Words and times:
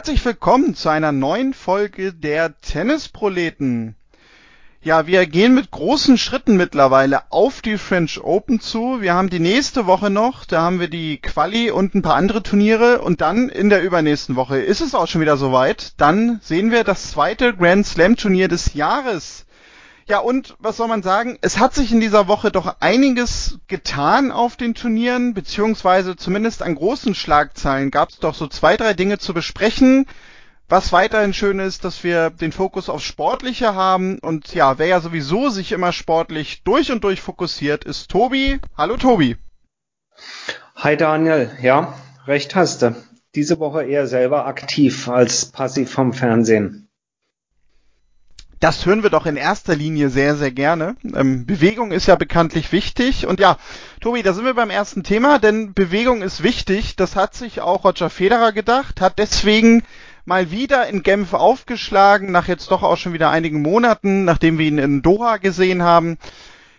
Herzlich 0.00 0.24
willkommen 0.24 0.74
zu 0.74 0.88
einer 0.88 1.12
neuen 1.12 1.52
Folge 1.52 2.14
der 2.14 2.58
Tennisproleten. 2.62 3.96
Ja, 4.80 5.06
wir 5.06 5.26
gehen 5.26 5.54
mit 5.54 5.70
großen 5.70 6.16
Schritten 6.16 6.56
mittlerweile 6.56 7.30
auf 7.30 7.60
die 7.60 7.76
French 7.76 8.18
Open 8.24 8.60
zu. 8.60 9.02
Wir 9.02 9.12
haben 9.12 9.28
die 9.28 9.40
nächste 9.40 9.84
Woche 9.84 10.08
noch, 10.08 10.46
da 10.46 10.62
haben 10.62 10.80
wir 10.80 10.88
die 10.88 11.18
Quali 11.18 11.70
und 11.70 11.94
ein 11.94 12.00
paar 12.00 12.14
andere 12.14 12.42
Turniere 12.42 13.02
und 13.02 13.20
dann 13.20 13.50
in 13.50 13.68
der 13.68 13.82
übernächsten 13.82 14.36
Woche 14.36 14.56
ist 14.56 14.80
es 14.80 14.94
auch 14.94 15.06
schon 15.06 15.20
wieder 15.20 15.36
soweit. 15.36 15.92
Dann 15.98 16.40
sehen 16.42 16.70
wir 16.70 16.82
das 16.82 17.10
zweite 17.10 17.54
Grand 17.54 17.86
Slam 17.86 18.16
Turnier 18.16 18.48
des 18.48 18.72
Jahres. 18.72 19.44
Ja, 20.10 20.18
und 20.18 20.56
was 20.58 20.76
soll 20.76 20.88
man 20.88 21.04
sagen? 21.04 21.38
Es 21.40 21.60
hat 21.60 21.72
sich 21.72 21.92
in 21.92 22.00
dieser 22.00 22.26
Woche 22.26 22.50
doch 22.50 22.80
einiges 22.80 23.60
getan 23.68 24.32
auf 24.32 24.56
den 24.56 24.74
Turnieren, 24.74 25.34
beziehungsweise 25.34 26.16
zumindest 26.16 26.64
an 26.64 26.74
großen 26.74 27.14
Schlagzeilen 27.14 27.92
gab 27.92 28.08
es 28.08 28.18
doch 28.18 28.34
so 28.34 28.48
zwei, 28.48 28.76
drei 28.76 28.92
Dinge 28.92 29.18
zu 29.18 29.34
besprechen. 29.34 30.06
Was 30.68 30.92
weiterhin 30.92 31.32
schön 31.32 31.60
ist, 31.60 31.84
dass 31.84 32.02
wir 32.02 32.30
den 32.30 32.50
Fokus 32.50 32.88
auf 32.88 33.04
Sportliche 33.04 33.76
haben. 33.76 34.18
Und 34.18 34.52
ja, 34.52 34.78
wer 34.78 34.88
ja 34.88 35.00
sowieso 35.00 35.48
sich 35.48 35.70
immer 35.70 35.92
sportlich 35.92 36.64
durch 36.64 36.90
und 36.90 37.04
durch 37.04 37.20
fokussiert, 37.20 37.84
ist 37.84 38.10
Tobi. 38.10 38.58
Hallo 38.76 38.96
Tobi. 38.96 39.36
Hi 40.74 40.96
Daniel. 40.96 41.56
Ja, 41.62 41.94
recht 42.26 42.56
hast 42.56 42.82
du. 42.82 42.96
Diese 43.36 43.60
Woche 43.60 43.84
eher 43.84 44.08
selber 44.08 44.46
aktiv 44.46 45.08
als 45.08 45.46
passiv 45.46 45.92
vom 45.92 46.12
Fernsehen. 46.12 46.89
Das 48.60 48.84
hören 48.84 49.02
wir 49.02 49.08
doch 49.08 49.24
in 49.24 49.36
erster 49.36 49.74
Linie 49.74 50.10
sehr, 50.10 50.36
sehr 50.36 50.50
gerne. 50.50 50.94
Ähm, 51.02 51.46
Bewegung 51.46 51.92
ist 51.92 52.06
ja 52.06 52.14
bekanntlich 52.14 52.72
wichtig. 52.72 53.26
Und 53.26 53.40
ja, 53.40 53.56
Tobi, 54.02 54.22
da 54.22 54.34
sind 54.34 54.44
wir 54.44 54.52
beim 54.52 54.68
ersten 54.68 55.02
Thema, 55.02 55.38
denn 55.38 55.72
Bewegung 55.72 56.20
ist 56.20 56.42
wichtig. 56.42 56.94
Das 56.94 57.16
hat 57.16 57.34
sich 57.34 57.62
auch 57.62 57.84
Roger 57.84 58.10
Federer 58.10 58.52
gedacht, 58.52 59.00
hat 59.00 59.18
deswegen 59.18 59.82
mal 60.26 60.50
wieder 60.50 60.86
in 60.88 61.02
Genf 61.02 61.32
aufgeschlagen, 61.32 62.32
nach 62.32 62.48
jetzt 62.48 62.70
doch 62.70 62.82
auch 62.82 62.98
schon 62.98 63.14
wieder 63.14 63.30
einigen 63.30 63.62
Monaten, 63.62 64.26
nachdem 64.26 64.58
wir 64.58 64.66
ihn 64.66 64.76
in 64.76 65.00
Doha 65.00 65.38
gesehen 65.38 65.82
haben. 65.82 66.18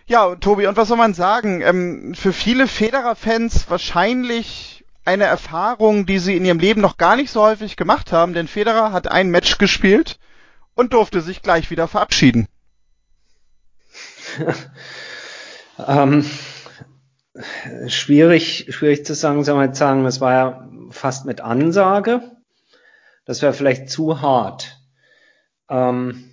Ja, 0.06 0.36
Tobi, 0.36 0.68
und 0.68 0.76
was 0.76 0.86
soll 0.86 0.96
man 0.96 1.14
sagen? 1.14 1.62
Ähm, 1.62 2.14
für 2.14 2.32
viele 2.32 2.68
Federer-Fans 2.68 3.68
wahrscheinlich 3.68 4.84
eine 5.04 5.24
Erfahrung, 5.24 6.06
die 6.06 6.20
sie 6.20 6.36
in 6.36 6.44
ihrem 6.44 6.60
Leben 6.60 6.80
noch 6.80 6.96
gar 6.96 7.16
nicht 7.16 7.32
so 7.32 7.42
häufig 7.42 7.74
gemacht 7.74 8.12
haben, 8.12 8.34
denn 8.34 8.46
Federer 8.46 8.92
hat 8.92 9.10
ein 9.10 9.30
Match 9.30 9.58
gespielt 9.58 10.20
und 10.74 10.92
durfte 10.92 11.20
sich 11.20 11.42
gleich 11.42 11.70
wieder 11.70 11.88
verabschieden. 11.88 12.48
ähm, 15.86 16.24
schwierig, 17.88 18.66
schwierig 18.70 19.04
zu 19.04 19.14
sagen, 19.14 19.44
soll 19.44 19.56
man 19.56 19.68
jetzt 19.68 19.78
sagen, 19.78 20.04
das 20.04 20.20
war 20.20 20.32
ja 20.32 20.68
fast 20.90 21.24
mit 21.24 21.40
Ansage. 21.40 22.22
Das 23.24 23.42
wäre 23.42 23.52
vielleicht 23.52 23.90
zu 23.90 24.20
hart. 24.20 24.80
Ähm, 25.68 26.32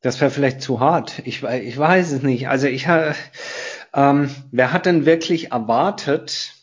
das 0.00 0.20
wäre 0.20 0.30
vielleicht 0.30 0.62
zu 0.62 0.80
hart. 0.80 1.20
Ich, 1.24 1.42
ich 1.42 1.78
weiß 1.78 2.12
es 2.12 2.22
nicht. 2.22 2.48
Also 2.48 2.66
ich 2.66 2.86
ähm, 3.94 4.30
wer 4.52 4.72
hat 4.72 4.86
denn 4.86 5.06
wirklich 5.06 5.52
erwartet, 5.52 6.54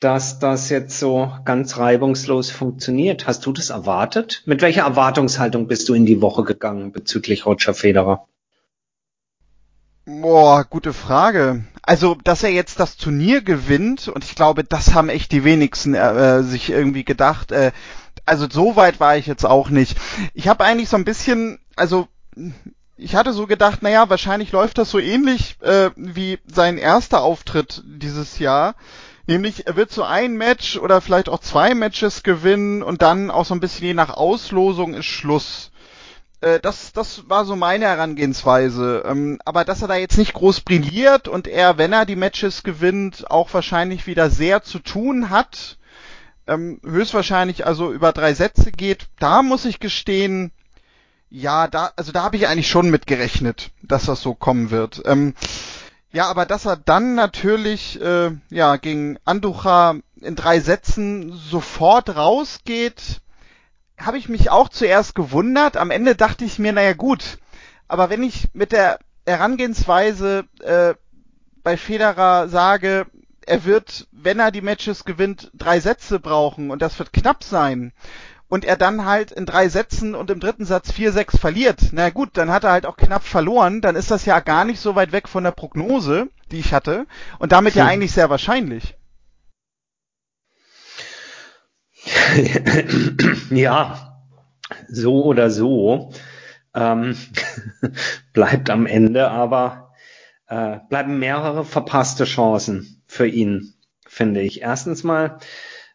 dass 0.00 0.38
das 0.38 0.68
jetzt 0.68 0.98
so 0.98 1.32
ganz 1.44 1.78
reibungslos 1.78 2.50
funktioniert. 2.50 3.26
Hast 3.26 3.46
du 3.46 3.52
das 3.52 3.70
erwartet? 3.70 4.42
Mit 4.44 4.60
welcher 4.60 4.82
Erwartungshaltung 4.82 5.68
bist 5.68 5.88
du 5.88 5.94
in 5.94 6.04
die 6.04 6.20
Woche 6.20 6.44
gegangen 6.44 6.92
bezüglich 6.92 7.46
Roger 7.46 7.72
Federer? 7.72 8.26
Boah, 10.04 10.64
gute 10.64 10.92
Frage. 10.92 11.64
Also, 11.82 12.16
dass 12.22 12.42
er 12.42 12.50
jetzt 12.50 12.78
das 12.78 12.96
Turnier 12.96 13.42
gewinnt, 13.42 14.08
und 14.08 14.24
ich 14.24 14.34
glaube, 14.34 14.64
das 14.64 14.94
haben 14.94 15.08
echt 15.08 15.32
die 15.32 15.44
wenigsten 15.44 15.94
äh, 15.94 16.42
sich 16.42 16.70
irgendwie 16.70 17.04
gedacht. 17.04 17.50
Äh, 17.50 17.72
also, 18.24 18.46
so 18.50 18.76
weit 18.76 19.00
war 19.00 19.16
ich 19.16 19.26
jetzt 19.26 19.44
auch 19.44 19.70
nicht. 19.70 19.96
Ich 20.34 20.46
habe 20.48 20.64
eigentlich 20.64 20.88
so 20.88 20.96
ein 20.96 21.04
bisschen, 21.04 21.58
also 21.74 22.06
ich 22.96 23.14
hatte 23.14 23.32
so 23.32 23.46
gedacht, 23.46 23.82
naja, 23.82 24.08
wahrscheinlich 24.08 24.52
läuft 24.52 24.78
das 24.78 24.90
so 24.90 24.98
ähnlich 24.98 25.56
äh, 25.60 25.90
wie 25.96 26.38
sein 26.46 26.78
erster 26.78 27.22
Auftritt 27.22 27.82
dieses 27.84 28.38
Jahr. 28.38 28.74
Nämlich, 29.26 29.66
er 29.66 29.76
wird 29.76 29.90
so 29.90 30.04
ein 30.04 30.36
Match 30.36 30.76
oder 30.76 31.00
vielleicht 31.00 31.28
auch 31.28 31.40
zwei 31.40 31.74
Matches 31.74 32.22
gewinnen 32.22 32.82
und 32.82 33.02
dann 33.02 33.30
auch 33.30 33.44
so 33.44 33.54
ein 33.54 33.60
bisschen 33.60 33.86
je 33.86 33.94
nach 33.94 34.10
Auslosung 34.10 34.94
ist 34.94 35.06
Schluss. 35.06 35.72
Äh, 36.40 36.60
das, 36.60 36.92
das 36.92 37.28
war 37.28 37.44
so 37.44 37.56
meine 37.56 37.86
Herangehensweise. 37.86 39.02
Ähm, 39.04 39.40
aber 39.44 39.64
dass 39.64 39.82
er 39.82 39.88
da 39.88 39.96
jetzt 39.96 40.18
nicht 40.18 40.34
groß 40.34 40.60
brilliert 40.60 41.26
und 41.26 41.48
er, 41.48 41.76
wenn 41.76 41.92
er 41.92 42.06
die 42.06 42.16
Matches 42.16 42.62
gewinnt, 42.62 43.30
auch 43.30 43.52
wahrscheinlich 43.52 44.06
wieder 44.06 44.30
sehr 44.30 44.62
zu 44.62 44.78
tun 44.78 45.30
hat, 45.30 45.78
ähm, 46.46 46.80
höchstwahrscheinlich 46.84 47.66
also 47.66 47.92
über 47.92 48.12
drei 48.12 48.32
Sätze 48.34 48.70
geht, 48.70 49.08
da 49.18 49.42
muss 49.42 49.64
ich 49.64 49.80
gestehen, 49.80 50.52
ja, 51.28 51.66
da, 51.66 51.90
also 51.96 52.12
da 52.12 52.22
habe 52.22 52.36
ich 52.36 52.46
eigentlich 52.46 52.68
schon 52.68 52.90
mit 52.90 53.08
gerechnet, 53.08 53.70
dass 53.82 54.06
das 54.06 54.22
so 54.22 54.34
kommen 54.34 54.70
wird. 54.70 55.02
Ähm, 55.04 55.34
ja, 56.12 56.26
aber 56.26 56.46
dass 56.46 56.64
er 56.66 56.76
dann 56.76 57.14
natürlich 57.14 58.00
äh, 58.00 58.30
ja 58.50 58.76
gegen 58.76 59.18
Anducha 59.24 59.96
in 60.20 60.36
drei 60.36 60.60
Sätzen 60.60 61.32
sofort 61.32 62.16
rausgeht, 62.16 63.20
habe 63.98 64.18
ich 64.18 64.28
mich 64.28 64.50
auch 64.50 64.68
zuerst 64.68 65.14
gewundert. 65.14 65.76
Am 65.76 65.90
Ende 65.90 66.14
dachte 66.14 66.44
ich 66.44 66.58
mir, 66.58 66.72
naja 66.72 66.92
gut, 66.92 67.38
aber 67.88 68.10
wenn 68.10 68.22
ich 68.22 68.48
mit 68.54 68.72
der 68.72 68.98
Herangehensweise 69.26 70.44
äh, 70.62 70.94
bei 71.62 71.76
Federer 71.76 72.48
sage, 72.48 73.06
er 73.46 73.64
wird, 73.64 74.08
wenn 74.12 74.38
er 74.38 74.50
die 74.50 74.60
Matches 74.60 75.04
gewinnt, 75.04 75.50
drei 75.54 75.80
Sätze 75.80 76.20
brauchen 76.20 76.70
und 76.70 76.82
das 76.82 76.98
wird 76.98 77.12
knapp 77.12 77.44
sein, 77.44 77.92
und 78.48 78.64
er 78.64 78.76
dann 78.76 79.04
halt 79.04 79.32
in 79.32 79.46
drei 79.46 79.68
Sätzen 79.68 80.14
und 80.14 80.30
im 80.30 80.40
dritten 80.40 80.64
Satz 80.64 80.90
4-6 80.90 81.38
verliert, 81.38 81.80
na 81.92 82.10
gut, 82.10 82.30
dann 82.34 82.50
hat 82.50 82.64
er 82.64 82.72
halt 82.72 82.86
auch 82.86 82.96
knapp 82.96 83.24
verloren, 83.24 83.80
dann 83.80 83.96
ist 83.96 84.10
das 84.10 84.24
ja 84.24 84.40
gar 84.40 84.64
nicht 84.64 84.80
so 84.80 84.94
weit 84.94 85.12
weg 85.12 85.28
von 85.28 85.44
der 85.44 85.50
Prognose, 85.50 86.28
die 86.50 86.58
ich 86.58 86.72
hatte, 86.72 87.06
und 87.38 87.52
damit 87.52 87.74
hm. 87.74 87.80
ja 87.80 87.86
eigentlich 87.86 88.12
sehr 88.12 88.30
wahrscheinlich. 88.30 88.96
Ja, 93.50 94.22
so 94.88 95.24
oder 95.24 95.50
so 95.50 96.12
ähm, 96.76 97.16
bleibt 98.32 98.70
am 98.70 98.86
Ende 98.86 99.30
aber 99.30 99.94
äh, 100.46 100.78
bleiben 100.88 101.18
mehrere 101.18 101.64
verpasste 101.64 102.24
Chancen 102.24 103.02
für 103.06 103.26
ihn, 103.26 103.74
finde 104.06 104.42
ich. 104.42 104.62
Erstens 104.62 105.02
mal 105.02 105.38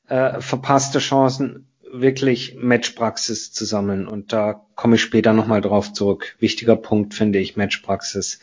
äh, 0.07 0.41
verpasste 0.41 0.99
Chancen 0.99 1.70
wirklich 1.91 2.55
Matchpraxis 2.59 3.51
zu 3.51 3.65
sammeln. 3.65 4.07
Und 4.07 4.33
da 4.33 4.65
komme 4.75 4.95
ich 4.95 5.01
später 5.01 5.33
nochmal 5.33 5.61
drauf 5.61 5.93
zurück. 5.93 6.35
Wichtiger 6.39 6.75
Punkt 6.75 7.13
finde 7.13 7.39
ich 7.39 7.57
Matchpraxis. 7.57 8.39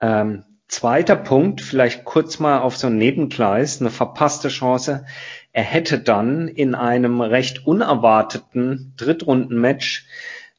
Ähm, 0.00 0.44
zweiter 0.68 1.16
Punkt, 1.16 1.60
vielleicht 1.60 2.04
kurz 2.04 2.38
mal 2.38 2.60
auf 2.60 2.76
so 2.76 2.88
ein 2.88 2.98
Nebengleis, 2.98 3.80
eine 3.80 3.90
verpasste 3.90 4.48
Chance. 4.48 5.06
Er 5.52 5.62
hätte 5.62 5.98
dann 6.00 6.48
in 6.48 6.74
einem 6.74 7.20
recht 7.20 7.66
unerwarteten 7.66 8.94
Drittrundenmatch 8.96 10.06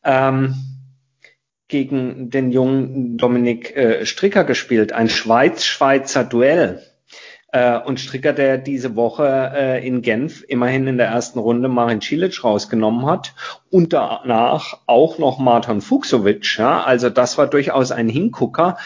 ähm, 0.03 0.55
gegen 1.67 2.29
den 2.29 2.51
jungen 2.51 3.17
Dominik 3.17 3.75
äh, 3.75 4.05
Stricker 4.05 4.43
gespielt, 4.43 4.93
ein 4.93 5.09
Schweiz-Schweizer 5.09 6.23
Duell. 6.23 6.81
Äh, 7.55 7.79
und 7.79 8.01
Stricker, 8.01 8.33
der 8.33 8.57
diese 8.57 8.97
Woche 8.97 9.53
äh, 9.55 9.87
in 9.87 10.01
Genf 10.01 10.43
immerhin 10.45 10.87
in 10.87 10.97
der 10.97 11.07
ersten 11.07 11.39
Runde 11.39 11.69
Marin 11.69 12.01
Cilic 12.01 12.43
rausgenommen 12.43 13.05
hat 13.05 13.33
und 13.71 13.93
danach 13.93 14.79
auch 14.87 15.19
noch 15.19 15.39
Martin 15.39 15.79
Fuchsovic. 15.79 16.57
Ja? 16.57 16.83
Also 16.83 17.09
das 17.09 17.37
war 17.37 17.47
durchaus 17.47 17.93
ein 17.93 18.09
Hingucker. 18.09 18.77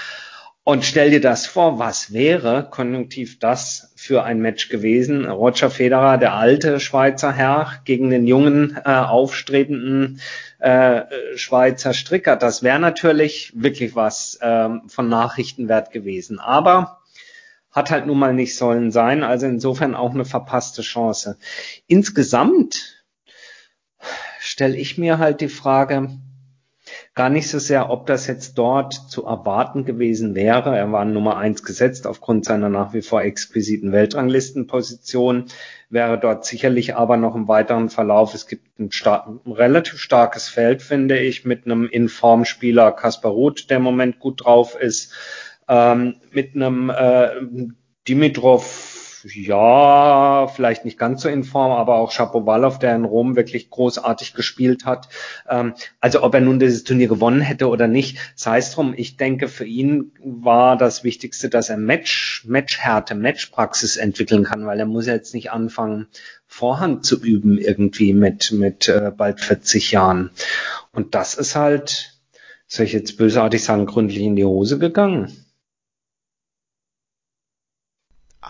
Und 0.63 0.85
stell 0.85 1.09
dir 1.09 1.19
das 1.19 1.47
vor, 1.47 1.79
was 1.79 2.13
wäre 2.13 2.67
konjunktiv 2.69 3.39
das 3.39 3.91
für 3.95 4.23
ein 4.23 4.39
Match 4.39 4.69
gewesen? 4.69 5.25
Roger 5.25 5.71
Federer, 5.71 6.19
der 6.19 6.35
alte 6.35 6.79
Schweizer 6.79 7.31
Herr, 7.33 7.81
gegen 7.85 8.11
den 8.11 8.27
jungen, 8.27 8.77
äh, 8.85 8.89
aufstrebenden 8.91 10.21
äh, 10.59 11.05
Schweizer 11.35 11.95
Stricker. 11.95 12.35
Das 12.35 12.61
wäre 12.61 12.79
natürlich 12.79 13.51
wirklich 13.55 13.95
was 13.95 14.37
äh, 14.41 14.69
von 14.85 15.09
Nachrichtenwert 15.09 15.89
gewesen. 15.89 16.37
Aber 16.37 16.98
hat 17.79 17.91
halt 17.91 18.07
nun 18.07 18.19
mal 18.19 18.33
nicht 18.33 18.57
sollen 18.57 18.91
sein. 18.91 19.23
Also 19.23 19.47
insofern 19.47 19.95
auch 19.95 20.13
eine 20.13 20.25
verpasste 20.25 20.81
Chance. 20.81 21.37
Insgesamt 21.87 23.05
stelle 24.39 24.75
ich 24.75 24.97
mir 24.97 25.17
halt 25.17 25.39
die 25.39 25.47
Frage, 25.47 26.09
gar 27.15 27.29
nicht 27.29 27.47
so 27.47 27.57
sehr, 27.57 27.89
ob 27.89 28.05
das 28.05 28.27
jetzt 28.27 28.57
dort 28.57 28.93
zu 28.93 29.25
erwarten 29.25 29.85
gewesen 29.85 30.35
wäre. 30.35 30.77
Er 30.77 30.91
war 30.91 31.05
Nummer 31.05 31.37
eins 31.37 31.63
gesetzt 31.63 32.05
aufgrund 32.05 32.43
seiner 32.43 32.67
nach 32.67 32.93
wie 32.93 33.01
vor 33.01 33.21
exquisiten 33.21 33.93
Weltranglistenposition. 33.93 35.45
Wäre 35.89 36.19
dort 36.19 36.45
sicherlich 36.45 36.95
aber 36.95 37.15
noch 37.15 37.35
im 37.35 37.47
weiteren 37.47 37.89
Verlauf. 37.89 38.33
Es 38.33 38.47
gibt 38.47 38.77
ein, 38.77 38.91
star 38.91 39.39
ein 39.45 39.51
relativ 39.53 39.99
starkes 39.99 40.49
Feld, 40.49 40.81
finde 40.81 41.17
ich, 41.17 41.45
mit 41.45 41.65
einem 41.65 41.87
Informspieler 41.87 42.91
Kaspar 42.91 43.31
Ruth, 43.31 43.69
der 43.69 43.77
im 43.77 43.83
Moment 43.83 44.19
gut 44.19 44.43
drauf 44.43 44.75
ist 44.75 45.13
ähm, 45.69 46.15
mit 46.31 46.55
einem 46.55 46.89
äh, 46.89 47.29
Dimitrov 48.07 48.99
ja, 49.23 50.47
vielleicht 50.47 50.85
nicht 50.85 50.97
ganz 50.97 51.21
so 51.21 51.29
in 51.29 51.43
Form, 51.43 51.71
aber 51.71 51.95
auch 51.95 52.11
Shapovalov, 52.11 52.79
der 52.79 52.95
in 52.95 53.05
Rom 53.05 53.35
wirklich 53.35 53.69
großartig 53.69 54.33
gespielt 54.33 54.85
hat. 54.85 55.09
Ähm, 55.49 55.73
also 55.99 56.23
ob 56.23 56.33
er 56.33 56.41
nun 56.41 56.59
dieses 56.59 56.83
Turnier 56.83 57.07
gewonnen 57.07 57.41
hätte 57.41 57.67
oder 57.67 57.87
nicht, 57.87 58.17
sei 58.35 58.59
es 58.59 58.71
drum. 58.71 58.93
Ich 58.95 59.17
denke, 59.17 59.47
für 59.47 59.65
ihn 59.65 60.11
war 60.23 60.77
das 60.77 61.03
Wichtigste, 61.03 61.49
dass 61.49 61.69
er 61.69 61.77
Match, 61.77 62.45
Matchhärte, 62.47 63.15
Matchpraxis 63.15 63.97
entwickeln 63.97 64.45
kann, 64.45 64.65
weil 64.65 64.79
er 64.79 64.85
muss 64.85 65.05
jetzt 65.05 65.33
nicht 65.33 65.51
anfangen, 65.51 66.07
Vorhand 66.45 67.05
zu 67.05 67.21
üben 67.21 67.57
irgendwie 67.57 68.13
mit, 68.13 68.51
mit 68.51 68.87
äh, 68.87 69.11
bald 69.15 69.39
40 69.39 69.91
Jahren. 69.91 70.31
Und 70.91 71.13
das 71.13 71.35
ist 71.35 71.55
halt, 71.55 72.19
soll 72.67 72.85
ich 72.85 72.93
jetzt 72.93 73.17
bösartig 73.17 73.63
sagen, 73.63 73.85
gründlich 73.85 74.21
in 74.21 74.35
die 74.35 74.45
Hose 74.45 74.79
gegangen. 74.79 75.31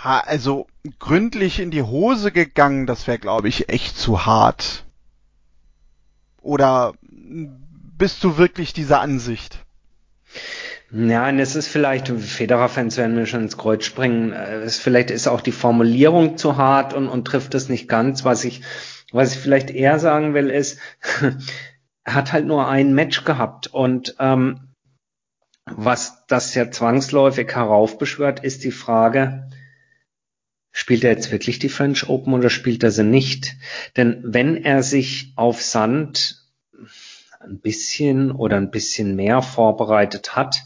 Also 0.03 0.67
gründlich 0.99 1.59
in 1.59 1.71
die 1.71 1.83
Hose 1.83 2.31
gegangen, 2.31 2.85
das 2.85 3.07
wäre, 3.07 3.19
glaube 3.19 3.47
ich, 3.49 3.69
echt 3.69 3.97
zu 3.97 4.25
hart. 4.25 4.85
Oder 6.41 6.93
bist 7.01 8.23
du 8.23 8.37
wirklich 8.37 8.73
dieser 8.73 9.01
Ansicht? 9.01 9.65
Ja, 10.91 11.27
und 11.29 11.39
es 11.39 11.55
ist 11.55 11.67
vielleicht, 11.67 12.07
Federer-Fans 12.07 12.97
werden 12.97 13.15
mir 13.15 13.27
schon 13.27 13.43
ins 13.43 13.57
Kreuz 13.57 13.85
springen, 13.85 14.31
es 14.31 14.79
vielleicht 14.79 15.11
ist 15.11 15.27
auch 15.27 15.41
die 15.41 15.51
Formulierung 15.51 16.37
zu 16.37 16.57
hart 16.57 16.93
und, 16.93 17.07
und 17.07 17.25
trifft 17.25 17.53
es 17.53 17.69
nicht 17.69 17.87
ganz. 17.87 18.25
Was 18.25 18.43
ich, 18.43 18.61
was 19.11 19.33
ich 19.33 19.39
vielleicht 19.39 19.69
eher 19.69 19.99
sagen 19.99 20.33
will, 20.33 20.49
ist, 20.49 20.79
er 22.03 22.13
hat 22.15 22.33
halt 22.33 22.45
nur 22.45 22.67
ein 22.67 22.93
Match 22.95 23.23
gehabt 23.23 23.67
und 23.67 24.15
ähm, 24.19 24.73
was 25.65 26.25
das 26.25 26.55
ja 26.55 26.71
zwangsläufig 26.71 27.53
heraufbeschwört, 27.53 28.43
ist 28.43 28.63
die 28.63 28.71
Frage, 28.71 29.47
Spielt 30.71 31.03
er 31.03 31.11
jetzt 31.11 31.31
wirklich 31.31 31.59
die 31.59 31.69
French 31.69 32.07
Open 32.07 32.33
oder 32.33 32.49
spielt 32.49 32.83
er 32.83 32.91
sie 32.91 33.03
nicht? 33.03 33.55
Denn 33.97 34.21
wenn 34.23 34.63
er 34.63 34.83
sich 34.83 35.33
auf 35.35 35.61
Sand 35.61 36.39
ein 37.41 37.59
bisschen 37.59 38.31
oder 38.31 38.57
ein 38.57 38.69
bisschen 38.69 39.15
mehr 39.15 39.41
vorbereitet 39.41 40.35
hat. 40.35 40.57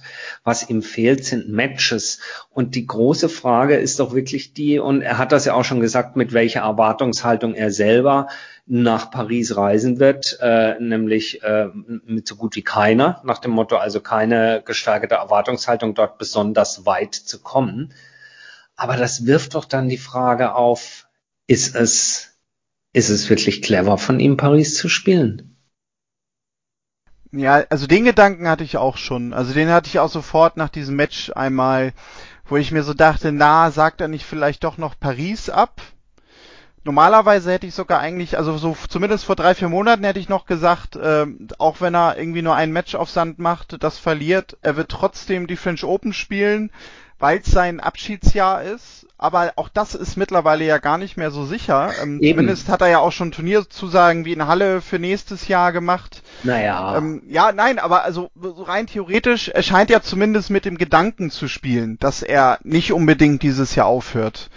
Was 0.43 0.69
ihm 0.69 0.81
fehlt, 0.81 1.23
sind 1.23 1.49
Matches. 1.49 2.19
Und 2.49 2.73
die 2.75 2.87
große 2.87 3.29
Frage 3.29 3.75
ist 3.75 3.99
doch 3.99 4.13
wirklich 4.13 4.53
die, 4.53 4.79
und 4.79 5.01
er 5.01 5.19
hat 5.19 5.31
das 5.31 5.45
ja 5.45 5.53
auch 5.53 5.65
schon 5.65 5.81
gesagt, 5.81 6.15
mit 6.15 6.33
welcher 6.33 6.61
Erwartungshaltung 6.61 7.53
er 7.53 7.71
selber 7.71 8.27
nach 8.65 9.11
Paris 9.11 9.55
reisen 9.55 9.99
wird, 9.99 10.39
äh, 10.41 10.79
nämlich 10.79 11.43
äh, 11.43 11.67
mit 12.05 12.27
so 12.27 12.35
gut 12.35 12.55
wie 12.55 12.63
keiner, 12.63 13.21
nach 13.23 13.39
dem 13.39 13.51
Motto 13.51 13.75
also 13.75 13.99
keine 13.99 14.63
gesteigerte 14.65 15.15
Erwartungshaltung, 15.15 15.93
dort 15.93 16.17
besonders 16.17 16.85
weit 16.85 17.13
zu 17.13 17.39
kommen. 17.41 17.93
Aber 18.75 18.97
das 18.97 19.25
wirft 19.25 19.55
doch 19.55 19.65
dann 19.65 19.89
die 19.89 19.97
Frage 19.97 20.55
auf, 20.55 21.07
ist 21.47 21.75
es, 21.75 22.33
ist 22.93 23.09
es 23.09 23.29
wirklich 23.29 23.61
clever 23.61 23.97
von 23.97 24.19
ihm, 24.19 24.37
Paris 24.37 24.75
zu 24.75 24.89
spielen? 24.89 25.57
Ja, 27.31 27.63
also 27.69 27.87
den 27.87 28.05
Gedanken 28.05 28.47
hatte 28.47 28.63
ich 28.63 28.77
auch 28.77 28.97
schon. 28.97 29.33
Also 29.33 29.53
den 29.53 29.69
hatte 29.69 29.87
ich 29.87 29.99
auch 29.99 30.09
sofort 30.09 30.55
nach 30.55 30.69
diesem 30.69 30.95
Match 30.95 31.31
einmal, 31.31 31.93
wo 32.45 32.57
ich 32.57 32.71
mir 32.71 32.83
so 32.83 32.93
dachte, 32.93 33.31
na, 33.31 33.71
sagt 33.71 34.01
er 34.01 34.07
nicht 34.07 34.25
vielleicht 34.25 34.63
doch 34.63 34.77
noch 34.77 34.99
Paris 34.99 35.49
ab? 35.49 35.81
Normalerweise 36.83 37.51
hätte 37.51 37.65
ich 37.65 37.73
sogar 37.73 38.01
eigentlich, 38.01 38.37
also 38.37 38.57
so 38.57 38.75
zumindest 38.89 39.23
vor 39.23 39.37
drei, 39.37 39.55
vier 39.55 39.69
Monaten 39.69 40.03
hätte 40.03 40.19
ich 40.19 40.27
noch 40.27 40.45
gesagt, 40.45 40.97
äh, 40.97 41.25
auch 41.57 41.79
wenn 41.79 41.95
er 41.95 42.17
irgendwie 42.17 42.41
nur 42.41 42.55
ein 42.55 42.73
Match 42.73 42.93
auf 42.93 43.09
Sand 43.09 43.39
macht, 43.39 43.81
das 43.81 43.97
verliert, 43.97 44.57
er 44.61 44.75
wird 44.75 44.89
trotzdem 44.89 45.47
die 45.47 45.55
French 45.55 45.85
Open 45.85 46.11
spielen, 46.11 46.71
weil 47.23 47.37
es 47.39 47.51
sein 47.51 47.79
Abschiedsjahr 47.79 48.63
ist. 48.63 49.07
Aber 49.17 49.53
auch 49.55 49.69
das 49.69 49.95
ist 49.95 50.17
mittlerweile 50.17 50.65
ja 50.65 50.79
gar 50.79 50.97
nicht 50.97 51.17
mehr 51.17 51.31
so 51.31 51.45
sicher. 51.45 51.91
Ähm, 52.01 52.19
zumindest 52.21 52.67
hat 52.67 52.81
er 52.81 52.89
ja 52.89 52.99
auch 52.99 53.11
schon 53.11 53.31
Turnierzusagen 53.31 54.25
wie 54.25 54.33
in 54.33 54.47
Halle 54.47 54.81
für 54.81 54.99
nächstes 54.99 55.47
Jahr 55.47 55.71
gemacht. 55.71 56.23
Naja. 56.43 56.97
Ähm, 56.97 57.21
ja, 57.27 57.51
nein, 57.53 57.79
aber 57.79 58.03
also 58.03 58.31
rein 58.35 58.87
theoretisch, 58.87 59.49
er 59.49 59.63
scheint 59.63 59.89
ja 59.89 60.01
zumindest 60.01 60.49
mit 60.49 60.65
dem 60.65 60.77
Gedanken 60.77 61.29
zu 61.29 61.47
spielen, 61.47 61.97
dass 61.99 62.21
er 62.21 62.57
nicht 62.63 62.91
unbedingt 62.91 63.43
dieses 63.43 63.75
Jahr 63.75 63.85
aufhört. 63.85 64.49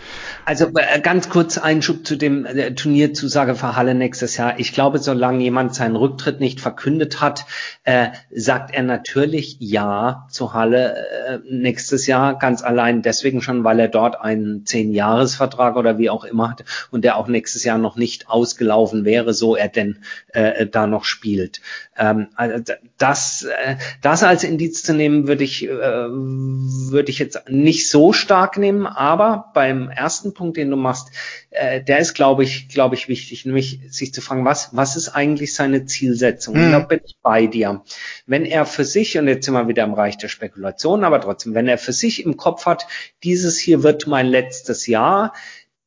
Also 0.47 0.67
äh, 0.75 1.01
ganz 1.01 1.29
kurz 1.29 1.59
Einschub 1.59 2.07
zu 2.07 2.17
dem 2.17 2.47
äh, 2.47 2.75
Turnierzusage 2.75 3.55
für 3.55 3.77
Halle 3.77 3.95
nächstes 3.95 4.37
Jahr. 4.37 4.59
Ich 4.59 4.73
glaube, 4.73 4.99
solange 4.99 5.43
jemand 5.45 5.75
seinen 5.75 5.97
Rücktritt 5.97 6.41
nicht 6.41 6.61
verkündet 6.61 7.21
hat, 7.21 7.45
äh, 7.85 8.09
sagt 8.35 8.75
er 8.75 8.83
natürlich 8.83 9.59
Ja 9.61 10.27
zu 10.31 10.55
Halle 10.55 10.97
äh, 10.97 11.39
nächstes 11.49 12.07
Jahr, 12.07 12.39
ganz 12.39 12.63
allein 12.63 13.03
deswegen 13.03 13.43
schon, 13.43 13.63
weil 13.63 13.79
er 13.79 13.89
dort 13.89 14.21
einen 14.21 14.46
Zehn-Jahres-Vertrag 14.65 15.77
oder 15.77 15.99
wie 15.99 16.11
auch 16.11 16.25
immer 16.25 16.51
hat 16.51 16.65
und 16.91 17.05
der 17.05 17.17
auch 17.17 17.29
nächstes 17.29 17.65
Jahr 17.65 17.79
noch 17.79 17.97
nicht 17.97 18.29
ausgelaufen 18.29 19.05
wäre, 19.05 19.35
so 19.35 19.57
er 19.57 19.69
denn 19.69 19.99
äh, 20.29 20.67
da 20.67 20.87
noch 20.87 21.05
spielt. 21.05 21.61
Ähm, 21.97 22.29
also 22.35 22.73
das, 22.99 23.43
äh, 23.43 23.77
das 24.03 24.23
als 24.23 24.45
Indiz 24.45 24.83
zu 24.83 24.95
nehmen, 24.95 25.29
würde 25.29 25.45
ich, 25.45 25.65
äh, 25.65 25.69
würde 25.71 27.11
ich 27.11 27.19
jetzt 27.19 27.49
nicht 27.49 27.91
so 27.91 28.13
stark 28.13 28.57
nehmen, 28.59 28.87
aber 28.87 29.51
beim 29.55 29.89
ersten 29.91 30.35
Punkt, 30.35 30.57
den 30.57 30.71
du 30.71 30.77
machst, 30.77 31.09
äh, 31.57 31.83
der 31.83 31.99
ist, 31.99 32.15
glaube 32.15 32.45
ich, 32.45 32.69
glaube 32.69 32.95
ich, 32.95 33.09
wichtig, 33.09 33.45
nämlich 33.45 33.81
sich 33.89 34.13
zu 34.13 34.21
fragen, 34.21 34.45
was, 34.45 34.71
was 34.73 34.97
ist 34.97 35.09
eigentlich 35.09 35.55
seine 35.55 35.87
Zielsetzung? 35.87 36.55
Mhm. 36.55 36.73
Da 36.73 36.79
bin 36.81 37.01
ich 37.05 37.17
bei 37.23 37.47
dir. 37.47 37.83
Wenn 38.27 38.45
er 38.45 38.67
für 38.67 38.85
sich, 38.85 39.19
und 39.19 39.27
jetzt 39.27 39.47
sind 39.47 39.55
wir 39.55 39.69
wieder 39.69 39.85
im 39.85 39.95
Reich 39.95 40.19
der 40.19 40.29
Spekulation, 40.29 41.05
aber 41.05 41.21
trotzdem, 41.21 41.55
wenn 41.55 41.69
er 41.69 41.79
für 41.79 41.93
sich 41.93 42.25
im 42.25 42.37
Kopf 42.37 42.67
hat, 42.67 42.87
dieses 43.23 43.59
hier 43.59 43.83
wird 43.83 44.07
mein 44.07 44.27
letztes 44.27 44.87
Jahr, 44.87 45.33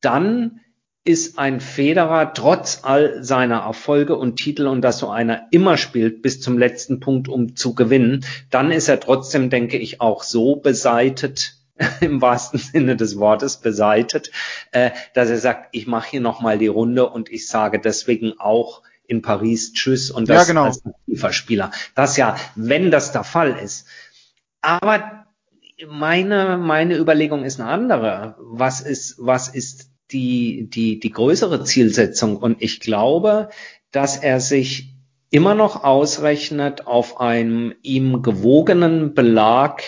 dann 0.00 0.60
ist 1.04 1.38
ein 1.38 1.60
Federer 1.60 2.34
trotz 2.34 2.80
all 2.82 3.24
seiner 3.24 3.60
Erfolge 3.60 4.16
und 4.16 4.36
Titel 4.36 4.66
und 4.66 4.82
dass 4.82 4.98
so 4.98 5.08
einer 5.08 5.46
immer 5.50 5.76
spielt 5.76 6.20
bis 6.20 6.40
zum 6.40 6.58
letzten 6.58 7.00
Punkt, 7.00 7.28
um 7.28 7.56
zu 7.56 7.74
gewinnen, 7.74 8.24
dann 8.50 8.70
ist 8.70 8.88
er 8.88 9.00
trotzdem, 9.00 9.48
denke 9.48 9.78
ich, 9.78 10.00
auch 10.00 10.22
so 10.22 10.56
beseitet, 10.56 11.59
im 12.00 12.20
wahrsten 12.20 12.58
Sinne 12.58 12.96
des 12.96 13.18
Wortes 13.18 13.58
beseitet, 13.58 14.30
äh, 14.72 14.90
dass 15.14 15.30
er 15.30 15.38
sagt, 15.38 15.68
ich 15.72 15.86
mache 15.86 16.10
hier 16.10 16.20
nochmal 16.20 16.58
die 16.58 16.66
Runde 16.66 17.08
und 17.08 17.30
ich 17.30 17.48
sage 17.48 17.80
deswegen 17.80 18.38
auch 18.38 18.82
in 19.06 19.22
Paris 19.22 19.72
Tschüss 19.72 20.10
und 20.10 20.28
das 20.28 20.46
ja, 20.46 20.52
genau. 20.52 20.64
als 20.64 20.82
FIFA-Spieler. 21.08 21.72
Das 21.94 22.16
ja, 22.16 22.36
wenn 22.54 22.90
das 22.90 23.12
der 23.12 23.24
Fall 23.24 23.58
ist. 23.58 23.86
Aber 24.60 25.26
meine, 25.88 26.58
meine 26.58 26.96
Überlegung 26.96 27.44
ist 27.44 27.60
eine 27.60 27.68
andere. 27.68 28.36
Was 28.38 28.80
ist, 28.80 29.16
was 29.18 29.48
ist 29.48 29.90
die, 30.12 30.68
die, 30.68 31.00
die 31.00 31.10
größere 31.10 31.64
Zielsetzung? 31.64 32.36
Und 32.36 32.62
ich 32.62 32.80
glaube, 32.80 33.48
dass 33.90 34.16
er 34.16 34.40
sich 34.40 34.94
immer 35.30 35.54
noch 35.54 35.82
ausrechnet 35.82 36.86
auf 36.86 37.20
einem 37.20 37.74
ihm 37.82 38.22
gewogenen 38.22 39.14
Belag 39.14 39.82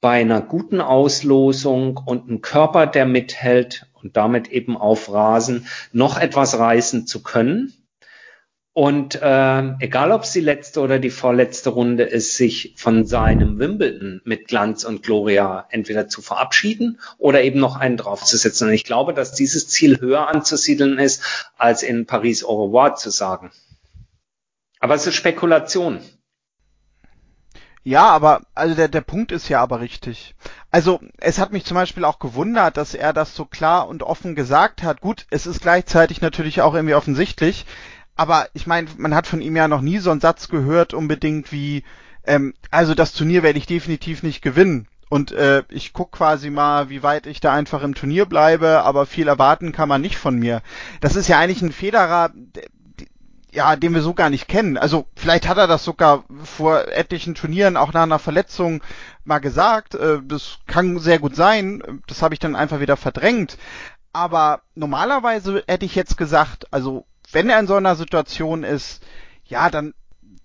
bei 0.00 0.20
einer 0.20 0.40
guten 0.40 0.80
Auslosung 0.80 1.96
und 1.96 2.28
einem 2.28 2.42
Körper, 2.42 2.86
der 2.86 3.06
mithält 3.06 3.86
und 3.94 4.16
damit 4.16 4.48
eben 4.48 4.76
auf 4.76 5.12
Rasen 5.12 5.66
noch 5.92 6.18
etwas 6.18 6.58
reißen 6.58 7.06
zu 7.06 7.22
können. 7.22 7.72
Und 8.78 9.14
äh, 9.22 9.62
egal, 9.80 10.12
ob 10.12 10.24
es 10.24 10.32
die 10.32 10.40
letzte 10.40 10.80
oder 10.80 10.98
die 10.98 11.08
vorletzte 11.08 11.70
Runde 11.70 12.02
ist, 12.02 12.36
sich 12.36 12.74
von 12.76 13.06
seinem 13.06 13.58
Wimbledon 13.58 14.20
mit 14.24 14.48
Glanz 14.48 14.84
und 14.84 15.02
Gloria 15.02 15.66
entweder 15.70 16.08
zu 16.08 16.20
verabschieden 16.20 17.00
oder 17.16 17.42
eben 17.42 17.58
noch 17.58 17.76
einen 17.76 17.96
draufzusetzen. 17.96 18.68
Und 18.68 18.74
ich 18.74 18.84
glaube, 18.84 19.14
dass 19.14 19.32
dieses 19.32 19.68
Ziel 19.68 19.98
höher 19.98 20.28
anzusiedeln 20.28 20.98
ist, 20.98 21.22
als 21.56 21.82
in 21.82 22.04
Paris 22.04 22.44
au 22.44 22.66
revoir 22.66 22.96
zu 22.96 23.08
sagen. 23.08 23.50
Aber 24.78 24.94
es 24.94 25.06
ist 25.06 25.14
Spekulation. 25.14 26.00
Ja, 27.86 28.08
aber 28.10 28.40
also 28.56 28.74
der, 28.74 28.88
der 28.88 29.00
Punkt 29.00 29.30
ist 29.30 29.48
ja 29.48 29.62
aber 29.62 29.78
richtig. 29.78 30.34
Also 30.72 30.98
es 31.18 31.38
hat 31.38 31.52
mich 31.52 31.64
zum 31.64 31.76
Beispiel 31.76 32.04
auch 32.04 32.18
gewundert, 32.18 32.76
dass 32.76 32.94
er 32.94 33.12
das 33.12 33.36
so 33.36 33.44
klar 33.44 33.86
und 33.86 34.02
offen 34.02 34.34
gesagt 34.34 34.82
hat. 34.82 35.00
Gut, 35.00 35.24
es 35.30 35.46
ist 35.46 35.60
gleichzeitig 35.60 36.20
natürlich 36.20 36.62
auch 36.62 36.74
irgendwie 36.74 36.96
offensichtlich, 36.96 37.64
aber 38.16 38.48
ich 38.54 38.66
meine, 38.66 38.88
man 38.96 39.14
hat 39.14 39.28
von 39.28 39.40
ihm 39.40 39.54
ja 39.54 39.68
noch 39.68 39.82
nie 39.82 39.98
so 39.98 40.10
einen 40.10 40.20
Satz 40.20 40.48
gehört, 40.48 40.94
unbedingt 40.94 41.52
wie, 41.52 41.84
ähm, 42.24 42.54
also 42.72 42.96
das 42.96 43.12
Turnier 43.12 43.44
werde 43.44 43.60
ich 43.60 43.66
definitiv 43.66 44.24
nicht 44.24 44.42
gewinnen. 44.42 44.88
Und 45.08 45.30
äh, 45.30 45.62
ich 45.68 45.92
guck 45.92 46.10
quasi 46.10 46.50
mal, 46.50 46.90
wie 46.90 47.04
weit 47.04 47.28
ich 47.28 47.38
da 47.38 47.54
einfach 47.54 47.84
im 47.84 47.94
Turnier 47.94 48.26
bleibe, 48.26 48.82
aber 48.82 49.06
viel 49.06 49.28
erwarten 49.28 49.70
kann 49.70 49.88
man 49.88 50.00
nicht 50.00 50.16
von 50.16 50.36
mir. 50.36 50.60
Das 51.00 51.14
ist 51.14 51.28
ja 51.28 51.38
eigentlich 51.38 51.62
ein 51.62 51.70
Federer, 51.70 52.32
ja, 53.56 53.74
den 53.74 53.94
wir 53.94 54.02
so 54.02 54.12
gar 54.12 54.28
nicht 54.28 54.48
kennen. 54.48 54.76
Also 54.76 55.06
vielleicht 55.16 55.48
hat 55.48 55.56
er 55.56 55.66
das 55.66 55.82
sogar 55.82 56.24
vor 56.44 56.88
etlichen 56.88 57.34
Turnieren 57.34 57.78
auch 57.78 57.94
nach 57.94 58.02
einer 58.02 58.18
Verletzung 58.18 58.82
mal 59.24 59.38
gesagt. 59.38 59.94
Äh, 59.94 60.18
das 60.22 60.58
kann 60.66 60.98
sehr 60.98 61.18
gut 61.18 61.34
sein. 61.34 62.02
Das 62.06 62.20
habe 62.20 62.34
ich 62.34 62.38
dann 62.38 62.54
einfach 62.54 62.80
wieder 62.80 62.98
verdrängt. 62.98 63.56
Aber 64.12 64.60
normalerweise 64.74 65.64
hätte 65.66 65.86
ich 65.86 65.94
jetzt 65.94 66.18
gesagt, 66.18 66.66
also 66.70 67.06
wenn 67.32 67.48
er 67.48 67.58
in 67.58 67.66
so 67.66 67.74
einer 67.76 67.96
Situation 67.96 68.62
ist, 68.62 69.02
ja, 69.46 69.70
dann 69.70 69.94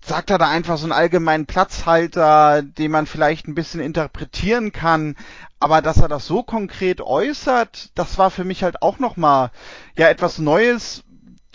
sagt 0.04 0.30
er 0.30 0.38
da 0.38 0.48
einfach 0.48 0.78
so 0.78 0.86
einen 0.86 0.94
allgemeinen 0.94 1.48
Platzhalter, 1.48 2.62
den 2.62 2.92
man 2.92 3.08
vielleicht 3.08 3.46
ein 3.46 3.56
bisschen 3.56 3.82
interpretieren 3.82 4.72
kann, 4.72 5.18
aber 5.60 5.82
dass 5.82 5.98
er 5.98 6.08
das 6.08 6.26
so 6.26 6.44
konkret 6.44 7.02
äußert, 7.02 7.92
das 7.94 8.18
war 8.18 8.32
für 8.32 8.46
mich 8.46 8.64
halt 8.64 8.82
auch 8.82 9.00
nochmal 9.00 9.52
ja 9.98 10.08
etwas 10.08 10.40
Neues, 10.40 11.04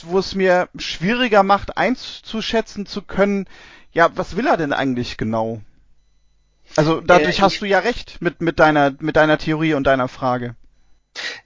wo 0.04 0.18
es 0.18 0.34
mir 0.34 0.68
schwieriger 0.76 1.42
macht 1.42 1.76
einzuschätzen 1.76 2.86
zu 2.86 3.02
können, 3.02 3.46
ja, 3.92 4.10
was 4.14 4.36
will 4.36 4.46
er 4.46 4.56
denn 4.56 4.72
eigentlich 4.72 5.16
genau? 5.16 5.62
Also 6.76 7.00
dadurch 7.00 7.38
äh, 7.38 7.42
hast 7.42 7.60
du 7.62 7.66
ja 7.66 7.78
recht 7.78 8.20
mit, 8.20 8.40
mit 8.40 8.58
deiner, 8.58 8.92
mit 8.98 9.16
deiner 9.16 9.38
Theorie 9.38 9.74
und 9.74 9.86
deiner 9.86 10.08
Frage. 10.08 10.56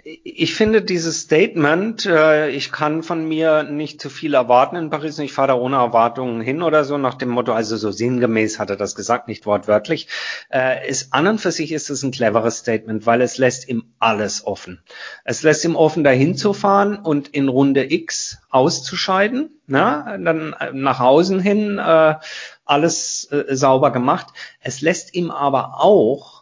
Ich 0.05 0.55
finde 0.55 0.83
dieses 0.83 1.21
Statement, 1.21 2.07
äh, 2.07 2.51
ich 2.51 2.73
kann 2.73 3.03
von 3.03 3.27
mir 3.27 3.63
nicht 3.63 4.01
zu 4.01 4.11
viel 4.11 4.35
erwarten 4.35 4.77
in 4.77 4.91
Paris, 4.91 5.19
ich 5.19 5.33
fahre 5.33 5.49
da 5.49 5.55
ohne 5.55 5.77
Erwartungen 5.77 6.41
hin 6.41 6.63
oder 6.63 6.85
so, 6.85 6.99
nach 6.99 7.15
dem 7.15 7.29
Motto, 7.29 7.53
also 7.53 7.77
so 7.77 7.91
sinngemäß 7.91 8.59
hat 8.59 8.71
er 8.71 8.77
das 8.77 8.95
gesagt, 8.95 9.29
nicht 9.29 9.47
wortwörtlich, 9.47 10.09
äh, 10.51 10.89
ist 10.89 11.13
an 11.13 11.27
und 11.27 11.41
für 11.41 11.53
sich 11.53 11.73
ist 11.73 11.91
es 11.91 12.03
ein 12.03 12.11
cleveres 12.11 12.59
Statement, 12.59 13.07
weil 13.07 13.21
es 13.21 13.39
lässt 13.39 13.69
ihm 13.69 13.85
alles 13.99 14.47
offen. 14.47 14.83
Es 15.25 15.43
lässt 15.43 15.65
ihm 15.65 15.77
offen, 15.77 16.05
dahin 16.05 16.37
zu 16.37 16.53
fahren 16.53 16.97
und 16.97 17.29
in 17.29 17.49
Runde 17.49 17.93
X 17.93 18.39
auszuscheiden, 18.51 19.61
na, 19.67 20.19
dann 20.19 20.55
nach 20.73 21.01
außen 21.01 21.41
hin 21.41 21.79
äh, 21.79 22.15
alles 22.65 23.29
äh, 23.31 23.55
sauber 23.55 23.91
gemacht. 23.91 24.29
Es 24.61 24.81
lässt 24.81 25.15
ihm 25.15 25.31
aber 25.31 25.81
auch 25.81 26.40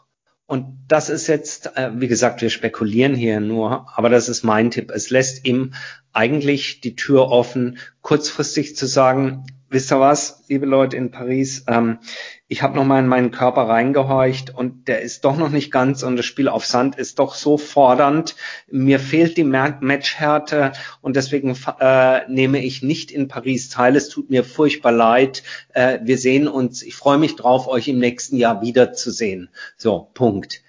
und 0.48 0.78
das 0.88 1.10
ist 1.10 1.26
jetzt, 1.26 1.76
äh, 1.76 1.90
wie 2.00 2.08
gesagt, 2.08 2.40
wir 2.40 2.48
spekulieren 2.48 3.14
hier 3.14 3.38
nur, 3.38 3.86
aber 3.94 4.08
das 4.08 4.30
ist 4.30 4.44
mein 4.44 4.70
Tipp. 4.70 4.90
Es 4.90 5.10
lässt 5.10 5.44
ihm 5.44 5.74
eigentlich 6.14 6.80
die 6.80 6.96
Tür 6.96 7.28
offen, 7.28 7.76
kurzfristig 8.00 8.74
zu 8.74 8.86
sagen, 8.86 9.44
wisst 9.70 9.92
ihr 9.92 10.00
was, 10.00 10.44
liebe 10.48 10.66
Leute 10.66 10.96
in 10.96 11.10
Paris, 11.10 11.64
ähm, 11.68 11.98
ich 12.46 12.62
habe 12.62 12.76
nochmal 12.76 13.02
in 13.02 13.08
meinen 13.08 13.30
Körper 13.30 13.62
reingehorcht 13.62 14.50
und 14.50 14.88
der 14.88 15.02
ist 15.02 15.24
doch 15.24 15.36
noch 15.36 15.50
nicht 15.50 15.70
ganz 15.70 16.02
und 16.02 16.16
das 16.16 16.24
Spiel 16.24 16.48
auf 16.48 16.64
Sand 16.64 16.96
ist 16.96 17.18
doch 17.18 17.34
so 17.34 17.58
fordernd. 17.58 18.36
Mir 18.70 19.00
fehlt 19.00 19.36
die 19.36 19.44
Matchhärte 19.44 20.72
und 21.02 21.16
deswegen 21.16 21.54
äh, 21.80 22.20
nehme 22.28 22.62
ich 22.64 22.82
nicht 22.82 23.10
in 23.10 23.28
Paris 23.28 23.68
teil. 23.68 23.96
Es 23.96 24.08
tut 24.08 24.30
mir 24.30 24.44
furchtbar 24.44 24.92
leid. 24.92 25.42
Äh, 25.74 25.98
wir 26.02 26.16
sehen 26.16 26.48
uns. 26.48 26.82
Ich 26.82 26.96
freue 26.96 27.18
mich 27.18 27.36
drauf, 27.36 27.68
euch 27.68 27.88
im 27.88 27.98
nächsten 27.98 28.36
Jahr 28.36 28.62
wiederzusehen. 28.62 29.50
So, 29.76 30.08
Punkt. 30.14 30.62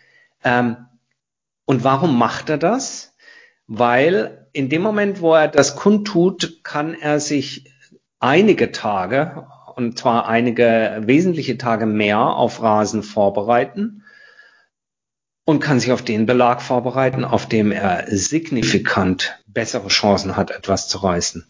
Ähm, 0.43 0.75
und 1.63 1.83
warum 1.83 2.17
macht 2.17 2.49
er 2.49 2.57
das? 2.57 3.13
Weil 3.67 4.47
in 4.51 4.67
dem 4.67 4.81
Moment, 4.81 5.21
wo 5.21 5.35
er 5.35 5.47
das 5.47 5.75
kundtut, 5.75 6.63
kann 6.63 6.93
er 6.93 7.19
sich 7.19 7.68
einige 8.19 8.71
Tage, 8.71 9.47
und 9.75 9.97
zwar 9.97 10.27
einige 10.27 11.01
wesentliche 11.05 11.57
Tage 11.57 11.85
mehr 11.85 12.19
auf 12.19 12.61
Rasen 12.61 13.03
vorbereiten 13.03 14.03
und 15.45 15.61
kann 15.61 15.79
sich 15.79 15.91
auf 15.91 16.03
den 16.03 16.25
Belag 16.25 16.61
vorbereiten, 16.61 17.25
auf 17.25 17.47
dem 17.47 17.71
er 17.71 18.05
signifikant 18.07 19.41
bessere 19.47 19.87
Chancen 19.87 20.35
hat, 20.35 20.51
etwas 20.51 20.87
zu 20.87 20.99
reißen. 20.99 21.47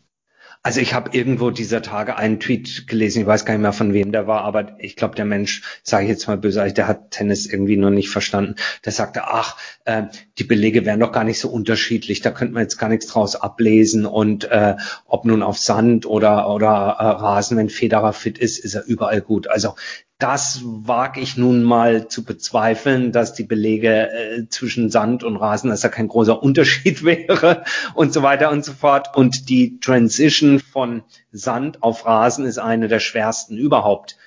Also 0.61 0.81
ich 0.81 0.93
habe 0.93 1.11
irgendwo 1.17 1.51
dieser 1.51 1.81
Tage 1.81 2.17
einen 2.17 2.41
Tweet 2.41 2.85
gelesen, 2.85 3.21
ich 3.21 3.27
weiß 3.27 3.45
gar 3.45 3.53
nicht 3.53 3.61
mehr 3.61 3.71
von 3.71 3.93
wem 3.93 4.11
der 4.11 4.27
war, 4.27 4.41
aber 4.41 4.75
ich 4.79 4.97
glaube, 4.97 5.15
der 5.15 5.23
Mensch, 5.23 5.61
sage 5.83 6.03
ich 6.03 6.09
jetzt 6.09 6.27
mal 6.27 6.37
böse, 6.37 6.73
der 6.73 6.85
hat 6.85 7.11
Tennis 7.11 7.45
irgendwie 7.45 7.77
noch 7.77 7.91
nicht 7.91 8.09
verstanden. 8.09 8.55
Der 8.83 8.91
sagte, 8.91 9.23
ach, 9.23 9.55
äh, 9.85 10.03
die 10.37 10.43
Belege 10.43 10.85
wären 10.85 10.99
doch 10.99 11.13
gar 11.13 11.23
nicht 11.23 11.39
so 11.39 11.49
unterschiedlich, 11.49 12.19
da 12.19 12.31
könnte 12.31 12.55
man 12.55 12.63
jetzt 12.63 12.77
gar 12.77 12.89
nichts 12.89 13.07
draus 13.07 13.37
ablesen 13.37 14.05
und 14.05 14.51
äh, 14.51 14.75
ob 15.05 15.23
nun 15.23 15.43
auf 15.43 15.57
Sand 15.57 16.05
oder 16.05 16.53
oder 16.53 16.67
äh, 16.99 17.03
Rasen, 17.05 17.55
wenn 17.55 17.69
Federer 17.69 18.11
fit 18.11 18.37
ist, 18.37 18.59
ist 18.59 18.75
er 18.75 18.85
überall 18.85 19.21
gut. 19.21 19.47
Also 19.47 19.75
das 20.19 20.61
wage 20.65 21.21
ich 21.21 21.37
nun 21.37 21.63
mal 21.63 22.09
zu 22.09 22.25
bezweifeln, 22.25 23.13
dass 23.13 23.33
die 23.33 23.45
Belege 23.45 24.11
äh, 24.11 24.49
zwischen 24.49 24.91
Sand 24.91 25.23
und 25.23 25.37
Rasen, 25.37 25.69
dass 25.69 25.79
da 25.79 25.87
kein 25.87 26.09
großer 26.09 26.43
Unterschied 26.43 27.03
wäre 27.05 27.63
und 27.93 28.11
so 28.11 28.21
weiter 28.21 28.51
und 28.51 28.65
so 28.65 28.73
fort. 28.73 29.15
Und 29.15 29.47
die 29.47 29.79
Transition 29.79 30.59
von 30.59 31.03
Sand 31.31 31.83
auf 31.83 32.05
Rasen 32.05 32.45
ist 32.45 32.57
eine 32.57 32.89
der 32.89 32.99
schwersten 32.99 33.57
überhaupt. 33.57 34.17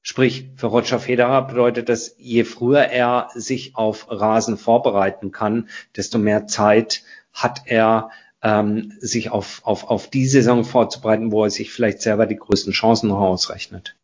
Sprich, 0.00 0.48
für 0.56 0.68
Roger 0.68 0.98
Federer 0.98 1.46
bedeutet 1.46 1.90
das, 1.90 2.16
je 2.18 2.44
früher 2.44 2.84
er 2.86 3.28
sich 3.34 3.76
auf 3.76 4.06
Rasen 4.10 4.56
vorbereiten 4.56 5.32
kann, 5.32 5.68
desto 5.94 6.18
mehr 6.18 6.46
Zeit 6.46 7.02
hat 7.34 7.62
er, 7.66 8.10
ähm, 8.42 8.94
sich 9.00 9.30
auf, 9.30 9.60
auf, 9.64 9.84
auf 9.84 10.08
die 10.08 10.26
Saison 10.26 10.64
vorzubereiten, 10.64 11.30
wo 11.30 11.44
er 11.44 11.50
sich 11.50 11.70
vielleicht 11.70 12.00
selber 12.00 12.26
die 12.26 12.36
größten 12.36 12.72
Chancen 12.72 13.10
noch 13.10 13.20
ausrechnet. 13.20 13.94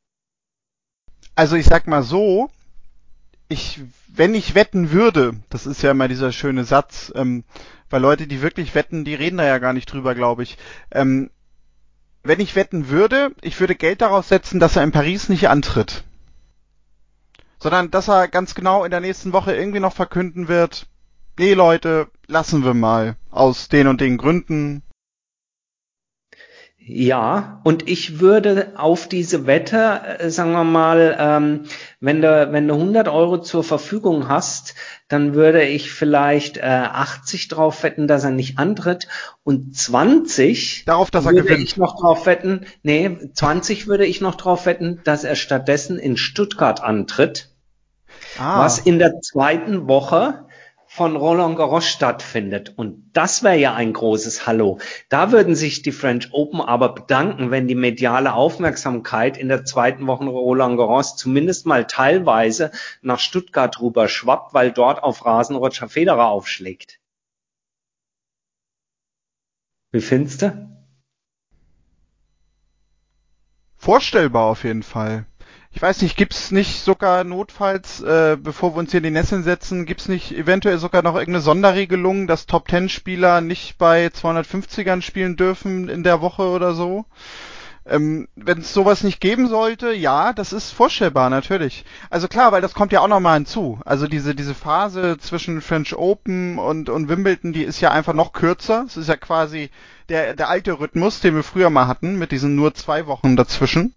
Also 1.39 1.55
ich 1.55 1.67
sag 1.67 1.87
mal 1.87 2.03
so, 2.03 2.51
ich, 3.47 3.81
wenn 4.09 4.35
ich 4.35 4.57
wetten 4.57 4.91
würde, 4.91 5.37
das 5.51 5.67
ist 5.67 5.83
ja 5.83 5.93
immer 5.93 6.09
dieser 6.09 6.33
schöne 6.33 6.65
Satz, 6.65 7.13
ähm, 7.15 7.45
weil 7.91 8.03
Leute, 8.03 8.27
die 8.27 8.43
wirklich 8.43 8.75
wetten, 8.75 9.05
die 9.05 9.15
reden 9.15 9.37
da 9.37 9.45
ja 9.45 9.59
gar 9.59 9.73
nicht 9.73 9.87
drüber, 9.87 10.17
glaube 10.17 10.43
ich. 10.43 10.59
Ähm, 10.91 11.31
wenn 12.25 12.41
ich 12.41 12.57
wetten 12.57 12.89
würde, 12.89 13.31
ich 13.41 13.61
würde 13.61 13.77
Geld 13.77 14.01
darauf 14.01 14.27
setzen, 14.27 14.59
dass 14.59 14.75
er 14.75 14.83
in 14.83 14.91
Paris 14.91 15.29
nicht 15.29 15.49
antritt. 15.49 16.03
Sondern 17.61 17.93
dass 17.93 18.09
er 18.09 18.27
ganz 18.27 18.57
genau 18.57 18.83
in 18.83 18.91
der 18.91 18.99
nächsten 18.99 19.33
Woche 19.33 19.55
irgendwie 19.55 19.79
noch 19.79 19.95
verkünden 19.95 20.49
wird, 20.49 20.89
nee 21.39 21.55
Leute, 21.55 22.09
lassen 22.27 22.65
wir 22.65 22.75
mal. 22.75 23.15
Aus 23.31 23.69
den 23.69 23.87
und 23.87 24.01
den 24.01 24.19
Gründen. 24.19 24.83
Ja, 26.91 27.61
und 27.65 27.87
ich 27.87 28.19
würde 28.19 28.73
auf 28.77 29.09
diese 29.09 29.47
Wette, 29.47 30.01
äh, 30.21 30.31
sagen 30.31 30.53
wir 30.53 30.65
mal, 30.65 31.19
ähm, 31.21 31.65
wenn 32.01 32.23
du 32.23 32.49
wenn 32.51 32.67
du 32.67 32.75
100 32.75 33.09
Euro 33.09 33.43
zur 33.43 33.63
Verfügung 33.63 34.29
hast, 34.31 34.75
dann 35.07 35.35
würde 35.35 35.65
ich 35.65 35.93
vielleicht 35.93 36.57
äh, 36.57 36.63
80 36.63 37.49
drauf 37.49 37.83
wetten, 37.83 38.09
dass 38.09 38.25
er 38.25 38.31
nicht 38.31 38.59
antritt 38.59 39.07
und 39.45 39.77
20 39.77 40.87
darauf, 40.87 41.11
dass 41.11 41.27
er 41.27 41.33
würde 41.33 41.43
gewinnt. 41.43 41.65
ich 41.65 41.77
noch 41.77 42.01
drauf 42.01 42.25
wetten. 42.25 42.65
Nee, 42.83 43.19
20 43.35 43.87
würde 43.87 44.07
ich 44.07 44.23
noch 44.23 44.37
drauf 44.37 44.65
wetten, 44.65 45.03
dass 45.05 45.25
er 45.25 45.37
stattdessen 45.37 45.99
in 45.99 46.17
Stuttgart 46.17 46.83
antritt. 46.83 47.51
Ah. 48.39 48.65
Was 48.65 48.79
in 48.79 48.99
der 48.99 49.21
zweiten 49.21 49.89
Woche 49.89 50.47
von 50.91 51.17
Roland 51.17 51.57
Garros 51.57 51.87
stattfindet. 51.87 52.73
Und 52.77 53.11
das 53.13 53.43
wäre 53.43 53.59
ja 53.59 53.75
ein 53.75 53.93
großes 53.93 54.47
Hallo. 54.47 54.79
Da 55.11 55.33
würden 55.33 55.55
sich 55.55 55.83
die 55.83 55.93
French 55.93 56.33
Open 56.33 56.63
aber 56.63 56.95
bedanken, 56.95 57.51
wenn 57.51 57.69
die 57.69 57.75
mediale 57.75 58.33
Aufmerksamkeit 58.33 59.37
in 59.37 59.49
der 59.49 59.67
zweiten 59.67 60.07
Woche 60.07 60.25
Roland 60.25 60.79
Garros 60.79 61.15
zumindest 61.17 61.67
mal 61.67 61.87
teilweise 61.87 62.73
nach 63.03 63.21
Stuttgart 63.21 63.81
rüber 63.81 64.09
schwappt, 64.09 64.55
weil 64.55 64.73
dort 64.73 65.03
auf 65.03 65.27
Rasen 65.27 65.57
Roger 65.57 65.89
Federer 65.89 66.29
aufschlägt. 66.29 66.99
Wie 69.93 70.01
findest 70.01 70.43
du? 70.43 70.69
Vorstellbar 73.77 74.47
auf 74.47 74.65
jeden 74.65 74.83
Fall 74.83 75.27
ich 75.79 75.83
weiß 75.83 76.03
nicht, 76.03 76.17
gibt's 76.17 76.51
nicht 76.51 76.83
sogar 76.83 77.23
notfalls, 77.23 78.01
äh, 78.01 78.37
bevor 78.37 78.75
wir 78.75 78.81
uns 78.81 78.91
hier 78.91 78.99
in 78.99 79.05
die 79.05 79.11
Nesseln 79.13 79.45
setzen, 79.45 79.87
gibt's 79.87 80.09
nicht 80.09 80.33
eventuell 80.33 80.77
sogar 80.79 81.05
noch 81.05 81.15
irgendeine 81.15 81.41
Sonderregelung, 81.41 82.27
dass 82.27 82.47
Top 82.47 82.67
Ten 82.67 82.89
Spieler 82.89 83.41
nicht 83.41 83.79
bei 83.79 84.09
250ern 84.09 85.03
spielen 85.03 85.37
dürfen 85.37 85.89
in 85.89 86.03
der 86.03 86.21
Woche 86.21 86.43
oder 86.43 86.75
so? 86.75 87.05
Ähm, 87.87 88.27
Wenn 88.35 88.59
es 88.59 88.75
sowas 88.75 89.05
nicht 89.05 89.21
geben 89.21 89.47
sollte, 89.47 89.93
ja, 89.93 90.33
das 90.33 90.53
ist 90.53 90.73
vorstellbar, 90.73 91.31
natürlich. 91.31 91.85
Also 92.11 92.27
klar, 92.27 92.51
weil 92.51 92.61
das 92.61 92.75
kommt 92.75 92.91
ja 92.91 92.99
auch 92.99 93.07
nochmal 93.07 93.37
hinzu. 93.37 93.79
Also 93.85 94.09
diese, 94.09 94.35
diese 94.35 94.57
Phase 94.57 95.17
zwischen 95.19 95.61
French 95.61 95.95
Open 95.95 96.59
und, 96.59 96.89
und 96.89 97.09
Wimbledon, 97.09 97.53
die 97.53 97.63
ist 97.63 97.81
ja 97.81 97.93
einfach 97.93 98.15
noch 98.15 98.33
kürzer. 98.33 98.83
Es 98.85 98.97
ist 98.97 99.09
ja 99.09 99.17
quasi 99.17 99.71
der, 100.09 100.35
der 100.35 100.49
alte 100.49 100.81
Rhythmus, 100.81 101.21
den 101.21 101.37
wir 101.37 101.45
früher 101.45 101.71
mal 101.71 101.87
hatten, 101.87 102.19
mit 102.19 102.33
diesen 102.33 102.57
nur 102.57 102.75
zwei 102.75 103.07
Wochen 103.07 103.37
dazwischen. 103.37 103.95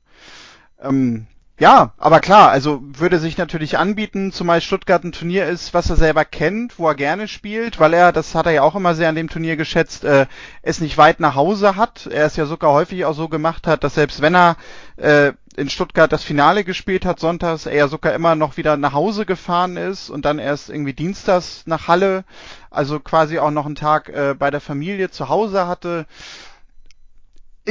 Ähm, 0.79 1.25
ja, 1.62 1.94
aber 2.00 2.22
klar, 2.22 2.50
also 2.50 2.82
würde 2.82 3.20
sich 3.20 3.38
natürlich 3.38 3.77
anbieten, 3.77 4.32
zumal 4.32 4.62
Stuttgart 4.62 5.03
ein 5.03 5.12
Turnier 5.12 5.46
ist, 5.46 5.75
was 5.75 5.91
er 5.91 5.96
selber 5.96 6.25
kennt, 6.25 6.80
wo 6.80 6.88
er 6.88 6.96
gerne 6.96 7.27
spielt, 7.27 7.80
weil 7.80 7.94
er, 7.94 8.12
das 8.12 8.34
hat 8.34 8.48
er 8.48 8.51
ja 8.51 8.63
auch 8.63 8.74
immer 8.74 8.96
sehr 8.96 9.10
an 9.10 9.13
dem 9.13 9.30
Turnier 9.30 9.58
geschätzt, 9.58 10.03
äh, 10.03 10.25
es 10.63 10.82
nicht 10.82 10.98
weit 10.98 11.20
nach 11.20 11.36
Hause 11.36 11.75
hat. 11.75 12.08
Er 12.08 12.25
es 12.25 12.36
ja 12.36 12.48
sogar 12.48 12.72
häufig 12.72 13.06
auch 13.06 13.13
so 13.13 13.30
gemacht 13.30 13.68
hat, 13.68 13.84
dass 13.84 13.94
selbst 13.94 14.24
wenn 14.24 14.34
er 14.34 14.56
äh, 14.98 15.34
in 15.56 15.70
Stuttgart 15.70 16.12
das 16.12 16.24
Finale 16.24 16.63
gespielt 16.63 17.06
hat, 17.06 17.20
sonntags, 17.20 17.68
er 17.68 17.75
ja 17.75 17.88
sogar 17.88 18.13
immer 18.13 18.34
noch 18.34 18.58
wieder 18.58 18.75
nach 18.75 18.94
Hause 18.94 19.27
gefahren 19.27 19.77
ist 19.77 20.10
und 20.10 20.25
dann 20.25 20.39
erst 20.39 20.72
irgendwie 20.72 20.94
dienstags 20.94 21.62
nach 21.68 21.88
Halle, 21.88 22.24
also 22.72 23.00
quasi 23.00 23.38
auch 23.38 23.51
noch 23.51 23.68
einen 23.68 23.75
Tag 23.75 24.10
äh, 24.10 24.34
bei 24.34 24.50
der 24.50 24.62
Familie 24.62 25.12
zu 25.12 25.30
Hause 25.30 25.68
hatte 25.68 26.08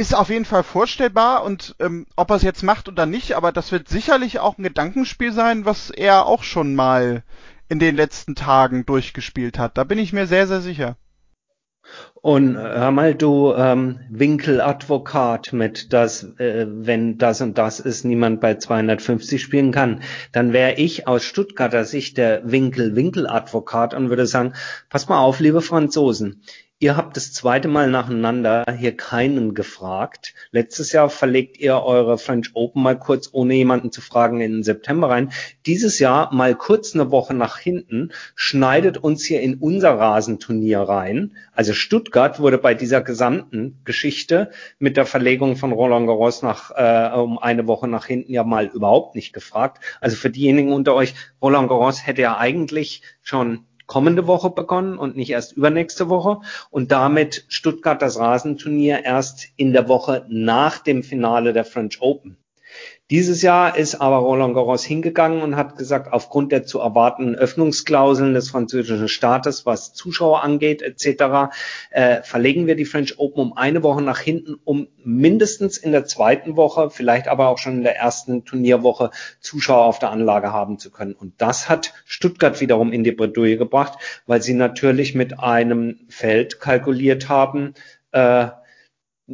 ist 0.01 0.15
auf 0.15 0.29
jeden 0.29 0.45
Fall 0.45 0.63
vorstellbar 0.63 1.43
und 1.43 1.75
ähm, 1.79 2.07
ob 2.15 2.31
er 2.31 2.37
es 2.37 2.41
jetzt 2.41 2.63
macht 2.63 2.89
oder 2.89 3.05
nicht, 3.05 3.33
aber 3.33 3.51
das 3.51 3.71
wird 3.71 3.87
sicherlich 3.87 4.39
auch 4.39 4.57
ein 4.57 4.63
Gedankenspiel 4.63 5.31
sein, 5.31 5.63
was 5.63 5.91
er 5.91 6.25
auch 6.25 6.41
schon 6.41 6.73
mal 6.73 7.23
in 7.69 7.77
den 7.77 7.95
letzten 7.95 8.33
Tagen 8.33 8.83
durchgespielt 8.87 9.59
hat. 9.59 9.77
Da 9.77 9.83
bin 9.83 9.99
ich 9.99 10.11
mir 10.11 10.25
sehr, 10.25 10.47
sehr 10.47 10.61
sicher. 10.61 10.97
Und 12.15 12.55
äh, 12.55 12.59
hör 12.59 12.89
mal, 12.89 13.13
du 13.13 13.53
ähm, 13.53 13.99
Winkeladvokat 14.09 15.53
mit, 15.53 15.93
dass 15.93 16.23
äh, 16.39 16.65
wenn 16.67 17.19
das 17.19 17.41
und 17.41 17.59
das 17.59 17.79
ist, 17.79 18.03
niemand 18.03 18.41
bei 18.41 18.55
250 18.55 19.39
spielen 19.39 19.71
kann, 19.71 20.01
dann 20.31 20.51
wäre 20.51 20.73
ich 20.73 21.07
aus 21.07 21.23
Stuttgarter 21.23 21.85
Sicht 21.85 22.17
der 22.17 22.49
Winkel-Winkeladvokat 22.49 23.93
und 23.93 24.09
würde 24.09 24.25
sagen, 24.25 24.53
pass 24.89 25.09
mal 25.09 25.19
auf, 25.19 25.39
liebe 25.39 25.61
Franzosen, 25.61 26.41
Ihr 26.83 26.97
habt 26.97 27.15
das 27.15 27.31
zweite 27.31 27.67
Mal 27.67 27.91
nacheinander 27.91 28.65
hier 28.75 28.97
keinen 28.97 29.53
gefragt. 29.53 30.33
Letztes 30.49 30.91
Jahr 30.91 31.11
verlegt 31.11 31.59
ihr 31.59 31.75
eure 31.75 32.17
French 32.17 32.49
Open 32.55 32.81
mal 32.81 32.97
kurz, 32.97 33.29
ohne 33.33 33.53
jemanden 33.53 33.91
zu 33.91 34.01
fragen, 34.01 34.41
in 34.41 34.51
den 34.51 34.63
September 34.63 35.11
rein. 35.11 35.31
Dieses 35.67 35.99
Jahr 35.99 36.33
mal 36.33 36.55
kurz 36.55 36.95
eine 36.95 37.11
Woche 37.11 37.35
nach 37.35 37.59
hinten, 37.59 38.11
schneidet 38.33 38.97
uns 38.97 39.23
hier 39.23 39.41
in 39.41 39.59
unser 39.59 39.91
Rasenturnier 39.91 40.79
rein. 40.79 41.35
Also 41.53 41.73
Stuttgart 41.73 42.39
wurde 42.39 42.57
bei 42.57 42.73
dieser 42.73 43.01
gesamten 43.01 43.77
Geschichte 43.85 44.49
mit 44.79 44.97
der 44.97 45.05
Verlegung 45.05 45.57
von 45.57 45.73
Roland 45.73 46.07
Garros 46.07 46.41
nach 46.41 46.71
äh, 46.71 47.15
um 47.15 47.37
eine 47.37 47.67
Woche 47.67 47.87
nach 47.87 48.07
hinten 48.07 48.33
ja 48.33 48.43
mal 48.43 48.65
überhaupt 48.65 49.13
nicht 49.13 49.33
gefragt. 49.33 49.83
Also 49.99 50.15
für 50.15 50.31
diejenigen 50.31 50.73
unter 50.73 50.95
euch, 50.95 51.13
Roland 51.43 51.69
Garros 51.69 52.07
hätte 52.07 52.23
ja 52.23 52.37
eigentlich 52.39 53.03
schon 53.21 53.67
kommende 53.91 54.25
Woche 54.25 54.49
begonnen 54.49 54.97
und 54.97 55.17
nicht 55.17 55.31
erst 55.31 55.51
übernächste 55.51 56.07
Woche 56.07 56.39
und 56.69 56.93
damit 56.93 57.43
Stuttgart 57.49 58.01
das 58.01 58.17
Rasenturnier 58.17 59.03
erst 59.03 59.49
in 59.57 59.73
der 59.73 59.89
Woche 59.89 60.25
nach 60.29 60.79
dem 60.79 61.03
Finale 61.03 61.51
der 61.51 61.65
French 61.65 62.01
Open. 62.01 62.37
Dieses 63.11 63.41
Jahr 63.41 63.77
ist 63.77 63.95
aber 63.95 64.19
Roland 64.19 64.53
Garros 64.53 64.85
hingegangen 64.85 65.41
und 65.41 65.57
hat 65.57 65.75
gesagt, 65.75 66.13
aufgrund 66.13 66.53
der 66.53 66.63
zu 66.63 66.79
erwartenden 66.79 67.35
Öffnungsklauseln 67.35 68.33
des 68.33 68.49
französischen 68.49 69.09
Staates, 69.09 69.65
was 69.65 69.93
Zuschauer 69.93 70.41
angeht 70.43 70.81
etc., 70.81 71.51
äh, 71.89 72.21
verlegen 72.23 72.67
wir 72.67 72.75
die 72.77 72.85
French 72.85 73.19
Open 73.19 73.41
um 73.41 73.57
eine 73.57 73.83
Woche 73.83 74.01
nach 74.01 74.19
hinten, 74.19 74.55
um 74.63 74.87
mindestens 75.03 75.77
in 75.77 75.91
der 75.91 76.05
zweiten 76.05 76.55
Woche, 76.55 76.89
vielleicht 76.89 77.27
aber 77.27 77.49
auch 77.49 77.57
schon 77.57 77.79
in 77.79 77.83
der 77.83 77.97
ersten 77.97 78.45
Turnierwoche 78.45 79.09
Zuschauer 79.41 79.83
auf 79.83 79.99
der 79.99 80.11
Anlage 80.11 80.53
haben 80.53 80.79
zu 80.79 80.89
können. 80.89 81.11
Und 81.11 81.33
das 81.37 81.67
hat 81.67 81.93
Stuttgart 82.05 82.61
wiederum 82.61 82.93
in 82.93 83.03
die 83.03 83.11
Bredouille 83.11 83.57
gebracht, 83.57 83.99
weil 84.25 84.41
sie 84.41 84.53
natürlich 84.53 85.15
mit 85.15 85.37
einem 85.37 85.99
Feld 86.07 86.61
kalkuliert 86.61 87.27
haben, 87.27 87.73
äh, 88.13 88.47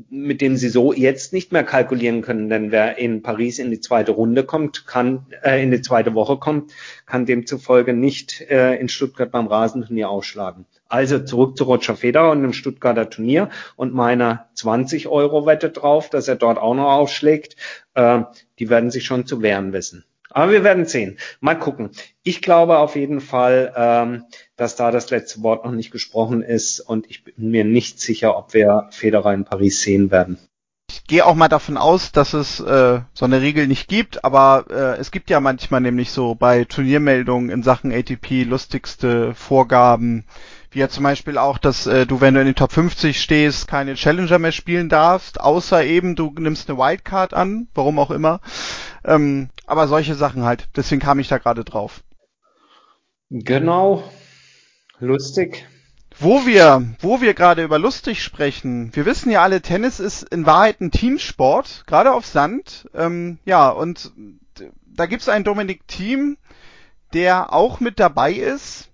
mit 0.10 0.42
dem 0.42 0.58
sie 0.58 0.70
so 0.70 0.94
jetzt 0.94 1.34
nicht 1.34 1.52
mehr 1.52 1.64
kalkulieren 1.64 2.22
können, 2.22 2.50
denn 2.50 2.72
wer 2.72 2.98
in 2.98 3.22
Paris 3.22 3.60
in 3.60 3.72
die 3.72 3.80
zweite 3.80 4.12
Runde 4.12 4.44
kommt, 4.44 4.86
kann 4.88 5.26
äh, 5.44 5.62
in 5.64 5.72
die 5.72 5.82
zweite 5.82 6.14
Woche 6.14 6.38
kommt, 6.38 6.72
kann 7.06 7.26
demzufolge 7.26 7.94
nicht 7.94 8.42
äh, 8.42 8.76
in 8.76 8.90
Stuttgart 8.90 9.32
beim 9.32 9.48
Rasenturnier 9.48 10.10
ausschlagen. 10.10 10.66
Also 10.90 11.20
zurück 11.20 11.58
zu 11.58 11.66
Roger 11.66 11.96
Federer 11.96 12.32
und 12.32 12.42
dem 12.42 12.54
Stuttgarter 12.54 13.10
Turnier 13.10 13.50
und 13.76 13.94
meiner 13.94 14.48
20 14.54 15.08
Euro 15.08 15.46
Wette 15.46 15.70
drauf, 15.70 16.10
dass 16.10 16.28
er 16.28 16.36
dort 16.36 16.58
auch 16.58 16.76
noch 16.76 16.92
aufschlägt. 16.92 17.56
Äh, 17.94 18.22
die 18.60 18.70
werden 18.70 18.92
sich 18.92 19.06
schon 19.06 19.26
zu 19.26 19.42
wehren 19.42 19.74
wissen. 19.74 20.06
Aber 20.30 20.52
wir 20.52 20.64
werden 20.64 20.86
sehen. 20.86 21.18
Mal 21.40 21.56
gucken. 21.56 21.90
Ich 22.24 22.42
glaube 22.42 22.78
auf 22.78 22.96
jeden 22.96 23.22
Fall, 23.22 23.74
ähm, 23.76 24.26
dass 24.58 24.76
da 24.76 24.92
das 24.92 25.10
letzte 25.12 25.44
Wort 25.44 25.64
noch 25.64 25.72
nicht 25.72 25.92
gesprochen 25.92 26.42
ist 26.42 26.80
und 26.80 27.10
ich 27.10 27.24
bin 27.24 27.52
mir 27.52 27.64
nicht 27.64 28.02
sicher, 28.02 28.38
ob 28.38 28.54
wir 28.54 28.90
Federer 28.92 29.34
in 29.34 29.46
Paris 29.46 29.82
sehen 29.82 30.12
werden. 30.12 30.38
Ich 30.90 31.04
gehe 31.04 31.26
auch 31.26 31.36
mal 31.36 31.48
davon 31.48 31.78
aus, 31.78 32.12
dass 32.12 32.34
es 32.34 32.60
äh, 32.60 33.02
so 33.14 33.26
eine 33.26 33.42
Regel 33.42 33.68
nicht 33.68 33.88
gibt, 33.88 34.24
aber 34.24 34.66
äh, 34.70 35.00
es 35.00 35.12
gibt 35.12 35.30
ja 35.30 35.40
manchmal 35.40 35.82
nämlich 35.82 36.12
so 36.12 36.34
bei 36.34 36.64
Turniermeldungen 36.64 37.50
in 37.50 37.62
Sachen 37.62 37.92
ATP 37.92 38.44
lustigste 38.44 39.34
Vorgaben, 39.36 40.26
wie 40.72 40.80
ja 40.80 40.90
zum 40.90 41.04
Beispiel 41.04 41.38
auch, 41.38 41.58
dass 41.58 41.88
äh, 41.88 42.06
du, 42.06 42.22
wenn 42.22 42.34
du 42.34 42.40
in 42.40 42.46
den 42.46 42.56
Top 42.56 42.72
50 42.72 43.22
stehst, 43.22 43.68
keine 43.68 43.96
Challenger 43.96 44.40
mehr 44.40 44.54
spielen 44.54 44.88
darfst, 44.90 45.42
außer 45.42 45.84
eben 45.84 46.16
du 46.16 46.34
nimmst 46.38 46.70
eine 46.70 46.80
Wildcard 46.80 47.34
an, 47.34 47.68
warum 47.74 48.00
auch 48.00 48.12
immer. 48.12 48.40
Ähm, 49.04 49.50
aber 49.66 49.90
solche 49.90 50.16
Sachen 50.16 50.44
halt. 50.44 50.70
Deswegen 50.76 51.02
kam 51.02 51.20
ich 51.20 51.28
da 51.28 51.38
gerade 51.38 51.66
drauf. 51.66 52.02
Genau. 53.30 54.04
Lustig. 55.00 55.66
Wo 56.20 56.48
wir, 56.48 56.96
wo 57.00 57.22
wir 57.22 57.36
gerade 57.36 57.64
über 57.64 57.78
lustig 57.78 58.24
sprechen, 58.24 58.96
wir 58.96 59.06
wissen 59.06 59.30
ja 59.30 59.44
alle, 59.44 59.62
Tennis 59.62 60.00
ist 60.00 60.24
in 60.24 60.48
Wahrheit 60.48 60.82
ein 60.82 60.90
Teamsport, 60.90 61.84
gerade 61.86 62.14
auf 62.14 62.26
Sand. 62.26 62.90
Ähm, 62.96 63.38
ja, 63.46 63.70
und 63.70 64.12
da 64.86 65.06
gibt's 65.06 65.30
einen 65.30 65.46
Dominik 65.46 65.88
Team, 65.88 66.38
der 67.14 67.54
auch 67.54 67.80
mit 67.80 68.00
dabei 68.00 68.34
ist, 68.34 68.90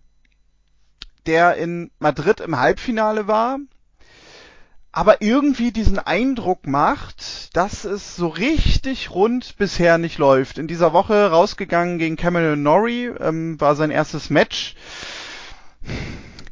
der 1.25 1.55
in 1.55 1.91
Madrid 1.99 2.41
im 2.41 2.59
Halbfinale 2.59 3.27
war, 3.27 3.59
aber 4.91 5.21
irgendwie 5.21 5.71
diesen 5.71 5.97
Eindruck 5.97 6.67
macht, 6.67 7.55
dass 7.55 7.85
es 7.85 8.17
so 8.17 8.27
richtig 8.27 9.11
rund 9.11 9.57
bisher 9.57 9.97
nicht 9.97 10.17
läuft. 10.17 10.57
In 10.57 10.67
dieser 10.67 10.91
Woche 10.91 11.31
rausgegangen 11.31 11.97
gegen 11.97 12.17
Cameron 12.17 12.61
Norrie, 12.61 13.05
ähm, 13.05 13.59
war 13.61 13.75
sein 13.75 13.91
erstes 13.91 14.29
Match. 14.29 14.75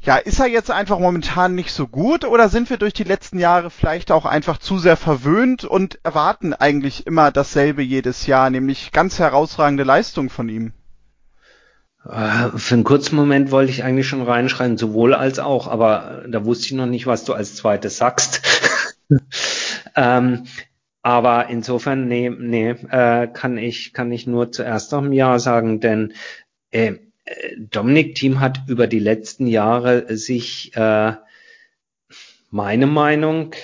Ja, 0.04 0.18
ist 0.18 0.40
er 0.40 0.48
jetzt 0.48 0.72
einfach 0.72 0.98
momentan 0.98 1.54
nicht 1.54 1.72
so 1.72 1.88
gut 1.88 2.26
oder 2.26 2.50
sind 2.50 2.72
wir 2.72 2.78
durch 2.78 2.94
die 2.94 3.04
letzten 3.04 3.38
Jahre 3.38 3.70
vielleicht 3.70 4.12
auch 4.12 4.26
einfach 4.26 4.58
zu 4.58 4.80
sehr 4.80 4.98
verwöhnt 4.98 5.64
und 5.64 6.00
erwarten 6.04 6.56
eigentlich 6.56 7.06
immer 7.06 7.32
dasselbe 7.32 7.84
jedes 7.84 8.26
Jahr, 8.26 8.50
nämlich 8.50 8.92
ganz 8.92 9.20
herausragende 9.20 9.84
Leistung 9.84 10.32
von 10.32 10.50
ihm? 10.50 10.74
Äh, 12.04 12.58
für 12.58 12.74
einen 12.74 12.84
kurzen 12.84 13.16
Moment 13.16 13.52
wollte 13.52 13.72
ich 13.72 13.84
eigentlich 13.84 14.08
schon 14.08 14.24
reinschreien, 14.24 14.78
sowohl 14.78 15.14
als 15.14 15.38
auch, 15.38 15.68
aber 15.68 16.24
da 16.28 16.46
wusste 16.46 16.66
ich 16.66 16.72
noch 16.72 16.88
nicht, 16.88 17.06
was 17.06 17.24
du 17.24 17.34
als 17.34 17.56
zweites 17.56 17.98
sagst. 17.98 18.42
ähm, 19.96 20.46
aber 21.04 21.50
insofern, 21.50 22.08
nee, 22.08 22.30
nee, 22.30 22.72
äh, 22.72 23.28
kann 23.28 23.58
ich, 23.58 23.94
kann 23.94 24.12
ich 24.12 24.26
nur 24.26 24.52
zuerst 24.52 24.92
noch 24.92 25.04
ein 25.04 25.14
Ja 25.14 25.38
sagen, 25.38 25.80
denn 25.80 26.14
äh, 26.72 26.94
Dominik 27.58 28.16
Thiem 28.16 28.40
hat 28.40 28.62
über 28.68 28.88
die 28.88 29.00
letzten 29.00 29.48
Jahre 29.48 30.16
sich, 30.16 30.76
äh, 30.76 31.14
meine 32.50 32.88
Meinung, 32.88 33.56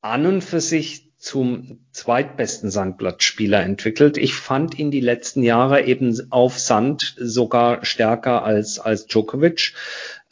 an 0.00 0.26
und 0.26 0.42
für 0.42 0.60
sich 0.60 1.12
zum 1.22 1.78
zweitbesten 1.92 2.68
Sandblattspieler 2.72 3.62
entwickelt. 3.62 4.18
Ich 4.18 4.34
fand 4.34 4.76
ihn 4.76 4.90
die 4.90 5.00
letzten 5.00 5.44
Jahre 5.44 5.84
eben 5.84 6.20
auf 6.30 6.58
Sand 6.58 7.14
sogar 7.16 7.84
stärker 7.84 8.42
als, 8.42 8.80
als 8.80 9.06
Djokovic. 9.06 9.74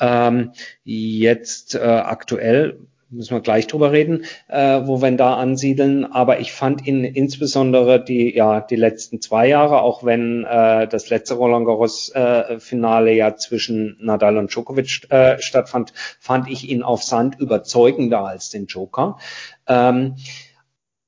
Ähm, 0.01 0.53
jetzt 0.83 1.77
äh, 1.77 1.79
aktuell 1.79 2.81
müssen 3.11 3.35
wir 3.35 3.41
gleich 3.41 3.67
drüber 3.67 3.93
reden, 3.93 4.25
äh, 4.49 4.81
wo 4.85 5.03
wir 5.03 5.09
ihn 5.09 5.17
da 5.17 5.35
ansiedeln. 5.35 6.05
Aber 6.05 6.41
ich 6.41 6.53
fand 6.53 6.87
ihn 6.87 7.05
insbesondere 7.05 8.03
die, 8.03 8.35
ja, 8.35 8.61
die 8.61 8.77
letzten 8.77 9.21
zwei 9.21 9.49
Jahre, 9.49 9.83
auch 9.83 10.05
wenn 10.05 10.45
äh, 10.45 10.87
das 10.87 11.11
letzte 11.11 11.35
Roland 11.35 11.67
Garros 11.67 12.11
äh, 12.15 12.59
Finale 12.59 13.13
ja 13.13 13.37
zwischen 13.37 13.97
Nadal 14.01 14.37
und 14.39 14.55
Djokovic 14.55 15.11
äh, 15.11 15.41
stattfand, 15.41 15.93
fand 16.21 16.49
ich 16.49 16.69
ihn 16.69 16.83
auf 16.83 17.03
Sand 17.03 17.39
überzeugender 17.39 18.25
als 18.25 18.51
den 18.51 18.67
Joker. 18.67 19.19
Ähm, 19.67 20.17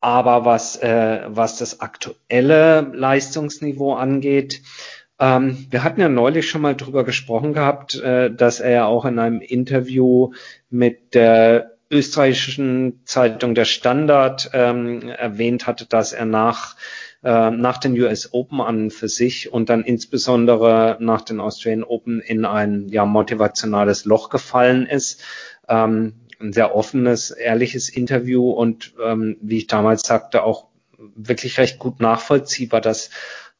aber 0.01 0.45
was, 0.45 0.77
äh, 0.83 1.21
was 1.29 1.59
das 1.59 1.81
aktuelle 1.81 2.91
Leistungsniveau 2.93 3.95
angeht, 3.95 4.63
ähm, 5.21 5.69
wir 5.71 5.85
hatten 5.85 6.01
ja 6.01 6.09
neulich 6.09 6.51
schon 6.51 6.63
mal 6.63 6.75
drüber 6.75 7.05
gesprochen 7.05 7.53
gehabt, 7.53 7.95
äh, 7.95 8.35
dass 8.35 8.59
er 8.59 8.71
ja 8.71 8.87
auch 8.87 9.05
in 9.05 9.21
einem 9.21 9.41
Interview 9.41 10.33
mit 10.69 11.15
der 11.15 11.72
österreichischen 11.93 13.03
Zeitung 13.05 13.55
Der 13.55 13.67
Standard 13.67 14.51
ähm, 14.55 15.09
erwähnt 15.09 15.67
hatte, 15.67 15.87
dass 15.87 16.13
er 16.13 16.25
nach 16.25 16.77
äh, 17.23 17.51
nach 17.51 17.79
den 17.79 17.93
US 18.01 18.33
Open 18.33 18.61
an 18.61 18.91
für 18.91 19.09
sich 19.09 19.53
und 19.53 19.69
dann 19.69 19.85
insbesondere 19.85 20.97
nach 21.01 21.21
den 21.21 21.39
Australian 21.39 21.85
Open 21.85 22.21
in 22.21 22.45
ein 22.45 22.89
ja 22.89 23.05
motivationales 23.05 24.05
Loch 24.05 24.31
gefallen 24.31 24.87
ist. 24.87 25.23
Ähm, 25.69 26.15
ein 26.41 26.53
sehr 26.53 26.75
offenes, 26.75 27.31
ehrliches 27.31 27.89
Interview 27.89 28.51
und 28.51 28.95
ähm, 29.03 29.37
wie 29.41 29.59
ich 29.59 29.67
damals 29.69 30.03
sagte, 30.03 30.43
auch 30.43 30.67
wirklich 31.15 31.59
recht 31.59 31.79
gut 31.79 32.01
nachvollziehbar, 32.01 32.81
dass 32.81 33.11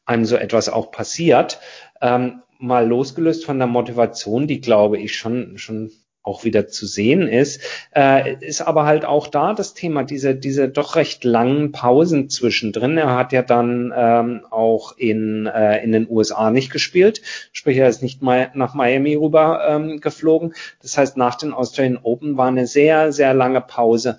einem 0.05 0.25
so 0.25 0.35
etwas 0.35 0.67
auch 0.67 0.91
passiert. 0.91 1.59
Ähm, 2.01 2.41
mal 2.59 2.87
losgelöst 2.87 3.45
von 3.45 3.57
der 3.57 3.67
Motivation, 3.67 4.47
die 4.47 4.59
glaube 4.59 4.97
ich 4.97 5.15
schon, 5.15 5.57
schon 5.57 5.91
auch 6.23 6.45
wieder 6.45 6.67
zu 6.67 6.85
sehen 6.85 7.27
ist, 7.27 7.61
äh, 7.93 8.35
ist 8.39 8.61
aber 8.61 8.85
halt 8.85 9.05
auch 9.05 9.27
da 9.27 9.53
das 9.53 9.73
Thema, 9.73 10.03
diese, 10.03 10.35
diese 10.35 10.69
doch 10.69 10.95
recht 10.95 11.23
langen 11.25 11.71
Pausen 11.73 12.29
zwischendrin. 12.29 12.97
Er 12.97 13.15
hat 13.15 13.33
ja 13.33 13.41
dann 13.41 13.93
ähm, 13.95 14.41
auch 14.49 14.97
in, 14.97 15.45
äh, 15.45 15.83
in 15.83 15.91
den 15.91 16.09
USA 16.09 16.49
nicht 16.49 16.71
gespielt, 16.71 17.21
sprich 17.51 17.77
er 17.77 17.89
ist 17.89 18.01
nicht 18.01 18.21
mal 18.21 18.51
nach 18.53 18.73
Miami 18.73 19.15
rüber 19.15 19.65
ähm, 19.67 19.99
geflogen. 19.99 20.53
Das 20.81 20.97
heißt, 20.97 21.17
nach 21.17 21.35
den 21.35 21.53
Australian 21.53 21.99
Open 22.01 22.37
war 22.37 22.47
eine 22.47 22.67
sehr, 22.67 23.11
sehr 23.11 23.33
lange 23.33 23.61
Pause. 23.61 24.17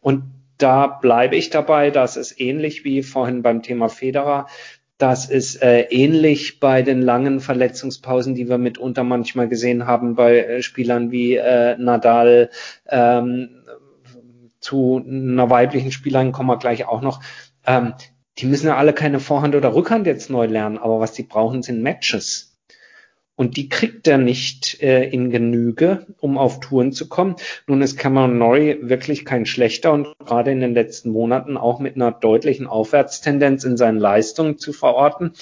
Und 0.00 0.24
da 0.58 0.86
bleibe 0.86 1.36
ich 1.36 1.50
dabei, 1.50 1.90
dass 1.90 2.16
es 2.16 2.38
ähnlich 2.38 2.84
wie 2.84 3.02
vorhin 3.02 3.42
beim 3.42 3.62
Thema 3.62 3.88
Federer, 3.88 4.46
Das 5.04 5.26
ist 5.26 5.60
äh, 5.60 5.82
ähnlich 5.90 6.60
bei 6.60 6.80
den 6.80 7.02
langen 7.02 7.40
Verletzungspausen, 7.40 8.34
die 8.34 8.48
wir 8.48 8.56
mitunter 8.56 9.04
manchmal 9.04 9.50
gesehen 9.50 9.86
haben 9.86 10.14
bei 10.14 10.38
äh, 10.38 10.62
Spielern 10.62 11.10
wie 11.10 11.36
äh, 11.36 11.76
Nadal. 11.76 12.48
Ähm, 12.88 13.50
zu 14.60 15.04
einer 15.06 15.50
weiblichen 15.50 15.92
Spielerin 15.92 16.32
kommen 16.32 16.48
wir 16.48 16.56
gleich 16.56 16.86
auch 16.86 17.02
noch. 17.02 17.20
Ähm, 17.66 17.92
die 18.38 18.46
müssen 18.46 18.68
ja 18.68 18.78
alle 18.78 18.94
keine 18.94 19.20
Vorhand 19.20 19.54
oder 19.54 19.74
Rückhand 19.74 20.06
jetzt 20.06 20.30
neu 20.30 20.46
lernen, 20.46 20.78
aber 20.78 21.00
was 21.00 21.12
die 21.12 21.24
brauchen, 21.24 21.62
sind 21.62 21.82
Matches. 21.82 22.53
Und 23.36 23.56
die 23.56 23.68
kriegt 23.68 24.06
er 24.06 24.18
nicht 24.18 24.80
äh, 24.80 25.08
in 25.08 25.30
Genüge, 25.30 26.06
um 26.20 26.38
auf 26.38 26.60
Touren 26.60 26.92
zu 26.92 27.08
kommen. 27.08 27.34
Nun 27.66 27.82
ist 27.82 27.98
Cameron 27.98 28.38
Norrie 28.38 28.78
wirklich 28.82 29.24
kein 29.24 29.44
schlechter 29.44 29.92
und 29.92 30.14
gerade 30.20 30.52
in 30.52 30.60
den 30.60 30.74
letzten 30.74 31.10
Monaten 31.10 31.56
auch 31.56 31.80
mit 31.80 31.96
einer 31.96 32.12
deutlichen 32.12 32.68
Aufwärtstendenz 32.68 33.64
in 33.64 33.76
seinen 33.76 33.98
Leistungen 33.98 34.58
zu 34.58 34.72
verorten. 34.72 35.32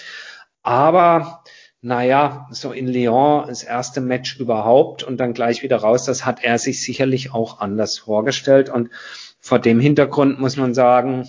Aber 0.63 1.43
naja, 1.83 2.49
so 2.51 2.73
in 2.73 2.87
Lyon 2.87 3.49
das 3.49 3.65
erste 3.65 4.01
Match 4.01 4.39
überhaupt 4.39 5.03
und 5.03 5.19
dann 5.19 5.35
gleich 5.35 5.63
wieder 5.63 5.79
raus, 5.79 6.05
das 6.05 6.25
hat 6.25 6.43
er 6.43 6.59
sich 6.59 6.83
sicherlich 6.83 7.35
auch 7.35 7.59
anders 7.59 7.99
vorgestellt. 7.99 8.71
Und 8.71 8.91
vor 9.41 9.59
dem 9.59 9.81
Hintergrund 9.81 10.41
muss 10.41 10.57
man 10.57 10.73
sagen, 10.75 11.29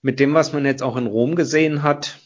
mit 0.00 0.20
dem, 0.20 0.32
was 0.32 0.52
man 0.52 0.64
jetzt 0.64 0.82
auch 0.82 0.96
in 0.96 1.08
Rom 1.08 1.34
gesehen 1.34 1.82
hat, 1.82 2.20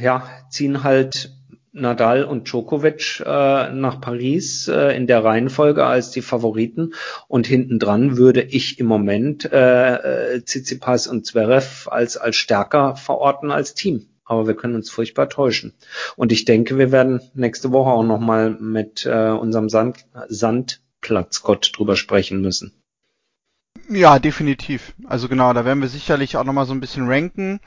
ja, 0.00 0.28
ziehen 0.50 0.82
halt 0.82 1.32
Nadal 1.72 2.24
und 2.24 2.48
Djokovic 2.48 3.20
äh, 3.24 3.70
nach 3.72 4.00
Paris 4.00 4.68
äh, 4.68 4.94
in 4.94 5.06
der 5.06 5.24
Reihenfolge 5.24 5.84
als 5.84 6.10
die 6.10 6.20
Favoriten 6.20 6.92
und 7.28 7.46
hinten 7.46 7.78
dran 7.78 8.18
würde 8.18 8.42
ich 8.42 8.78
im 8.78 8.86
Moment 8.86 9.50
äh, 9.50 10.34
äh, 10.34 10.42
Tsitsipas 10.42 11.06
und 11.06 11.24
Zverev 11.24 11.88
als 11.90 12.18
als 12.18 12.36
stärker 12.36 12.96
verorten 12.96 13.50
als 13.50 13.74
Team. 13.74 14.08
Aber 14.24 14.46
wir 14.46 14.54
können 14.54 14.76
uns 14.76 14.90
furchtbar 14.90 15.28
täuschen. 15.28 15.74
Und 16.16 16.30
ich 16.30 16.44
denke, 16.44 16.78
wir 16.78 16.92
werden 16.92 17.20
nächste 17.34 17.72
Woche 17.72 17.90
auch 17.90 18.04
nochmal 18.04 18.50
mit 18.50 19.04
äh, 19.04 19.30
unserem 19.30 19.68
Sand, 19.68 20.06
Sandplatzgott 20.28 21.72
drüber 21.76 21.96
sprechen 21.96 22.40
müssen. 22.40 22.72
Ja, 23.88 24.18
definitiv. 24.18 24.94
Also 25.06 25.28
genau, 25.28 25.52
da 25.52 25.64
werden 25.64 25.82
wir 25.82 25.88
sicherlich 25.88 26.36
auch 26.36 26.44
nochmal 26.44 26.66
so 26.66 26.72
ein 26.72 26.80
bisschen 26.80 27.08
ranken. 27.08 27.60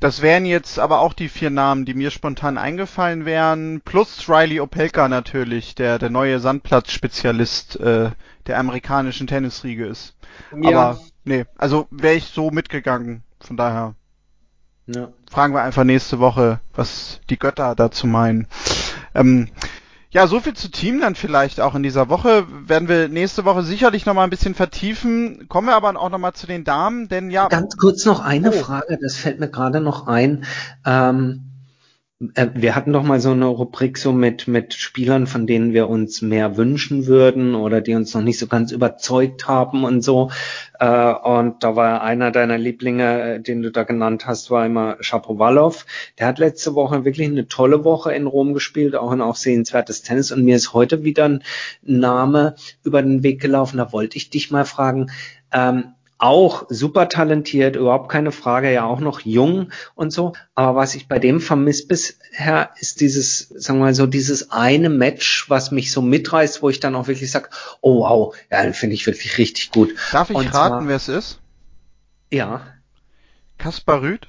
Das 0.00 0.22
wären 0.22 0.46
jetzt 0.46 0.78
aber 0.78 1.00
auch 1.00 1.12
die 1.12 1.28
vier 1.28 1.50
Namen, 1.50 1.84
die 1.84 1.94
mir 1.94 2.10
spontan 2.10 2.56
eingefallen 2.56 3.24
wären, 3.24 3.80
plus 3.84 4.28
Riley 4.28 4.60
Opelka 4.60 5.08
natürlich, 5.08 5.74
der 5.74 5.98
der 5.98 6.10
neue 6.10 6.38
Sandplatzspezialist 6.38 7.80
äh, 7.80 8.10
der 8.46 8.58
amerikanischen 8.58 9.26
Tennisriege 9.26 9.86
ist. 9.86 10.14
Ja. 10.56 10.68
Aber 10.68 11.00
nee, 11.24 11.46
also 11.56 11.88
wäre 11.90 12.14
ich 12.14 12.26
so 12.26 12.50
mitgegangen, 12.50 13.24
von 13.40 13.56
daher. 13.56 13.94
Ja. 14.86 15.08
Fragen 15.30 15.52
wir 15.52 15.62
einfach 15.62 15.84
nächste 15.84 16.18
Woche, 16.18 16.60
was 16.74 17.20
die 17.28 17.38
Götter 17.38 17.74
dazu 17.74 18.06
meinen. 18.06 18.46
Ähm, 19.14 19.50
ja, 20.10 20.26
so 20.26 20.40
viel 20.40 20.54
zu 20.54 20.70
Team 20.70 21.00
dann 21.00 21.14
vielleicht 21.14 21.60
auch 21.60 21.74
in 21.74 21.82
dieser 21.82 22.08
Woche. 22.08 22.46
Werden 22.66 22.88
wir 22.88 23.08
nächste 23.08 23.44
Woche 23.44 23.62
sicherlich 23.62 24.06
nochmal 24.06 24.24
ein 24.24 24.30
bisschen 24.30 24.54
vertiefen. 24.54 25.48
Kommen 25.48 25.68
wir 25.68 25.76
aber 25.76 26.00
auch 26.00 26.08
nochmal 26.08 26.32
zu 26.32 26.46
den 26.46 26.64
Damen, 26.64 27.08
denn 27.08 27.30
ja. 27.30 27.48
Ganz 27.48 27.76
kurz 27.76 28.06
noch 28.06 28.20
eine 28.20 28.50
oh. 28.50 28.52
Frage, 28.52 28.98
das 29.00 29.16
fällt 29.16 29.38
mir 29.38 29.48
gerade 29.48 29.80
noch 29.80 30.06
ein. 30.06 30.44
Ähm, 30.86 31.47
äh, 32.34 32.48
wir 32.54 32.74
hatten 32.74 32.92
doch 32.92 33.04
mal 33.04 33.20
so 33.20 33.30
eine 33.30 33.46
Rubrik 33.46 33.96
so 33.96 34.12
mit, 34.12 34.48
mit 34.48 34.74
Spielern, 34.74 35.26
von 35.26 35.46
denen 35.46 35.72
wir 35.72 35.88
uns 35.88 36.20
mehr 36.20 36.56
wünschen 36.56 37.06
würden 37.06 37.54
oder 37.54 37.80
die 37.80 37.94
uns 37.94 38.12
noch 38.14 38.22
nicht 38.22 38.38
so 38.38 38.48
ganz 38.48 38.72
überzeugt 38.72 39.46
haben 39.46 39.84
und 39.84 40.02
so. 40.02 40.30
Äh, 40.80 41.12
und 41.12 41.62
da 41.62 41.76
war 41.76 42.02
einer 42.02 42.30
deiner 42.32 42.58
Lieblinge, 42.58 43.22
äh, 43.22 43.40
den 43.40 43.62
du 43.62 43.70
da 43.70 43.84
genannt 43.84 44.26
hast, 44.26 44.50
war 44.50 44.66
immer 44.66 44.96
Shapovalov. 45.00 45.86
Der 46.18 46.26
hat 46.26 46.38
letzte 46.38 46.74
Woche 46.74 47.04
wirklich 47.04 47.28
eine 47.28 47.46
tolle 47.46 47.84
Woche 47.84 48.12
in 48.12 48.26
Rom 48.26 48.52
gespielt, 48.52 48.96
auch 48.96 49.12
ein 49.12 49.20
auch 49.20 49.36
sehenswertes 49.36 50.02
Tennis. 50.02 50.32
Und 50.32 50.44
mir 50.44 50.56
ist 50.56 50.72
heute 50.72 51.04
wieder 51.04 51.26
ein 51.26 51.44
Name 51.82 52.56
über 52.82 53.00
den 53.02 53.22
Weg 53.22 53.40
gelaufen. 53.40 53.76
Da 53.76 53.92
wollte 53.92 54.16
ich 54.16 54.30
dich 54.30 54.50
mal 54.50 54.64
fragen, 54.64 55.10
ähm, 55.52 55.94
auch 56.18 56.66
super 56.68 57.08
talentiert, 57.08 57.76
überhaupt 57.76 58.10
keine 58.10 58.32
Frage, 58.32 58.72
ja 58.72 58.84
auch 58.84 59.00
noch 59.00 59.20
jung 59.20 59.70
und 59.94 60.12
so. 60.12 60.32
Aber 60.54 60.76
was 60.76 60.94
ich 60.94 61.08
bei 61.08 61.18
dem 61.18 61.40
vermisse 61.40 61.86
bisher, 61.86 62.70
ist 62.80 63.00
dieses, 63.00 63.48
sagen 63.48 63.78
wir 63.78 63.86
mal 63.86 63.94
so, 63.94 64.06
dieses 64.06 64.50
eine 64.50 64.88
Match, 64.88 65.48
was 65.48 65.70
mich 65.70 65.92
so 65.92 66.02
mitreißt, 66.02 66.62
wo 66.62 66.68
ich 66.68 66.80
dann 66.80 66.96
auch 66.96 67.06
wirklich 67.06 67.30
sage, 67.30 67.50
oh 67.80 68.00
wow, 68.00 68.36
ja, 68.50 68.62
den 68.62 68.74
finde 68.74 68.94
ich 68.94 69.06
wirklich 69.06 69.38
richtig 69.38 69.70
gut. 69.70 69.94
Darf 70.12 70.30
ich 70.30 70.36
und 70.36 70.52
raten, 70.52 70.88
wer 70.88 70.96
es 70.96 71.08
ist? 71.08 71.40
Ja. 72.30 72.66
Kaspar 73.56 74.02
Rüth? 74.02 74.28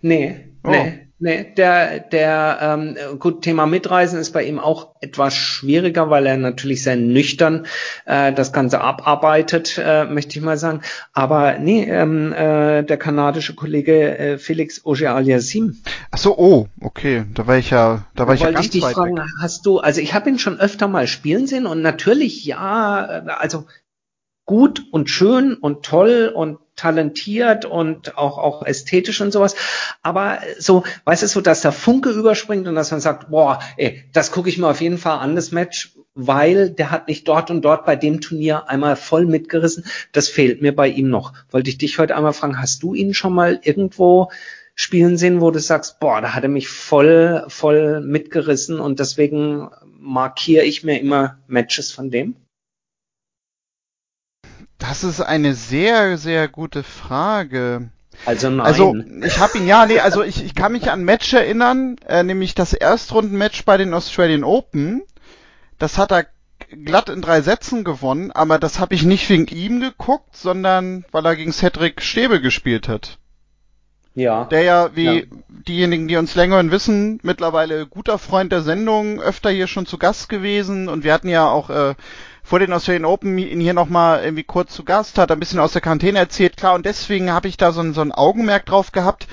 Nee, 0.00 0.48
oh. 0.62 0.70
nee. 0.70 1.05
Nee, 1.18 1.54
der, 1.56 2.00
der, 2.00 2.58
ähm, 2.60 3.18
gut, 3.18 3.40
Thema 3.40 3.64
Mitreisen 3.64 4.20
ist 4.20 4.32
bei 4.32 4.44
ihm 4.44 4.58
auch 4.58 4.96
etwas 5.00 5.34
schwieriger, 5.34 6.10
weil 6.10 6.26
er 6.26 6.36
natürlich 6.36 6.82
sehr 6.82 6.96
nüchtern 6.96 7.66
äh, 8.04 8.34
das 8.34 8.52
Ganze 8.52 8.82
abarbeitet, 8.82 9.80
äh, 9.82 10.04
möchte 10.04 10.38
ich 10.38 10.44
mal 10.44 10.58
sagen. 10.58 10.82
Aber 11.14 11.58
nee, 11.58 11.84
ähm, 11.84 12.34
äh, 12.34 12.82
der 12.82 12.98
kanadische 12.98 13.54
Kollege 13.54 14.18
äh, 14.18 14.38
Felix 14.38 14.84
Auger-Aliassime. 14.84 15.76
Ach 16.10 16.18
so, 16.18 16.36
oh, 16.36 16.66
okay, 16.82 17.24
da 17.32 17.46
war 17.46 17.56
ich 17.56 17.70
ja, 17.70 18.04
da 18.14 18.26
war 18.26 18.34
ich 18.34 18.42
ja 18.42 18.50
ganz 18.50 18.66
ich 18.66 18.72
dich 18.72 18.82
weit 18.82 18.94
fragen, 18.94 19.16
weg. 19.16 19.24
hast 19.40 19.64
du, 19.64 19.78
also 19.78 20.02
ich 20.02 20.12
habe 20.12 20.28
ihn 20.28 20.38
schon 20.38 20.60
öfter 20.60 20.86
mal 20.86 21.06
spielen 21.06 21.46
sehen 21.46 21.64
und 21.64 21.80
natürlich, 21.80 22.44
ja, 22.44 23.24
äh, 23.24 23.30
also 23.30 23.64
gut 24.44 24.84
und 24.90 25.08
schön 25.08 25.54
und 25.54 25.82
toll 25.82 26.30
und 26.34 26.58
talentiert 26.76 27.64
und 27.64 28.16
auch, 28.16 28.38
auch 28.38 28.62
ästhetisch 28.64 29.20
und 29.20 29.32
sowas. 29.32 29.56
Aber 30.02 30.38
so, 30.58 30.84
weißt 31.04 31.22
du, 31.22 31.26
so, 31.26 31.40
dass 31.40 31.62
der 31.62 31.72
Funke 31.72 32.10
überspringt 32.10 32.68
und 32.68 32.74
dass 32.74 32.90
man 32.90 33.00
sagt, 33.00 33.30
boah, 33.30 33.58
ey, 33.76 34.04
das 34.12 34.30
gucke 34.30 34.48
ich 34.48 34.58
mir 34.58 34.68
auf 34.68 34.80
jeden 34.80 34.98
Fall 34.98 35.18
an, 35.18 35.34
das 35.34 35.52
Match, 35.52 35.94
weil 36.14 36.70
der 36.70 36.90
hat 36.90 37.08
nicht 37.08 37.26
dort 37.28 37.50
und 37.50 37.62
dort 37.62 37.84
bei 37.84 37.96
dem 37.96 38.20
Turnier 38.20 38.68
einmal 38.68 38.96
voll 38.96 39.26
mitgerissen. 39.26 39.84
Das 40.12 40.28
fehlt 40.28 40.62
mir 40.62 40.74
bei 40.74 40.88
ihm 40.88 41.08
noch. 41.08 41.32
Wollte 41.50 41.70
ich 41.70 41.78
dich 41.78 41.98
heute 41.98 42.16
einmal 42.16 42.32
fragen, 42.32 42.60
hast 42.60 42.82
du 42.82 42.94
ihn 42.94 43.14
schon 43.14 43.34
mal 43.34 43.58
irgendwo 43.62 44.30
spielen 44.74 45.16
sehen, 45.16 45.40
wo 45.40 45.50
du 45.50 45.58
sagst, 45.58 46.00
boah, 46.00 46.20
da 46.20 46.34
hat 46.34 46.42
er 46.42 46.50
mich 46.50 46.68
voll, 46.68 47.44
voll 47.48 48.02
mitgerissen 48.02 48.78
und 48.78 49.00
deswegen 49.00 49.68
markiere 49.98 50.64
ich 50.64 50.84
mir 50.84 51.00
immer 51.00 51.38
Matches 51.46 51.90
von 51.90 52.10
dem? 52.10 52.36
Das 54.78 55.04
ist 55.04 55.20
eine 55.20 55.54
sehr, 55.54 56.18
sehr 56.18 56.48
gute 56.48 56.82
Frage. 56.82 57.90
Also 58.24 58.50
nein. 58.50 58.66
Also 58.66 58.94
ich 59.24 59.38
habe 59.38 59.58
ihn 59.58 59.66
ja, 59.66 59.86
nee, 59.86 60.00
also 60.00 60.22
ich, 60.22 60.44
ich 60.44 60.54
kann 60.54 60.72
mich 60.72 60.90
an 60.90 61.04
Match 61.04 61.32
erinnern, 61.32 61.96
äh, 62.06 62.22
nämlich 62.22 62.54
das 62.54 62.72
Erstrundenmatch 62.72 63.64
bei 63.64 63.76
den 63.76 63.94
Australian 63.94 64.44
Open. 64.44 65.02
Das 65.78 65.98
hat 65.98 66.12
er 66.12 66.26
glatt 66.84 67.08
in 67.08 67.22
drei 67.22 67.42
Sätzen 67.42 67.84
gewonnen, 67.84 68.32
aber 68.32 68.58
das 68.58 68.80
habe 68.80 68.94
ich 68.94 69.02
nicht 69.02 69.28
wegen 69.28 69.46
ihm 69.46 69.80
geguckt, 69.80 70.36
sondern 70.36 71.04
weil 71.12 71.26
er 71.26 71.36
gegen 71.36 71.52
Cedric 71.52 72.02
Stäbe 72.02 72.40
gespielt 72.40 72.88
hat. 72.88 73.18
Ja. 74.14 74.44
Der 74.46 74.62
ja, 74.62 74.96
wie 74.96 75.04
ja. 75.04 75.22
diejenigen, 75.68 76.08
die 76.08 76.16
uns 76.16 76.34
länger 76.34 76.70
wissen, 76.70 77.20
mittlerweile 77.22 77.86
guter 77.86 78.18
Freund 78.18 78.50
der 78.50 78.62
Sendung, 78.62 79.20
öfter 79.20 79.50
hier 79.50 79.66
schon 79.66 79.84
zu 79.84 79.98
Gast 79.98 80.30
gewesen 80.30 80.88
und 80.88 81.04
wir 81.04 81.12
hatten 81.12 81.28
ja 81.28 81.48
auch 81.48 81.68
äh, 81.68 81.94
vor 82.46 82.60
den 82.60 82.72
Australian 82.72 83.04
Open 83.04 83.36
ihn 83.38 83.60
hier 83.60 83.74
nochmal 83.74 84.22
irgendwie 84.22 84.44
kurz 84.44 84.72
zu 84.72 84.84
Gast, 84.84 85.18
hat 85.18 85.32
ein 85.32 85.40
bisschen 85.40 85.58
aus 85.58 85.72
der 85.72 85.80
Quarantäne 85.80 86.20
erzählt, 86.20 86.56
klar, 86.56 86.74
und 86.74 86.86
deswegen 86.86 87.32
habe 87.32 87.48
ich 87.48 87.56
da 87.56 87.72
so 87.72 87.80
ein, 87.80 87.92
so 87.92 88.00
ein 88.02 88.12
Augenmerk 88.12 88.66
drauf 88.66 88.92
gehabt. 88.92 89.26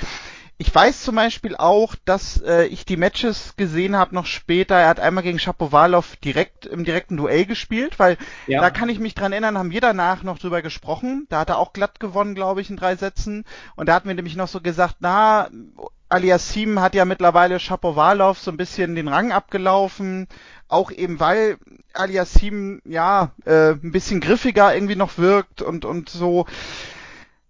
Ich 0.58 0.73
weiß 0.73 1.04
zum 1.04 1.15
Beispiel 1.15 1.56
auch, 1.56 1.93
dass 2.06 2.41
äh, 2.41 2.65
ich 2.65 2.86
die 2.86 2.97
Matches 2.97 3.56
gesehen 3.56 3.95
habe 3.95 4.15
noch 4.15 4.26
später. 4.26 4.76
Er 4.76 4.88
hat 4.88 4.99
einmal 4.99 5.23
gegen 5.23 5.38
Shapovalov 5.38 6.15
direkt 6.17 6.65
im 6.65 6.86
direkten 6.86 7.17
Duell 7.17 7.45
gespielt, 7.45 7.99
weil 7.99 8.17
ja. 8.47 8.62
da 8.62 8.69
kann 8.71 8.89
ich 8.89 8.99
mich 8.99 9.13
dran 9.13 9.32
erinnern, 9.32 9.58
haben 9.58 9.71
wir 9.71 9.82
danach 9.82 10.23
noch 10.23 10.39
drüber 10.39 10.62
gesprochen. 10.62 11.28
Da 11.30 11.39
hat 11.39 11.49
er 11.49 11.58
auch 11.58 11.73
glatt 11.73 11.99
gewonnen, 11.99 12.34
glaube 12.34 12.62
ich, 12.62 12.69
in 12.69 12.78
drei 12.78 12.95
Sätzen. 12.95 13.45
Und 13.76 13.89
da 13.89 13.95
hatten 13.95 14.08
wir 14.08 14.15
nämlich 14.15 14.36
noch 14.36 14.47
so 14.47 14.62
gesagt, 14.62 14.97
na, 14.99 15.49
Aliassim 16.13 16.80
hat 16.80 16.95
ja 16.95 17.06
mittlerweile 17.06 17.60
Shapovalov 17.60 18.39
so 18.39 18.52
ein 18.52 18.58
bisschen 18.58 18.95
den 18.95 19.08
Rang 19.08 19.32
abgelaufen 19.32 20.28
auch 20.73 20.91
eben 20.91 21.19
weil 21.19 21.58
Aliassim 21.93 22.82
ja 22.84 23.32
äh, 23.45 23.71
ein 23.71 23.91
bisschen 23.91 24.19
griffiger 24.19 24.73
irgendwie 24.73 24.95
noch 24.95 25.17
wirkt 25.17 25.62
und 25.62 25.86
und 25.86 26.10
so. 26.10 26.45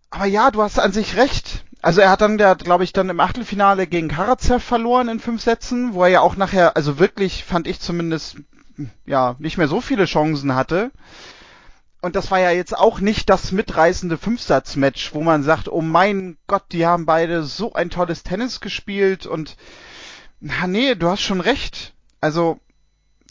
Aber 0.09 0.25
ja, 0.25 0.51
du 0.51 0.61
hast 0.61 0.77
an 0.77 0.91
sich 0.91 1.15
recht. 1.15 1.63
Also 1.81 2.01
er 2.01 2.11
hat 2.11 2.21
dann, 2.21 2.37
der, 2.37 2.55
glaube 2.55 2.83
ich, 2.83 2.93
dann 2.93 3.09
im 3.09 3.19
Achtelfinale 3.19 3.87
gegen 3.87 4.07
Karatsev 4.07 4.63
verloren 4.63 5.09
in 5.09 5.19
fünf 5.19 5.41
Sätzen, 5.41 5.93
wo 5.93 6.03
er 6.03 6.09
ja 6.09 6.21
auch 6.21 6.35
nachher, 6.37 6.77
also 6.77 6.99
wirklich, 6.99 7.43
fand 7.43 7.67
ich 7.67 7.79
zumindest, 7.79 8.37
ja, 9.05 9.35
nicht 9.39 9.57
mehr 9.57 9.67
so 9.67 9.81
viele 9.81 10.05
Chancen 10.05 10.55
hatte. 10.55 10.91
Und 12.03 12.17
das 12.17 12.31
war 12.31 12.39
ja 12.41 12.51
jetzt 12.51 12.77
auch 12.77 12.99
nicht 12.99 13.29
das 13.29 13.53
mitreißende 13.53 14.17
Fünfsatz-Match, 14.17 15.13
wo 15.13 15.21
man 15.21 15.41
sagt, 15.41 15.69
oh 15.69 15.79
mein 15.79 16.35
Gott, 16.47 16.65
die 16.73 16.85
haben 16.85 17.05
beide 17.05 17.43
so 17.43 17.71
ein 17.75 17.89
tolles 17.89 18.23
Tennis 18.23 18.59
gespielt 18.59 19.25
und, 19.25 19.55
na 20.41 20.67
nee, 20.67 20.95
du 20.95 21.07
hast 21.07 21.21
schon 21.21 21.39
recht. 21.39 21.93
Also, 22.19 22.59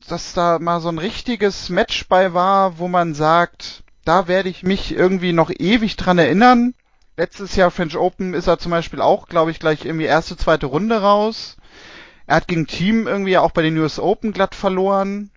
dass 0.09 0.33
da 0.33 0.59
mal 0.59 0.81
so 0.81 0.89
ein 0.89 0.97
richtiges 0.97 1.69
Match 1.69 2.09
bei 2.09 2.33
war, 2.33 2.79
wo 2.79 2.89
man 2.89 3.13
sagt, 3.13 3.85
da 4.07 4.27
werde 4.27 4.49
ich 4.49 4.63
mich 4.63 4.91
irgendwie 4.93 5.35
noch 5.35 5.51
ewig 5.51 5.97
dran 5.97 6.17
erinnern. 6.17 6.73
letztes 7.19 7.57
Jahr 7.57 7.71
French 7.71 7.99
Open 7.99 8.33
ist 8.33 8.47
er 8.47 8.59
zum 8.59 8.71
Beispiel 8.71 9.03
auch, 9.03 9.29
glaube 9.29 9.51
ich, 9.51 9.61
gleich 9.61 9.85
irgendwie 9.85 10.07
erste, 10.07 10.39
zweite 10.39 10.65
Runde 10.65 11.03
raus. 11.03 11.59
Er 12.27 12.37
hat 12.37 12.49
gegen 12.49 12.67
Team 12.67 13.07
irgendwie 13.07 13.37
auch 13.37 13.51
bei 13.51 13.61
den 13.61 13.77
US 13.77 13.99
Open 13.99 14.33
glatt 14.33 14.55
verloren. 14.55 15.31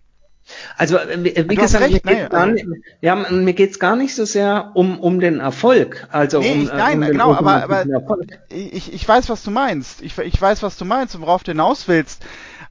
Also 0.77 0.97
äh, 0.97 1.49
wie 1.49 1.55
gesagt, 1.55 1.83
recht, 1.83 2.05
mir, 2.05 2.15
geht's 2.15 2.31
nee, 2.31 2.37
also, 2.37 2.63
ja, 3.01 3.15
mir 3.15 3.53
geht's 3.53 3.79
gar 3.79 3.95
nicht 3.95 4.13
so 4.15 4.25
sehr 4.25 4.71
um, 4.75 4.99
um 4.99 5.19
den 5.19 5.39
Erfolg. 5.39 6.07
Also 6.11 6.39
nee, 6.39 6.51
um, 6.51 6.61
ich, 6.63 6.67
nein, 6.67 7.01
um 7.01 7.09
genau, 7.09 7.33
aber, 7.33 7.63
aber 7.63 7.85
ich, 8.49 8.93
ich 8.93 9.07
weiß, 9.07 9.29
was 9.29 9.43
du 9.43 9.51
meinst. 9.51 10.01
Ich, 10.01 10.17
ich 10.17 10.39
weiß, 10.39 10.61
was 10.63 10.77
du 10.77 10.85
meinst 10.85 11.15
und 11.15 11.21
worauf 11.21 11.43
du 11.43 11.51
hinaus 11.51 11.87
willst. 11.87 12.23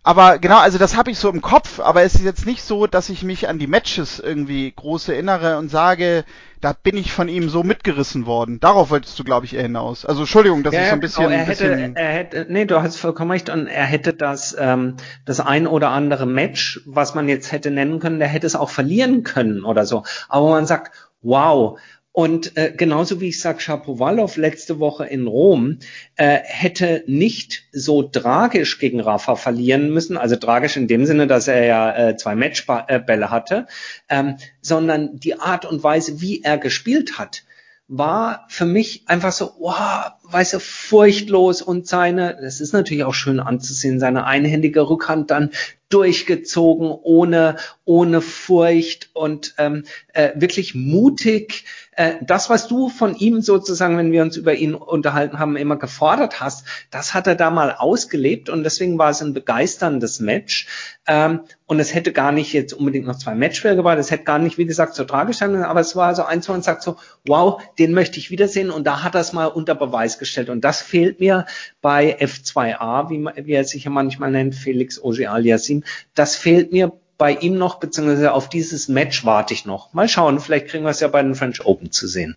Aber 0.07 0.38
genau, 0.38 0.59
also 0.59 0.77
das 0.77 0.97
habe 0.97 1.11
ich 1.11 1.19
so 1.19 1.31
im 1.31 1.40
Kopf, 1.40 1.81
aber 1.81 2.03
es 2.03 2.14
ist 2.14 2.25
jetzt 2.25 2.45
nicht 2.45 2.62
so, 2.62 2.87
dass 2.87 3.09
ich 3.09 3.23
mich 3.23 3.49
an 3.49 3.59
die 3.59 3.67
Matches 3.67 4.21
irgendwie 4.21 4.71
groß 4.71 5.09
erinnere 5.09 5.57
und 5.57 5.71
sage, 5.71 6.25
da 6.61 6.75
bin 6.75 6.99
ich 6.99 7.11
von 7.11 7.27
ihm 7.29 7.49
so 7.49 7.62
mitgerissen 7.62 8.27
worden. 8.27 8.61
Darauf 8.61 8.90
wolltest 8.90 9.19
du, 9.19 9.25
glaube 9.25 9.47
ich, 9.47 9.55
eher 9.55 9.62
hinaus. 9.62 10.05
Also 10.05 10.21
Entschuldigung, 10.21 10.62
dass 10.62 10.75
ja, 10.75 10.83
ich 10.83 10.88
so 10.88 10.93
ein 10.93 11.01
genau, 11.01 11.07
bisschen, 11.09 11.31
er 11.33 11.38
hätte, 11.38 11.69
bisschen 11.69 11.97
er 11.97 12.12
hätte, 12.12 12.47
nee, 12.51 12.67
du 12.67 12.83
hast 12.83 12.97
vollkommen 12.97 13.31
recht, 13.31 13.49
und 13.49 13.67
er 13.67 13.85
hätte 13.85 14.12
das, 14.12 14.55
ähm, 14.59 14.97
das 15.25 15.40
ein 15.40 15.67
oder 15.67 15.88
andere 15.88 16.27
Match, 16.27 16.83
was 16.85 17.14
man 17.14 17.27
jetzt 17.27 17.51
hätte 17.51 17.71
nennen 17.71 17.99
können, 17.99 18.19
der 18.19 18.29
hätte 18.29 18.47
es 18.47 18.57
auch 18.57 18.71
verlieren 18.71 19.23
können 19.23 19.64
oder 19.64 19.87
so. 19.87 20.05
Aber 20.29 20.51
man 20.51 20.67
sagt, 20.67 20.93
wow, 21.23 21.79
und 22.16 22.57
äh, 22.57 22.72
genauso 22.77 23.20
wie 23.20 23.31
ich 23.31 23.40
sage, 23.40 23.59
Shapovalov 23.59 24.37
letzte 24.37 24.79
Woche 24.79 25.05
in 25.05 25.27
Rom 25.27 25.81
äh, 26.14 26.38
hätte 26.44 27.03
nicht 27.09 27.64
so 27.72 28.05
tragisch 28.05 28.79
gegen 28.79 29.00
Rafa 29.00 29.35
verlieren 29.35 29.90
müssen, 29.90 30.16
also 30.16 30.37
tragisch 30.37 30.77
in 30.77 30.87
dem 30.87 31.07
Sinne, 31.07 31.27
dass 31.27 31.48
er 31.48 31.64
ja 31.64 32.11
äh, 32.11 32.16
zwei 32.16 32.37
Matchbälle 32.37 33.33
hatte, 33.33 33.66
ähm, 34.09 34.37
sondern 34.61 35.18
die 35.18 35.40
Art 35.40 35.64
und 35.64 35.83
Weise, 35.83 36.20
wie 36.20 36.40
er 36.44 36.57
gespielt 36.57 37.18
hat, 37.18 37.42
war 37.88 38.46
für 38.48 38.64
mich 38.64 39.03
einfach 39.07 39.33
so, 39.33 39.50
wow, 39.59 40.12
weißt 40.22 40.55
du, 40.55 40.61
furchtlos 40.61 41.62
und 41.62 41.87
seine, 41.87 42.38
das 42.40 42.61
ist 42.61 42.72
natürlich 42.72 43.05
auch 43.05 43.12
schön 43.12 43.40
anzusehen, 43.40 44.00
seine 44.00 44.24
einhändige 44.24 44.88
Rückhand 44.88 45.31
dann 45.31 45.50
durchgezogen, 45.90 46.88
ohne, 46.90 47.57
ohne 47.85 48.20
Furcht 48.20 49.11
und 49.12 49.55
ähm, 49.59 49.85
äh, 50.12 50.31
wirklich 50.35 50.74
mutig 50.74 51.64
äh, 51.97 52.15
das, 52.23 52.51
was 52.51 52.69
du 52.69 52.89
von 52.89 53.15
ihm 53.15 53.41
sozusagen, 53.41 53.97
wenn 53.97 54.13
wir 54.13 54.23
uns 54.23 54.37
über 54.37 54.55
ihn 54.55 54.75
unterhalten 54.75 55.39
haben, 55.39 55.57
immer 55.57 55.77
gefordert 55.77 56.41
hast, 56.41 56.67
das 56.91 57.15
hat 57.15 57.27
er 57.27 57.35
da 57.35 57.51
mal 57.51 57.73
ausgelebt 57.73 58.49
und 58.49 58.65
deswegen 58.65 58.99
war 58.99 59.11
es 59.11 59.23
ein 59.23 59.35
begeisterndes 59.35 60.21
Match. 60.21 60.67
Ähm, 61.07 61.41
und 61.67 61.81
es 61.81 61.95
hätte 61.95 62.13
gar 62.13 62.33
nicht 62.33 62.53
jetzt 62.53 62.73
unbedingt 62.73 63.07
noch 63.07 63.19
zwei 63.19 63.35
Matchfälle 63.35 63.77
gebracht, 63.77 63.99
es 63.99 64.11
hätte 64.11 64.25
gar 64.25 64.39
nicht, 64.39 64.59
wie 64.59 64.67
gesagt, 64.67 64.95
so 64.95 65.05
tragisch 65.05 65.39
sein, 65.39 65.55
aber 65.63 65.81
es 65.81 65.97
war 65.97 66.15
so 66.15 66.25
eins, 66.25 66.49
wo 66.49 66.53
man 66.53 66.63
sagt 66.63 66.83
so, 66.83 66.97
wow, 67.27 67.63
den 67.79 67.93
möchte 67.93 68.19
ich 68.19 68.31
wiedersehen 68.31 68.71
und 68.71 68.87
da 68.87 69.03
hat 69.03 69.15
er 69.15 69.21
es 69.21 69.33
mal 69.33 69.47
unter 69.47 69.75
Beweis 69.75 70.19
gestellt. 70.19 70.49
Und 70.51 70.63
das 70.63 70.83
fehlt 70.83 71.21
mir 71.21 71.47
bei 71.81 72.19
F2A, 72.21 73.09
wie, 73.11 73.47
wie 73.47 73.53
er 73.53 73.65
sich 73.65 73.85
ja 73.85 73.91
manchmal 73.91 74.31
nennt, 74.31 74.55
Felix 74.55 75.03
Auger-Aliassime, 75.03 75.83
das 76.15 76.37
fehlt 76.37 76.73
mir 76.73 76.93
bei 77.16 77.35
ihm 77.35 77.57
noch, 77.57 77.77
beziehungsweise 77.77 78.33
auf 78.33 78.48
dieses 78.48 78.88
Match 78.88 79.24
warte 79.24 79.55
ich 79.55 79.64
noch. 79.64 79.92
Mal 79.92 80.09
schauen, 80.09 80.40
vielleicht 80.40 80.68
kriegen 80.68 80.85
wir 80.85 80.90
es 80.90 81.00
ja 81.00 81.09
bei 81.09 81.22
den 81.22 81.35
French 81.35 81.64
Open 81.64 81.92
zu 81.92 82.07
sehen. 82.07 82.37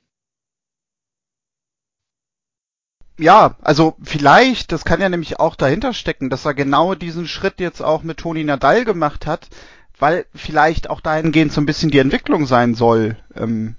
Ja, 3.20 3.56
also 3.62 3.96
vielleicht, 4.04 4.72
das 4.72 4.86
kann 4.86 5.02
ja 5.02 5.10
nämlich 5.10 5.40
auch 5.40 5.56
dahinter 5.56 5.94
stecken, 5.94 6.30
dass 6.30 6.46
er 6.46 6.54
genau 6.54 6.94
diesen 6.94 7.28
Schritt 7.28 7.60
jetzt 7.60 7.82
auch 7.82 8.04
mit 8.04 8.20
Toni 8.20 8.44
Nadal 8.44 8.86
gemacht 8.86 9.26
hat, 9.26 9.48
weil 9.98 10.28
vielleicht 10.36 10.90
auch 10.92 11.02
dahingehend 11.02 11.52
so 11.52 11.60
ein 11.60 11.66
bisschen 11.66 11.90
die 11.90 11.98
Entwicklung 11.98 12.46
sein 12.46 12.76
soll. 12.76 13.18
Ähm, 13.36 13.76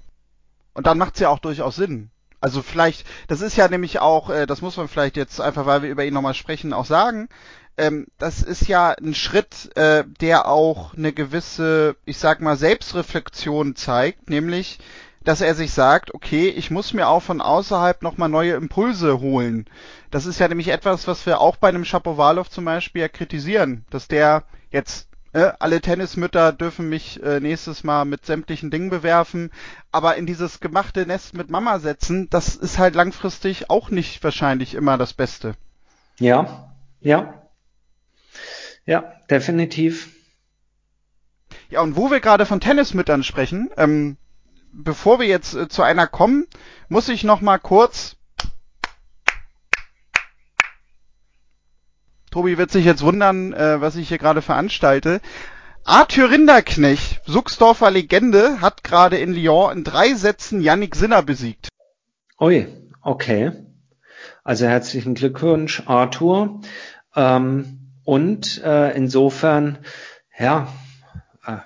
und 0.73 0.87
dann 0.87 0.97
macht 0.97 1.13
es 1.13 1.21
ja 1.21 1.29
auch 1.29 1.39
durchaus 1.39 1.77
Sinn. 1.77 2.09
Also 2.41 2.61
vielleicht, 2.61 3.05
das 3.27 3.39
ist 3.39 3.55
ja 3.55 3.69
nämlich 3.69 3.99
auch, 3.99 4.29
äh, 4.29 4.45
das 4.45 4.61
muss 4.61 4.75
man 4.75 4.89
vielleicht 4.89 5.15
jetzt 5.15 5.39
einfach, 5.39 5.65
weil 5.65 5.83
wir 5.83 5.89
über 5.89 6.03
ihn 6.03 6.13
nochmal 6.13 6.33
sprechen, 6.33 6.73
auch 6.73 6.85
sagen 6.85 7.29
ähm, 7.79 8.07
das 8.17 8.43
ist 8.43 8.67
ja 8.67 8.91
ein 8.91 9.15
Schritt, 9.15 9.75
äh, 9.75 10.03
der 10.19 10.47
auch 10.47 10.93
eine 10.93 11.13
gewisse, 11.13 11.95
ich 12.05 12.17
sag 12.17 12.41
mal, 12.41 12.57
Selbstreflexion 12.57 13.75
zeigt, 13.75 14.29
nämlich, 14.29 14.79
dass 15.23 15.41
er 15.41 15.55
sich 15.55 15.71
sagt, 15.71 16.13
okay, 16.13 16.49
ich 16.49 16.71
muss 16.71 16.93
mir 16.93 17.07
auch 17.07 17.21
von 17.21 17.41
außerhalb 17.41 18.01
nochmal 18.01 18.29
neue 18.29 18.53
Impulse 18.53 19.19
holen. 19.21 19.65
Das 20.11 20.25
ist 20.25 20.39
ja 20.39 20.47
nämlich 20.47 20.69
etwas, 20.69 21.07
was 21.07 21.25
wir 21.25 21.39
auch 21.39 21.55
bei 21.55 21.69
einem 21.69 21.85
Shapovalov 21.85 22.49
zum 22.49 22.65
Beispiel 22.65 23.01
ja 23.01 23.07
kritisieren, 23.07 23.85
dass 23.89 24.07
der 24.07 24.43
jetzt 24.71 25.07
äh, 25.31 25.51
alle 25.59 25.79
Tennismütter 25.79 26.51
dürfen 26.51 26.89
mich 26.89 27.21
äh, 27.23 27.39
nächstes 27.39 27.83
Mal 27.83 28.05
mit 28.05 28.25
sämtlichen 28.25 28.71
Dingen 28.71 28.89
bewerfen, 28.89 29.51
aber 29.91 30.15
in 30.15 30.25
dieses 30.25 30.59
gemachte 30.59 31.05
Nest 31.05 31.33
mit 31.33 31.49
Mama 31.49 31.79
setzen, 31.79 32.29
das 32.29 32.55
ist 32.55 32.79
halt 32.79 32.95
langfristig 32.95 33.69
auch 33.69 33.89
nicht 33.89 34.23
wahrscheinlich 34.23 34.73
immer 34.73 34.97
das 34.97 35.13
Beste. 35.13 35.53
Ja, 36.17 36.73
ja, 37.01 37.39
ja, 38.89 39.13
definitiv. 39.29 40.09
Ja, 41.69 41.81
und 41.81 41.95
wo 41.95 42.09
wir 42.09 42.19
gerade 42.19 42.47
von 42.47 42.59
Tennismüttern 42.59 43.21
sprechen, 43.21 43.69
ähm, 43.77 44.17
bevor 44.71 45.19
wir 45.19 45.27
jetzt 45.27 45.53
äh, 45.53 45.69
zu 45.69 45.83
einer 45.83 46.07
kommen, 46.07 46.47
muss 46.87 47.07
ich 47.07 47.23
noch 47.23 47.39
mal 47.39 47.59
kurz 47.59 48.15
Tobi 52.31 52.57
wird 52.57 52.71
sich 52.71 52.85
jetzt 52.85 53.03
wundern, 53.03 53.53
äh, 53.53 53.79
was 53.79 53.95
ich 53.95 54.07
hier 54.07 54.17
gerade 54.17 54.41
veranstalte. 54.41 55.21
Arthur 55.83 56.31
Rinderknecht, 56.31 57.21
Suchsdorfer 57.25 57.91
Legende, 57.91 58.59
hat 58.61 58.83
gerade 58.83 59.17
in 59.17 59.33
Lyon 59.33 59.77
in 59.77 59.83
drei 59.83 60.15
Sätzen 60.15 60.61
Yannick 60.61 60.95
Sinner 60.95 61.21
besiegt. 61.21 61.69
Ui, 62.39 62.67
okay. 63.01 63.51
Also 64.43 64.65
herzlichen 64.65 65.13
Glückwunsch, 65.13 65.83
Arthur. 65.85 66.61
Ähm, 67.15 67.78
und 68.09 68.63
äh, 68.63 68.97
insofern, 68.97 69.77
ja, 70.35 70.67
äh, 71.45 71.57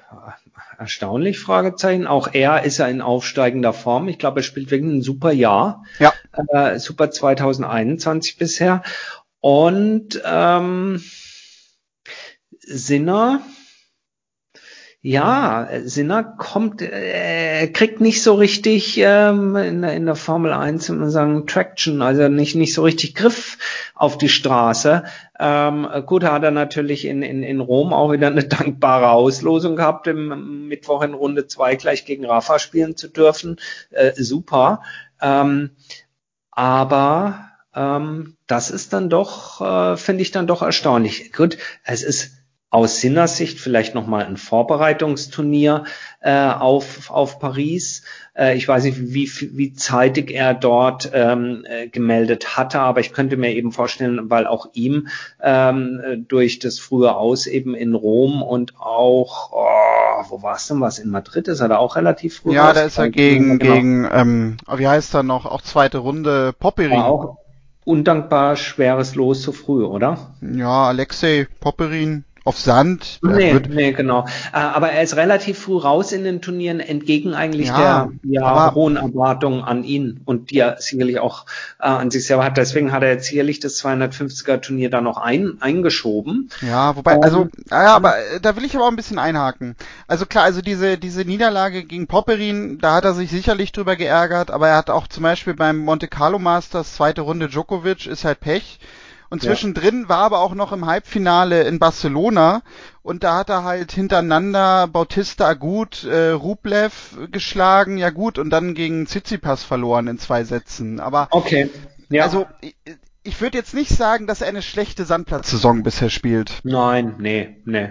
erstaunlich, 0.77 1.39
Fragezeichen. 1.39 2.06
Auch 2.06 2.34
er 2.34 2.63
ist 2.65 2.79
ja 2.79 2.88
in 2.88 2.99
aufsteigender 2.99 3.71
Form. 3.71 4.10
Ich 4.10 4.19
glaube, 4.19 4.41
er 4.41 4.43
spielt 4.43 4.69
wirklich 4.69 4.91
ein 4.91 5.01
super 5.01 5.32
Jahr. 5.32 5.86
Ja. 5.99 6.12
Äh, 6.49 6.79
super 6.79 7.12
2021 7.12 8.38
bisher. 8.38 8.84
Und 9.39 10.21
ähm, 10.25 11.01
Sinner, 12.60 13.39
ja, 15.05 15.67
Sinner 15.83 16.23
kommt, 16.23 16.81
äh, 16.81 17.67
kriegt 17.67 17.99
nicht 17.99 18.23
so 18.23 18.35
richtig 18.35 18.97
ähm, 18.99 19.57
in, 19.57 19.81
der, 19.81 19.93
in 19.95 20.05
der 20.05 20.15
Formel 20.15 20.53
1 20.53 20.85
sagen 20.85 21.45
Traction, 21.45 22.01
also 22.01 22.29
nicht 22.29 22.55
nicht 22.55 22.73
so 22.73 22.83
richtig 22.83 23.13
Griff 23.13 23.57
auf 23.95 24.17
die 24.17 24.29
Straße. 24.29 25.03
Ähm, 25.37 25.85
gut, 26.05 26.23
hat 26.23 26.43
er 26.43 26.51
natürlich 26.51 27.03
in, 27.03 27.21
in, 27.21 27.43
in 27.43 27.59
Rom 27.59 27.91
auch 27.91 28.13
wieder 28.13 28.27
eine 28.27 28.43
dankbare 28.47 29.09
Auslosung 29.09 29.75
gehabt, 29.75 30.07
im 30.07 30.69
Mittwoch 30.69 31.01
in 31.01 31.13
Runde 31.13 31.47
2 31.47 31.75
gleich 31.75 32.05
gegen 32.05 32.23
Rafa 32.25 32.57
spielen 32.57 32.95
zu 32.95 33.09
dürfen. 33.09 33.57
Äh, 33.91 34.13
super. 34.15 34.83
Ähm, 35.21 35.71
aber 36.49 37.49
ähm, 37.75 38.37
das 38.47 38.71
ist 38.71 38.93
dann 38.93 39.09
doch, 39.09 39.59
äh, 39.59 39.97
finde 39.97 40.21
ich 40.21 40.31
dann 40.31 40.47
doch 40.47 40.61
erstaunlich. 40.61 41.33
Gut, 41.33 41.57
es 41.83 42.03
ist 42.03 42.42
aus 42.73 43.01
Sinnersicht 43.01 43.59
vielleicht 43.59 43.93
nochmal 43.93 44.25
ein 44.25 44.36
Vorbereitungsturnier 44.36 45.83
äh, 46.21 46.33
auf, 46.33 47.12
auf 47.12 47.38
Paris. 47.38 48.01
Äh, 48.36 48.57
ich 48.57 48.67
weiß 48.67 48.86
nicht, 48.86 49.13
wie, 49.13 49.29
wie 49.55 49.73
zeitig 49.73 50.31
er 50.31 50.55
dort 50.55 51.12
ähm, 51.13 51.65
äh, 51.69 51.88
gemeldet 51.88 52.57
hatte, 52.57 52.79
aber 52.79 52.99
ich 52.99 53.13
könnte 53.13 53.38
mir 53.38 53.51
eben 53.51 53.71
vorstellen, 53.71 54.31
weil 54.31 54.47
auch 54.47 54.69
ihm 54.73 55.07
ähm, 55.39 56.25
durch 56.27 56.57
das 56.57 56.79
frühe 56.79 57.15
Aus 57.15 57.45
eben 57.45 57.75
in 57.75 57.93
Rom 57.93 58.41
und 58.41 58.79
auch, 58.79 59.51
oh, 59.51 60.23
wo 60.29 60.41
war 60.41 60.55
es 60.55 60.65
denn 60.65 60.81
was? 60.81 60.97
In 60.97 61.12
Madrid 61.12 61.47
ist 61.47 61.59
er 61.59 61.67
da 61.67 61.77
auch 61.77 61.95
relativ 61.95 62.38
früh. 62.38 62.55
Ja, 62.55 62.73
da 62.73 62.81
ist 62.81 62.97
er 62.97 63.12
gegen, 63.12 63.59
genau. 63.59 63.75
gegen 63.75 64.09
ähm, 64.12 64.57
wie 64.75 64.88
heißt 64.88 65.13
er 65.13 65.21
noch, 65.21 65.45
auch 65.45 65.62
zweite 65.62 65.99
Runde 65.99 66.55
Popperin. 66.57 66.97
War 66.97 67.05
auch 67.05 67.38
undankbar 67.86 68.55
schweres 68.55 69.13
Los 69.13 69.43
zu 69.43 69.51
früh, 69.51 69.83
oder? 69.83 70.33
Ja, 70.41 70.88
Alexei 70.88 71.47
Popperin 71.59 72.23
auf 72.45 72.60
Sand. 72.60 73.19
Nee, 73.21 73.58
nee, 73.69 73.93
genau. 73.93 74.25
Äh, 74.51 74.58
aber 74.58 74.91
er 74.91 75.01
ist 75.01 75.15
relativ 75.15 75.60
früh 75.60 75.77
raus 75.77 76.12
in 76.12 76.25
den 76.25 76.41
Turnieren, 76.41 76.82
entgegen 76.82 77.34
eigentlich 77.34 77.67
ja, 77.67 78.10
der 78.21 78.41
ja, 78.41 78.73
hohen 78.73 78.97
Erwartungen 78.97 79.63
an 79.63 79.86
ihn 79.86 80.19
und 80.25 80.51
die 80.51 80.60
er 80.60 80.75
sicherlich 80.79 81.19
auch 81.19 81.45
äh, 81.79 81.86
an 81.86 82.12
sich 82.12 82.27
selber 82.27 82.43
hat. 82.43 82.58
Deswegen 82.58 82.91
hat 82.91 83.01
er 83.01 83.12
jetzt 83.12 83.27
sicherlich 83.27 83.62
das 83.62 83.82
250er 83.82 84.60
Turnier 84.60 84.89
da 84.89 84.99
noch 84.99 85.17
ein, 85.17 85.58
eingeschoben. 85.62 86.49
Ja, 86.62 86.97
wobei, 86.97 87.17
also, 87.21 87.47
ja, 87.71 87.95
aber 87.95 88.17
äh, 88.17 88.41
da 88.41 88.58
will 88.58 88.65
ich 88.65 88.75
aber 88.75 88.86
auch 88.86 88.91
ein 88.91 88.97
bisschen 88.97 89.19
einhaken. 89.19 89.77
Also 90.08 90.25
klar, 90.25 90.43
also 90.43 90.62
diese, 90.62 90.97
diese 90.97 91.21
Niederlage 91.21 91.86
gegen 91.86 92.08
Popperin, 92.08 92.77
da 92.79 92.95
hat 92.95 93.06
er 93.06 93.13
sich 93.13 93.32
sicherlich 93.32 93.71
drüber 93.71 93.95
geärgert, 93.95 94.51
aber 94.51 94.67
er 94.67 94.77
hat 94.77 94.89
auch 94.89 95.08
zum 95.08 95.23
Beispiel 95.23 95.53
beim 95.53 95.77
Monte 95.77 96.10
Carlo 96.10 96.39
Masters 96.39 96.93
zweite 96.95 97.21
Runde 97.21 97.47
Djokovic, 97.47 98.06
ist 98.06 98.25
halt 98.25 98.41
Pech. 98.41 98.79
Und 99.33 99.41
zwischendrin 99.41 100.03
ja. 100.03 100.09
war 100.09 100.19
aber 100.19 100.41
auch 100.41 100.53
noch 100.53 100.71
im 100.73 100.85
Halbfinale 100.85 101.63
in 101.63 101.79
Barcelona 101.79 102.61
und 103.01 103.23
da 103.23 103.39
hat 103.39 103.49
er 103.49 103.63
halt 103.63 103.91
hintereinander 103.91 104.85
Bautista 104.85 105.47
Agut, 105.47 106.03
äh, 106.03 106.29
Rublev 106.29 107.17
geschlagen, 107.31 107.97
ja 107.97 108.11
gut, 108.11 108.37
und 108.37 108.51
dann 108.51 108.75
gegen 108.75 109.07
Tsitsipas 109.07 109.63
verloren 109.63 110.05
in 110.05 110.19
zwei 110.19 110.43
Sätzen. 110.43 110.99
Aber 110.99 111.29
okay. 111.31 111.71
ja. 112.09 112.21
also 112.21 112.45
ich, 112.61 112.75
ich 113.23 113.41
würde 113.41 113.57
jetzt 113.57 113.73
nicht 113.73 113.89
sagen, 113.89 114.27
dass 114.27 114.41
er 114.41 114.49
eine 114.49 114.61
schlechte 114.61 115.03
Sandplatzsaison 115.03 115.81
bisher 115.81 116.11
spielt. 116.11 116.59
Nein, 116.61 117.15
nee, 117.17 117.57
nee. 117.65 117.89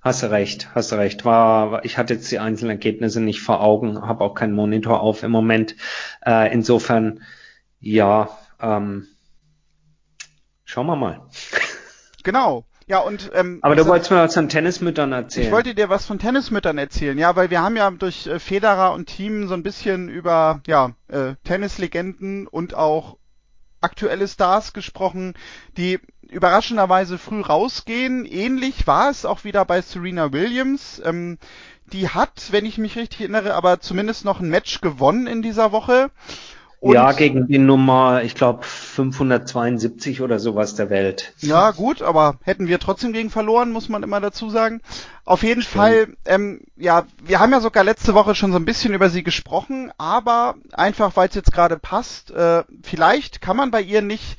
Hast 0.00 0.24
du 0.24 0.30
recht, 0.32 0.70
hast 0.74 0.90
du 0.90 0.96
recht. 0.96 1.24
War, 1.24 1.84
ich 1.84 1.98
hatte 1.98 2.14
jetzt 2.14 2.32
die 2.32 2.40
einzelnen 2.40 2.70
Ergebnisse 2.72 3.20
nicht 3.20 3.42
vor 3.42 3.60
Augen, 3.60 4.02
habe 4.02 4.24
auch 4.24 4.34
keinen 4.34 4.54
Monitor 4.54 5.02
auf 5.02 5.22
im 5.22 5.30
Moment. 5.30 5.76
Äh, 6.26 6.52
insofern, 6.52 7.20
ja, 7.78 8.28
ähm, 8.60 9.06
Schauen 10.74 10.88
wir 10.88 10.96
mal. 10.96 11.20
Genau. 12.24 12.64
Ja, 12.88 12.98
und 12.98 13.30
ähm, 13.32 13.60
Aber 13.62 13.76
du 13.76 13.86
wolltest 13.86 14.10
mir 14.10 14.16
was 14.16 14.34
von 14.34 14.48
Tennismüttern 14.48 15.12
erzählen. 15.12 15.46
Ich 15.46 15.52
wollte 15.52 15.72
dir 15.72 15.88
was 15.88 16.04
von 16.04 16.18
Tennismüttern 16.18 16.78
erzählen, 16.78 17.16
ja, 17.16 17.36
weil 17.36 17.50
wir 17.50 17.62
haben 17.62 17.76
ja 17.76 17.88
durch 17.92 18.26
äh, 18.26 18.40
Federer 18.40 18.92
und 18.92 19.06
Team 19.06 19.46
so 19.46 19.54
ein 19.54 19.62
bisschen 19.62 20.08
über 20.08 20.62
ja, 20.66 20.90
äh, 21.06 21.34
Tennislegenden 21.44 22.48
und 22.48 22.74
auch 22.74 23.18
aktuelle 23.82 24.26
Stars 24.26 24.72
gesprochen, 24.72 25.34
die 25.76 26.00
überraschenderweise 26.28 27.18
früh 27.18 27.40
rausgehen. 27.40 28.24
Ähnlich 28.24 28.88
war 28.88 29.10
es 29.10 29.24
auch 29.24 29.44
wieder 29.44 29.64
bei 29.64 29.80
Serena 29.80 30.32
Williams. 30.32 31.00
Ähm, 31.04 31.38
die 31.86 32.08
hat, 32.08 32.48
wenn 32.50 32.66
ich 32.66 32.78
mich 32.78 32.96
richtig 32.96 33.20
erinnere, 33.20 33.54
aber 33.54 33.78
zumindest 33.78 34.24
noch 34.24 34.40
ein 34.40 34.48
Match 34.48 34.80
gewonnen 34.80 35.28
in 35.28 35.40
dieser 35.40 35.70
Woche. 35.70 36.10
Und 36.84 36.92
ja, 36.92 37.12
gegen 37.12 37.46
die 37.46 37.56
Nummer, 37.56 38.24
ich 38.24 38.34
glaube, 38.34 38.62
572 38.62 40.20
oder 40.20 40.38
sowas 40.38 40.74
der 40.74 40.90
Welt. 40.90 41.32
Ja, 41.38 41.70
gut, 41.70 42.02
aber 42.02 42.38
hätten 42.42 42.68
wir 42.68 42.78
trotzdem 42.78 43.14
gegen 43.14 43.30
verloren, 43.30 43.72
muss 43.72 43.88
man 43.88 44.02
immer 44.02 44.20
dazu 44.20 44.50
sagen. 44.50 44.82
Auf 45.24 45.42
jeden 45.42 45.62
Stimmt. 45.62 45.74
Fall, 45.74 46.08
ähm, 46.26 46.60
ja, 46.76 47.06
wir 47.24 47.40
haben 47.40 47.52
ja 47.52 47.60
sogar 47.60 47.84
letzte 47.84 48.12
Woche 48.12 48.34
schon 48.34 48.52
so 48.52 48.58
ein 48.58 48.66
bisschen 48.66 48.92
über 48.92 49.08
sie 49.08 49.22
gesprochen, 49.22 49.92
aber 49.96 50.56
einfach, 50.74 51.16
weil 51.16 51.30
es 51.30 51.34
jetzt 51.34 51.52
gerade 51.52 51.78
passt, 51.78 52.30
äh, 52.32 52.64
vielleicht 52.82 53.40
kann 53.40 53.56
man 53.56 53.70
bei 53.70 53.80
ihr 53.80 54.02
nicht 54.02 54.36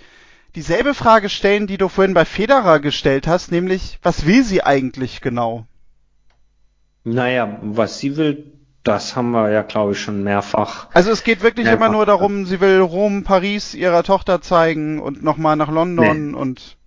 dieselbe 0.53 0.93
Frage 0.93 1.29
stellen, 1.29 1.65
die 1.65 1.79
du 1.79 1.89
vorhin 1.89 2.13
bei 2.13 2.25
Federer 2.25 2.79
gestellt 2.79 3.25
hast, 3.25 3.51
nämlich, 3.51 3.97
was 4.03 4.27
will 4.27 4.43
sie 4.43 4.61
eigentlich 4.61 5.21
genau? 5.21 5.65
Naja, 7.03 7.57
was 7.63 7.97
sie 7.97 8.17
will, 8.17 8.54
das 8.85 9.15
haben 9.15 9.31
wir 9.31 9.49
ja, 9.49 9.63
glaube 9.63 9.93
ich, 9.93 9.99
schon 9.99 10.23
mehrfach. 10.23 10.87
Also 10.93 11.11
es 11.11 11.23
geht 11.23 11.41
wirklich 11.41 11.67
immer 11.67 11.89
nur 11.89 12.05
darum, 12.05 12.45
sie 12.45 12.61
will 12.61 12.79
Rom, 12.79 13.23
Paris 13.23 13.73
ihrer 13.73 14.03
Tochter 14.03 14.41
zeigen 14.41 14.99
und 14.99 15.23
nochmal 15.23 15.55
nach 15.55 15.71
London 15.71 16.31
nee. 16.31 16.37
und. 16.37 16.77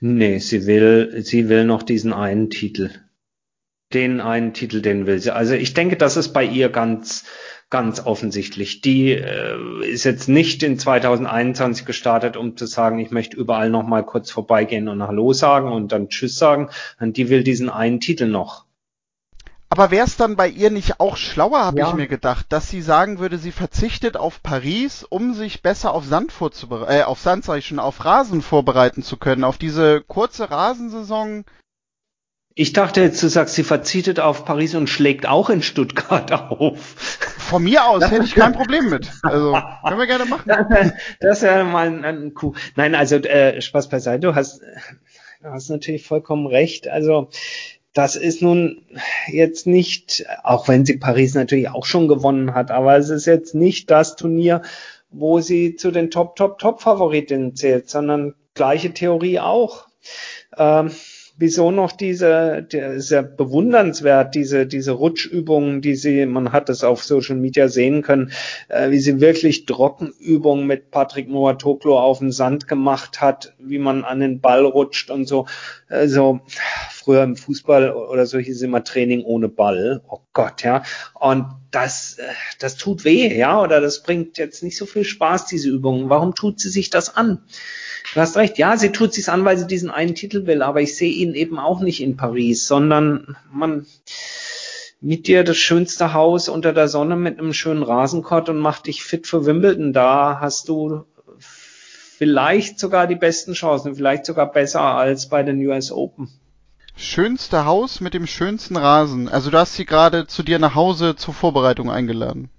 Nee, 0.00 0.38
sie 0.38 0.66
will, 0.66 1.20
sie 1.22 1.48
will 1.48 1.64
noch 1.64 1.82
diesen 1.82 2.12
einen 2.12 2.48
Titel. 2.48 2.90
Den 3.92 4.20
einen 4.20 4.54
Titel, 4.54 4.80
den 4.80 5.06
will 5.06 5.18
sie. 5.18 5.34
Also 5.34 5.54
ich 5.54 5.74
denke, 5.74 5.96
das 5.96 6.16
ist 6.16 6.32
bei 6.32 6.44
ihr 6.44 6.70
ganz, 6.70 7.24
ganz 7.68 8.00
offensichtlich. 8.04 8.80
Die 8.80 9.12
äh, 9.12 9.84
ist 9.84 10.04
jetzt 10.04 10.28
nicht 10.28 10.62
in 10.62 10.78
2021 10.78 11.84
gestartet, 11.84 12.36
um 12.36 12.56
zu 12.56 12.66
sagen, 12.66 12.98
ich 12.98 13.10
möchte 13.10 13.36
überall 13.36 13.68
nochmal 13.68 14.04
kurz 14.04 14.30
vorbeigehen 14.30 14.88
und 14.88 15.02
Hallo 15.02 15.34
sagen 15.34 15.70
und 15.70 15.92
dann 15.92 16.08
Tschüss 16.08 16.38
sagen. 16.38 16.70
Und 16.98 17.18
die 17.18 17.28
will 17.28 17.42
diesen 17.44 17.68
einen 17.68 18.00
Titel 18.00 18.26
noch. 18.26 18.67
Aber 19.70 19.90
wäre 19.90 20.06
es 20.06 20.16
dann 20.16 20.36
bei 20.36 20.48
ihr 20.48 20.70
nicht 20.70 20.98
auch 20.98 21.16
schlauer, 21.16 21.60
habe 21.60 21.80
ja. 21.80 21.88
ich 21.88 21.94
mir 21.94 22.08
gedacht, 22.08 22.46
dass 22.48 22.70
sie 22.70 22.80
sagen 22.80 23.18
würde, 23.18 23.36
sie 23.36 23.52
verzichtet 23.52 24.16
auf 24.16 24.42
Paris, 24.42 25.04
um 25.04 25.34
sich 25.34 25.62
besser 25.62 25.92
auf 25.92 26.06
Sand 26.06 26.32
vorzubereiten, 26.32 27.00
äh, 27.00 27.02
auf 27.02 27.20
Sand 27.20 27.44
sag 27.44 27.58
ich 27.58 27.66
schon, 27.66 27.78
auf 27.78 28.04
Rasen 28.04 28.40
vorbereiten 28.40 29.02
zu 29.02 29.18
können, 29.18 29.44
auf 29.44 29.58
diese 29.58 30.00
kurze 30.00 30.50
Rasensaison. 30.50 31.44
Ich 32.54 32.72
dachte 32.72 33.02
jetzt, 33.02 33.22
du 33.22 33.28
sagst, 33.28 33.54
sie 33.54 33.62
verzichtet 33.62 34.18
auf 34.18 34.44
Paris 34.44 34.74
und 34.74 34.88
schlägt 34.88 35.28
auch 35.28 35.50
in 35.50 35.62
Stuttgart 35.62 36.32
auf. 36.50 36.94
Von 37.38 37.62
mir 37.62 37.86
aus 37.86 38.10
hätte 38.10 38.24
ich 38.24 38.34
kein 38.34 38.54
Problem 38.54 38.88
mit. 38.88 39.12
Also, 39.22 39.52
können 39.86 39.98
wir 39.98 40.06
gerne 40.06 40.24
machen. 40.24 40.50
Das 41.20 41.38
ist 41.38 41.42
ja 41.42 41.62
mal 41.64 41.86
ein, 41.86 42.04
ein 42.04 42.34
Coup. 42.34 42.56
Nein, 42.74 42.94
also 42.94 43.16
äh, 43.16 43.60
Spaß 43.60 43.90
beiseite, 43.90 44.20
du 44.20 44.34
hast, 44.34 44.62
du 45.42 45.50
hast 45.50 45.68
natürlich 45.68 46.04
vollkommen 46.06 46.46
recht. 46.46 46.88
Also 46.88 47.28
das 47.98 48.14
ist 48.14 48.42
nun 48.42 48.86
jetzt 49.26 49.66
nicht, 49.66 50.24
auch 50.44 50.68
wenn 50.68 50.86
sie 50.86 50.98
Paris 50.98 51.34
natürlich 51.34 51.68
auch 51.68 51.84
schon 51.84 52.06
gewonnen 52.06 52.54
hat, 52.54 52.70
aber 52.70 52.96
es 52.96 53.08
ist 53.08 53.26
jetzt 53.26 53.56
nicht 53.56 53.90
das 53.90 54.14
Turnier, 54.14 54.62
wo 55.10 55.40
sie 55.40 55.74
zu 55.74 55.90
den 55.90 56.08
Top, 56.08 56.36
Top, 56.36 56.60
Top 56.60 56.80
Favoritinnen 56.80 57.56
zählt, 57.56 57.90
sondern 57.90 58.36
gleiche 58.54 58.94
Theorie 58.94 59.40
auch. 59.40 59.88
Ähm, 60.56 60.92
wieso 61.38 61.70
noch 61.70 61.92
diese, 61.92 62.66
ja 62.70 63.22
bewundernswert, 63.22 64.34
diese, 64.34 64.66
diese 64.66 64.92
Rutschübungen, 64.92 65.80
die 65.80 65.94
sie, 65.94 66.26
man 66.26 66.52
hat 66.52 66.68
es 66.68 66.82
auf 66.82 67.04
Social 67.04 67.36
Media 67.36 67.68
sehen 67.68 68.02
können, 68.02 68.32
äh, 68.68 68.90
wie 68.90 68.98
sie 68.98 69.20
wirklich 69.20 69.64
Trockenübungen 69.64 70.66
mit 70.66 70.90
Patrick 70.90 71.28
Moatoklo 71.28 71.98
auf 71.98 72.18
dem 72.18 72.32
Sand 72.32 72.66
gemacht 72.66 73.20
hat, 73.20 73.54
wie 73.58 73.78
man 73.78 74.04
an 74.04 74.20
den 74.20 74.40
Ball 74.40 74.64
rutscht 74.64 75.10
und 75.10 75.26
so. 75.26 75.46
Also 75.88 76.40
früher 76.90 77.22
im 77.22 77.36
Fußball 77.36 77.92
oder 77.92 78.26
so 78.26 78.38
hieß 78.38 78.56
es 78.56 78.62
immer 78.62 78.82
Training 78.82 79.22
ohne 79.22 79.48
Ball. 79.48 80.02
Oh 80.08 80.20
Gott, 80.32 80.64
ja. 80.64 80.82
Und 81.14 81.46
das, 81.70 82.18
äh, 82.18 82.24
das 82.58 82.76
tut 82.76 83.04
weh, 83.04 83.32
ja, 83.36 83.62
oder 83.62 83.80
das 83.80 84.02
bringt 84.02 84.38
jetzt 84.38 84.64
nicht 84.64 84.76
so 84.76 84.86
viel 84.86 85.04
Spaß, 85.04 85.46
diese 85.46 85.68
Übungen. 85.68 86.10
Warum 86.10 86.34
tut 86.34 86.58
sie 86.58 86.70
sich 86.70 86.90
das 86.90 87.14
an? 87.14 87.44
Du 88.18 88.22
hast 88.22 88.36
recht, 88.36 88.58
ja, 88.58 88.76
sie 88.76 88.90
tut 88.90 89.14
sich's 89.14 89.28
an, 89.28 89.44
weil 89.44 89.56
sie 89.56 89.68
diesen 89.68 89.90
einen 89.90 90.16
Titel 90.16 90.44
will, 90.48 90.62
aber 90.62 90.80
ich 90.80 90.96
sehe 90.96 91.12
ihn 91.12 91.34
eben 91.34 91.56
auch 91.56 91.78
nicht 91.78 92.02
in 92.02 92.16
Paris, 92.16 92.66
sondern 92.66 93.36
man 93.52 93.86
mit 95.00 95.28
dir 95.28 95.44
das 95.44 95.56
schönste 95.56 96.14
Haus 96.14 96.48
unter 96.48 96.72
der 96.72 96.88
Sonne 96.88 97.14
mit 97.14 97.38
einem 97.38 97.52
schönen 97.52 97.84
Rasenkott 97.84 98.48
und 98.48 98.58
macht 98.58 98.88
dich 98.88 99.04
fit 99.04 99.28
für 99.28 99.46
Wimbledon. 99.46 99.92
Da 99.92 100.38
hast 100.40 100.68
du 100.68 101.04
vielleicht 101.38 102.80
sogar 102.80 103.06
die 103.06 103.14
besten 103.14 103.52
Chancen, 103.52 103.94
vielleicht 103.94 104.26
sogar 104.26 104.50
besser 104.50 104.80
als 104.80 105.28
bei 105.28 105.44
den 105.44 105.64
US 105.64 105.92
Open. 105.92 106.28
Schönste 106.96 107.66
Haus 107.66 108.00
mit 108.00 108.14
dem 108.14 108.26
schönsten 108.26 108.76
Rasen. 108.76 109.28
Also 109.28 109.52
du 109.52 109.58
hast 109.58 109.76
sie 109.76 109.86
gerade 109.86 110.26
zu 110.26 110.42
dir 110.42 110.58
nach 110.58 110.74
Hause 110.74 111.14
zur 111.14 111.34
Vorbereitung 111.34 111.88
eingeladen. 111.88 112.50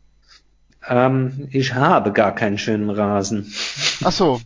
Ähm, 0.88 1.50
ich 1.52 1.74
habe 1.74 2.13
gar 2.13 2.34
keinen 2.34 2.58
schönen 2.58 2.89
Rasen. 2.89 3.54
Ach 4.02 4.13
so, 4.13 4.39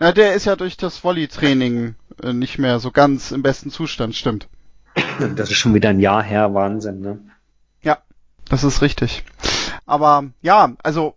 ja, 0.00 0.12
der 0.12 0.34
ist 0.34 0.44
ja 0.44 0.56
durch 0.56 0.76
das 0.76 1.02
Volley-Training 1.02 1.94
äh, 2.22 2.32
nicht 2.32 2.58
mehr 2.58 2.78
so 2.78 2.90
ganz 2.90 3.30
im 3.30 3.42
besten 3.42 3.70
Zustand, 3.70 4.14
stimmt. 4.14 4.48
Das 5.36 5.50
ist 5.50 5.56
schon 5.56 5.74
wieder 5.74 5.90
ein 5.90 6.00
Jahr 6.00 6.22
her, 6.22 6.54
Wahnsinn, 6.54 7.00
ne? 7.00 7.18
Ja, 7.82 7.98
das 8.48 8.64
ist 8.64 8.82
richtig. 8.82 9.24
Aber 9.86 10.24
ja, 10.42 10.74
also 10.82 11.14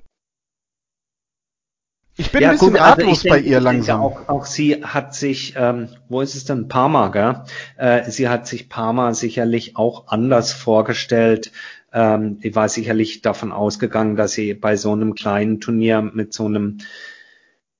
ich 2.19 2.33
bin 2.33 2.41
ja, 2.41 2.49
ein 2.49 2.55
bisschen 2.55 2.73
gut, 2.73 2.81
also 2.81 2.91
ratlos 2.91 3.19
also 3.19 3.29
bei 3.29 3.35
denke, 3.37 3.49
ihr 3.49 3.59
langsam. 3.61 4.01
Auch, 4.01 4.27
auch 4.27 4.45
sie 4.45 4.83
hat 4.83 5.15
sich, 5.15 5.53
ähm, 5.55 5.87
wo 6.09 6.19
ist 6.19 6.35
es 6.35 6.43
denn, 6.43 6.67
Parma, 6.67 7.07
gell? 7.07 7.43
Äh, 7.77 8.11
sie 8.11 8.27
hat 8.27 8.45
sich 8.45 8.67
Parma 8.67 9.13
sicherlich 9.13 9.77
auch 9.77 10.07
anders 10.07 10.51
vorgestellt. 10.51 11.53
Ähm, 11.93 12.39
die 12.41 12.53
war 12.55 12.67
sicherlich 12.67 13.21
davon 13.21 13.53
ausgegangen, 13.53 14.17
dass 14.17 14.33
sie 14.33 14.53
bei 14.53 14.75
so 14.75 14.91
einem 14.91 15.15
kleinen 15.15 15.61
Turnier 15.61 16.01
mit 16.01 16.33
so 16.33 16.45
einem 16.45 16.79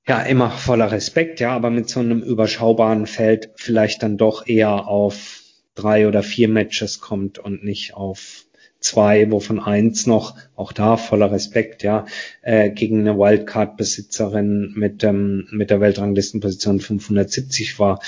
ja 0.06 0.22
immer 0.22 0.50
voller 0.50 0.90
Respekt, 0.92 1.40
ja, 1.40 1.52
aber 1.54 1.70
mit 1.70 1.88
so 1.88 2.00
einem 2.00 2.22
überschaubaren 2.22 3.06
Feld 3.06 3.50
vielleicht 3.56 4.02
dann 4.02 4.16
doch 4.16 4.46
eher 4.46 4.88
auf 4.88 5.40
drei 5.74 6.08
oder 6.08 6.22
vier 6.22 6.48
Matches 6.48 7.00
kommt 7.00 7.38
und 7.38 7.64
nicht 7.64 7.94
auf 7.94 8.44
zwei, 8.80 9.30
wovon 9.30 9.60
eins 9.60 10.06
noch, 10.06 10.36
auch 10.56 10.72
da 10.72 10.96
voller 10.96 11.30
Respekt, 11.30 11.82
ja, 11.82 12.06
äh, 12.42 12.70
gegen 12.70 13.00
eine 13.00 13.18
Wildcard-Besitzerin 13.18 14.72
mit, 14.74 15.04
ähm, 15.04 15.46
mit 15.50 15.70
der 15.70 15.80
Weltranglistenposition 15.80 16.80
570 16.80 17.78
war. 17.78 18.00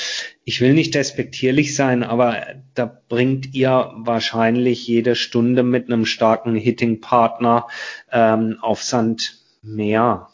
Ich 0.44 0.60
will 0.60 0.72
nicht 0.72 0.94
despektierlich 0.94 1.76
sein, 1.76 2.02
aber 2.02 2.46
da 2.74 3.02
bringt 3.08 3.54
ihr 3.54 3.92
wahrscheinlich 3.96 4.86
jede 4.86 5.14
Stunde 5.14 5.62
mit 5.62 5.86
einem 5.86 6.06
starken 6.06 6.56
Hitting-Partner 6.56 7.68
ähm, 8.10 8.56
auf 8.62 8.82
Sand 8.82 9.38
mehr 9.62 10.28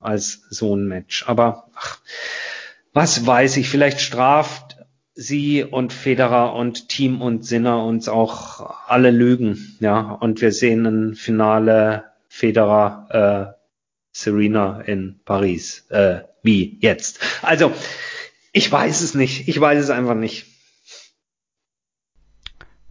als 0.00 0.42
so 0.50 0.74
ein 0.74 0.86
Match. 0.86 1.28
Aber 1.28 1.68
ach, 1.74 1.98
was 2.92 3.26
weiß 3.26 3.56
ich, 3.58 3.68
vielleicht 3.68 4.00
straft 4.00 4.76
sie 5.14 5.62
und 5.64 5.92
Federer 5.92 6.54
und 6.54 6.88
Team 6.88 7.20
und 7.20 7.44
Sinner 7.44 7.84
uns 7.84 8.08
auch 8.08 8.88
alle 8.88 9.10
Lügen, 9.10 9.76
ja. 9.80 10.12
Und 10.12 10.40
wir 10.40 10.52
sehen 10.52 10.86
ein 10.86 11.14
Finale 11.14 12.04
Federer 12.28 13.54
äh, 13.54 13.60
Serena 14.12 14.80
in 14.80 15.20
Paris. 15.24 15.86
Äh, 15.90 16.20
wie 16.42 16.78
jetzt? 16.80 17.20
Also, 17.42 17.72
ich 18.52 18.70
weiß 18.70 19.02
es 19.02 19.14
nicht. 19.14 19.48
Ich 19.48 19.60
weiß 19.60 19.82
es 19.82 19.90
einfach 19.90 20.14
nicht. 20.14 20.46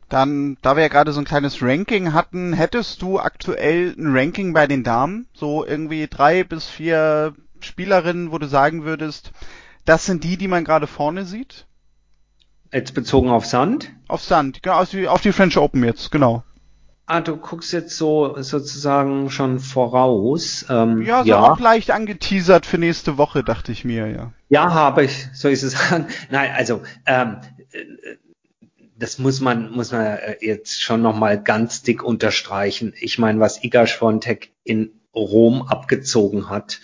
Dann, 0.09 0.57
da 0.61 0.75
wir 0.75 0.83
ja 0.83 0.89
gerade 0.89 1.13
so 1.13 1.21
ein 1.21 1.25
kleines 1.25 1.61
Ranking 1.61 2.13
hatten, 2.13 2.53
hättest 2.53 3.01
du 3.01 3.19
aktuell 3.19 3.95
ein 3.97 4.15
Ranking 4.15 4.53
bei 4.53 4.65
den 4.67 4.83
Damen? 4.83 5.27
So 5.33 5.65
irgendwie 5.65 6.07
drei 6.07 6.43
bis 6.43 6.65
vier 6.65 7.33
Spielerinnen, 7.59 8.31
wo 8.31 8.39
du 8.39 8.47
sagen 8.47 8.83
würdest, 8.83 9.31
das 9.85 10.05
sind 10.05 10.23
die, 10.23 10.37
die 10.37 10.47
man 10.47 10.63
gerade 10.63 10.87
vorne 10.87 11.25
sieht? 11.25 11.65
Jetzt 12.71 12.93
bezogen 12.93 13.29
auf 13.29 13.45
Sand? 13.45 13.91
Auf 14.07 14.23
Sand, 14.23 14.61
genau, 14.63 14.79
auf 14.81 14.89
die, 14.89 15.07
auf 15.07 15.21
die 15.21 15.31
French 15.31 15.57
Open 15.57 15.83
jetzt, 15.83 16.11
genau. 16.11 16.43
Ah, 17.07 17.21
du 17.21 17.37
guckst 17.37 17.73
jetzt 17.73 17.97
so 17.97 18.39
sozusagen 18.39 19.31
schon 19.31 19.59
voraus. 19.59 20.63
Ähm, 20.69 21.01
ja, 21.01 21.23
so 21.23 21.29
ja. 21.29 21.41
auch 21.41 21.59
leicht 21.59 21.89
angeteasert 21.89 22.67
für 22.67 22.77
nächste 22.77 23.17
Woche, 23.17 23.43
dachte 23.43 23.71
ich 23.71 23.83
mir, 23.83 24.07
ja. 24.07 24.31
Ja, 24.49 24.71
habe 24.71 25.05
ich, 25.05 25.27
soll 25.33 25.51
ich 25.51 25.61
so 25.61 25.69
sagen? 25.69 26.05
Nein, 26.29 26.51
also 26.55 26.83
ähm, 27.07 27.37
das 28.99 29.17
muss 29.17 29.39
man 29.39 29.71
muss 29.71 29.91
man 29.91 30.05
äh, 30.05 30.37
jetzt 30.41 30.81
schon 30.81 31.01
noch 31.01 31.15
mal 31.15 31.41
ganz 31.41 31.81
dick 31.81 32.03
unterstreichen. 32.03 32.93
Ich 32.99 33.17
meine, 33.17 33.39
was 33.39 33.63
Iga 33.63 33.87
Schwontek 33.87 34.51
in 34.63 34.91
Rom 35.15 35.61
abgezogen 35.63 36.49
hat. 36.49 36.81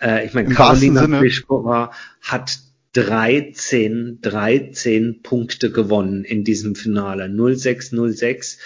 Äh, 0.00 0.26
ich 0.26 0.34
meine, 0.34 0.54
Carolina 0.54 1.06
Pliskova 1.06 1.90
hat 2.22 2.60
13, 2.92 4.20
13 4.22 5.22
Punkte 5.22 5.70
gewonnen 5.70 6.24
in 6.24 6.44
diesem 6.44 6.74
Finale. 6.74 7.28
06, 7.28 7.90
06. 7.90 8.58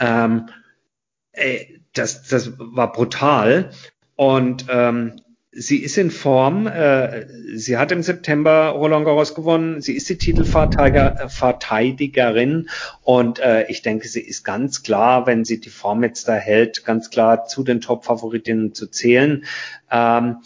Ähm, 0.00 0.48
ey, 1.32 1.80
das, 1.92 2.26
das 2.26 2.52
war 2.58 2.90
brutal. 2.92 3.70
Und 4.16 4.66
ähm, 4.68 5.20
sie 5.56 5.78
ist 5.78 5.96
in 5.96 6.10
Form. 6.10 6.66
Äh, 6.66 7.56
sie 7.56 7.78
hat 7.78 7.92
im 7.92 8.02
September 8.02 8.70
Roland 8.70 9.06
Garros 9.06 9.34
gewonnen. 9.34 9.80
Sie 9.80 9.94
ist 9.94 10.08
die 10.08 10.18
Titelverteidigerin 10.18 12.68
und 13.02 13.38
äh, 13.38 13.66
ich 13.68 13.82
denke, 13.82 14.08
sie 14.08 14.20
ist 14.20 14.42
ganz 14.44 14.82
klar, 14.82 15.26
wenn 15.26 15.44
sie 15.44 15.60
die 15.60 15.70
Form 15.70 16.02
jetzt 16.04 16.28
da 16.28 16.34
hält, 16.34 16.84
ganz 16.84 17.10
klar 17.10 17.46
zu 17.46 17.64
den 17.64 17.80
Top-Favoritinnen 17.80 18.74
zu 18.74 18.88
zählen. 18.88 19.44
Ähm, 19.90 20.36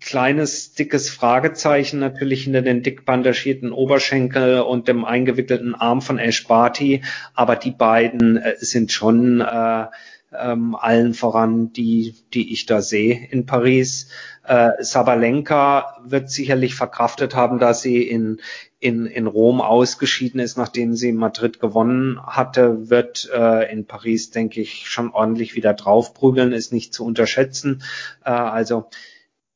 kleines, 0.00 0.74
dickes 0.74 1.08
Fragezeichen 1.08 1.98
natürlich 1.98 2.44
hinter 2.44 2.62
den 2.62 2.82
dick 2.82 3.06
bandagierten 3.06 3.72
Oberschenkel 3.72 4.60
und 4.60 4.88
dem 4.88 5.04
eingewickelten 5.04 5.74
Arm 5.74 6.02
von 6.02 6.18
Ash 6.18 6.46
Barty, 6.46 7.02
aber 7.34 7.56
die 7.56 7.70
beiden 7.70 8.36
äh, 8.36 8.56
sind 8.58 8.92
schon 8.92 9.40
äh, 9.40 9.86
ähm, 10.38 10.74
allen 10.74 11.14
voran 11.14 11.72
die, 11.72 12.14
die 12.32 12.52
ich 12.52 12.66
da 12.66 12.82
sehe 12.82 13.28
in 13.30 13.46
Paris. 13.46 14.08
Äh, 14.44 14.70
Sabalenka 14.80 15.98
wird 16.04 16.30
sicherlich 16.30 16.74
verkraftet 16.74 17.34
haben, 17.34 17.58
dass 17.58 17.82
sie 17.82 18.02
in, 18.02 18.40
in, 18.78 19.06
in 19.06 19.26
Rom 19.26 19.60
ausgeschieden 19.60 20.40
ist, 20.40 20.58
nachdem 20.58 20.94
sie 20.94 21.12
Madrid 21.12 21.60
gewonnen 21.60 22.20
hatte, 22.24 22.90
wird 22.90 23.30
äh, 23.34 23.72
in 23.72 23.86
Paris, 23.86 24.30
denke 24.30 24.60
ich, 24.60 24.88
schon 24.88 25.10
ordentlich 25.10 25.54
wieder 25.54 25.74
draufprügeln, 25.74 26.52
ist 26.52 26.72
nicht 26.72 26.92
zu 26.92 27.04
unterschätzen. 27.04 27.82
Äh, 28.24 28.30
also 28.30 28.90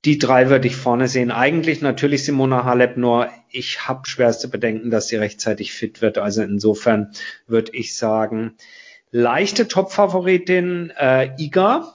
die 0.05 0.19
drei 0.19 0.49
würde 0.49 0.69
ich 0.69 0.77
vorne 0.77 1.09
sehen. 1.09 1.31
Eigentlich 1.31 1.83
natürlich 1.83 2.25
Simona 2.25 2.65
Halep, 2.65 2.97
nur 2.97 3.29
ich 3.51 3.89
habe 3.89 4.09
schwerste 4.09 4.49
Bedenken, 4.49 4.91
dass 4.91 5.09
sie 5.09 5.17
rechtzeitig 5.17 5.73
fit 5.73 6.01
wird. 6.01 6.19
Also 6.19 6.43
insofern 6.43 7.13
würde 7.47 7.73
ich 7.75 7.97
sagen, 7.97 8.55
leichte 9.11 9.69
Top-Favoritin 9.69 10.93
äh, 10.99 11.31
Iga. 11.39 11.95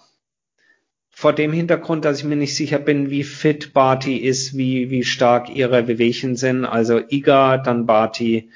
Vor 1.09 1.33
dem 1.33 1.53
Hintergrund, 1.53 2.05
dass 2.05 2.19
ich 2.19 2.23
mir 2.23 2.35
nicht 2.35 2.55
sicher 2.55 2.79
bin, 2.79 3.11
wie 3.11 3.23
fit 3.23 3.73
Barty 3.73 4.17
ist, 4.17 4.57
wie, 4.57 4.89
wie 4.89 5.03
stark 5.03 5.49
ihre 5.49 5.87
Wehwehchen 5.87 6.35
sind. 6.35 6.65
Also 6.65 6.99
Iga, 7.07 7.57
dann 7.57 7.85
Barty 7.85 8.49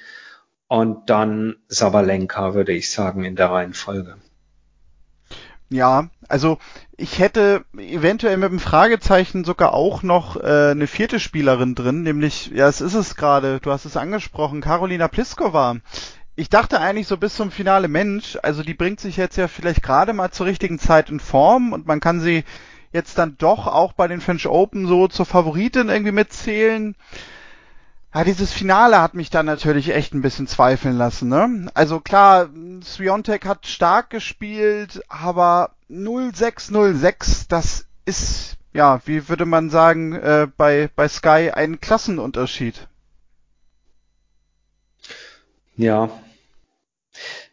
und 0.67 1.09
dann 1.09 1.57
Sabalenka, 1.67 2.55
würde 2.55 2.73
ich 2.73 2.91
sagen, 2.91 3.23
in 3.23 3.35
der 3.35 3.51
Reihenfolge. 3.51 4.15
Ja, 5.69 6.09
also 6.29 6.57
ich 6.95 7.19
hätte 7.19 7.65
eventuell 7.77 8.37
mit 8.37 8.49
dem 8.49 8.59
Fragezeichen 8.59 9.43
sogar 9.43 9.73
auch 9.73 10.01
noch 10.01 10.37
äh, 10.37 10.71
eine 10.71 10.87
vierte 10.87 11.19
Spielerin 11.19 11.75
drin, 11.75 12.03
nämlich, 12.03 12.51
ja, 12.53 12.67
es 12.69 12.79
ist 12.79 12.93
es 12.93 13.15
gerade, 13.15 13.59
du 13.59 13.71
hast 13.71 13.85
es 13.85 13.97
angesprochen, 13.97 14.61
Carolina 14.61 15.07
Pliskova. 15.09 15.77
Ich 16.39 16.49
dachte 16.49 16.79
eigentlich 16.79 17.07
so 17.07 17.17
bis 17.17 17.33
zum 17.33 17.49
Finale, 17.49 17.87
Mensch, 17.87 18.37
also 18.43 18.61
die 18.61 18.75
bringt 18.75 18.99
sich 18.99 19.17
jetzt 19.17 19.37
ja 19.37 19.47
vielleicht 19.47 19.81
gerade 19.81 20.13
mal 20.13 20.29
zur 20.29 20.45
richtigen 20.45 20.77
Zeit 20.77 21.09
in 21.09 21.19
Form 21.19 21.73
und 21.73 21.87
man 21.87 21.99
kann 21.99 22.19
sie 22.19 22.43
jetzt 22.93 23.17
dann 23.17 23.39
doch 23.39 23.65
auch 23.65 23.93
bei 23.93 24.07
den 24.07 24.21
French 24.21 24.47
Open 24.47 24.85
so 24.85 25.07
zur 25.07 25.25
Favoritin 25.25 25.89
irgendwie 25.89 26.11
mitzählen. 26.11 26.95
Ja, 28.13 28.23
dieses 28.23 28.53
Finale 28.53 29.01
hat 29.01 29.15
mich 29.15 29.31
dann 29.31 29.47
natürlich 29.47 29.89
echt 29.89 30.13
ein 30.13 30.21
bisschen 30.21 30.45
zweifeln 30.45 30.95
lassen. 30.95 31.27
Ne? 31.27 31.71
Also 31.73 32.01
klar, 32.01 32.49
Sviontek 32.83 33.47
hat 33.47 33.65
stark 33.65 34.11
gespielt, 34.11 35.01
aber 35.09 35.71
0606, 35.89 37.47
das 37.47 37.87
ist, 38.05 38.57
ja, 38.73 39.01
wie 39.05 39.27
würde 39.27 39.47
man 39.47 39.71
sagen, 39.71 40.13
äh, 40.13 40.47
bei, 40.55 40.91
bei 40.95 41.07
Sky 41.07 41.49
ein 41.51 41.81
Klassenunterschied. 41.81 42.87
Ja, 45.75 46.09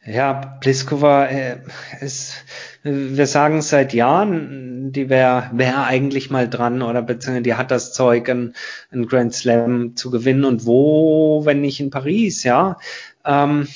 ja, 0.07 0.34
Pliskova 0.61 1.26
äh, 1.26 1.59
ist, 2.00 2.44
wir 2.82 3.26
sagen 3.26 3.62
seit 3.62 3.94
Jahren, 3.94 4.92
die 4.92 5.09
wäre 5.09 5.50
wär 5.55 5.86
eigentlich 5.86 6.30
mal 6.30 6.48
dran 6.48 6.82
oder 6.82 7.00
beziehungsweise 7.00 7.42
die 7.42 7.55
hat 7.55 7.70
das 7.70 7.94
Zeug, 7.94 8.28
ein, 8.28 8.55
ein 8.92 9.07
Grand 9.07 9.34
Slam 9.34 9.96
zu 9.96 10.11
gewinnen. 10.11 10.44
Und 10.44 10.66
wo, 10.66 11.46
wenn 11.46 11.62
nicht 11.62 11.80
in 11.80 11.90
Paris, 11.90 12.44
ja. 12.44 12.76
Ähm, 13.24 13.66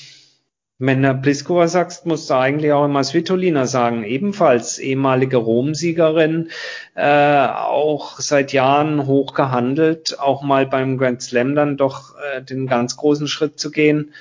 wenn 0.77 1.01
du 1.01 1.13
Pliskova 1.15 1.67
sagst, 1.67 2.05
musst 2.05 2.29
du 2.29 2.35
eigentlich 2.35 2.71
auch 2.71 2.85
immer 2.85 3.03
Svitolina 3.03 3.65
sagen, 3.65 4.03
ebenfalls 4.03 4.77
ehemalige 4.77 5.37
Rom-Siegerin, 5.37 6.51
äh, 6.95 7.47
auch 7.47 8.19
seit 8.19 8.53
Jahren 8.53 9.05
hoch 9.07 9.33
gehandelt, 9.33 10.17
auch 10.19 10.41
mal 10.41 10.67
beim 10.67 10.97
Grand 10.97 11.21
Slam 11.21 11.55
dann 11.55 11.75
doch 11.75 12.13
äh, 12.17 12.41
den 12.43 12.67
ganz 12.67 12.95
großen 12.95 13.27
Schritt 13.27 13.59
zu 13.59 13.71
gehen 13.71 14.13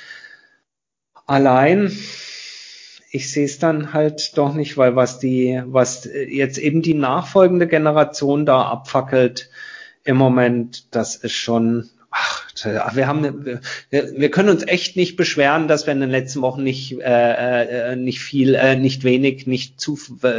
allein 1.28 1.92
ich 3.10 3.30
sehe 3.30 3.44
es 3.44 3.58
dann 3.58 3.92
halt 3.92 4.36
doch 4.36 4.54
nicht, 4.54 4.76
weil 4.76 4.96
was 4.96 5.18
die, 5.18 5.62
was 5.64 6.04
jetzt 6.04 6.58
eben 6.58 6.82
die 6.82 6.94
nachfolgende 6.94 7.66
Generation 7.66 8.44
da 8.44 8.62
abfackelt 8.62 9.50
im 10.04 10.16
Moment, 10.16 10.94
das 10.94 11.16
ist 11.16 11.32
schon, 11.32 11.88
ach, 12.10 12.44
wir 12.94 13.06
haben, 13.06 13.44
wir, 13.44 13.60
wir 13.90 14.30
können 14.30 14.48
uns 14.48 14.66
echt 14.66 14.96
nicht 14.96 15.16
beschweren, 15.16 15.68
dass 15.68 15.86
wir 15.86 15.92
in 15.92 16.00
den 16.00 16.10
letzten 16.10 16.42
Wochen 16.42 16.62
nicht, 16.62 17.00
äh, 17.00 17.92
äh, 17.92 17.96
nicht 17.96 18.20
viel, 18.20 18.54
äh, 18.54 18.76
nicht 18.76 19.04
wenig, 19.04 19.46
nicht 19.46 19.80
zu, 19.80 19.98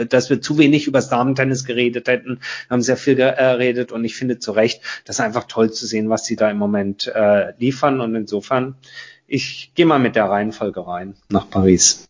dass 0.09 0.29
wir 0.29 0.41
zu 0.41 0.57
wenig 0.57 0.85
über 0.85 0.99
das 0.99 1.09
Damentennis 1.09 1.65
geredet 1.65 2.07
hätten. 2.07 2.39
Wir 2.67 2.69
haben 2.69 2.81
sehr 2.81 2.97
viel 2.97 3.15
geredet 3.15 3.91
und 3.91 4.03
ich 4.05 4.15
finde 4.15 4.37
zu 4.39 4.51
Recht, 4.51 4.81
das 5.05 5.17
ist 5.17 5.21
einfach 5.21 5.45
toll 5.45 5.71
zu 5.71 5.87
sehen, 5.87 6.09
was 6.09 6.25
sie 6.25 6.35
da 6.35 6.51
im 6.51 6.57
Moment 6.57 7.07
äh, 7.07 7.53
liefern 7.57 8.01
und 8.01 8.15
insofern 8.15 8.75
ich 9.29 9.71
gehe 9.75 9.85
mal 9.85 9.99
mit 9.99 10.15
der 10.15 10.29
Reihenfolge 10.29 10.85
rein 10.85 11.15
nach 11.29 11.49
Paris. 11.49 12.05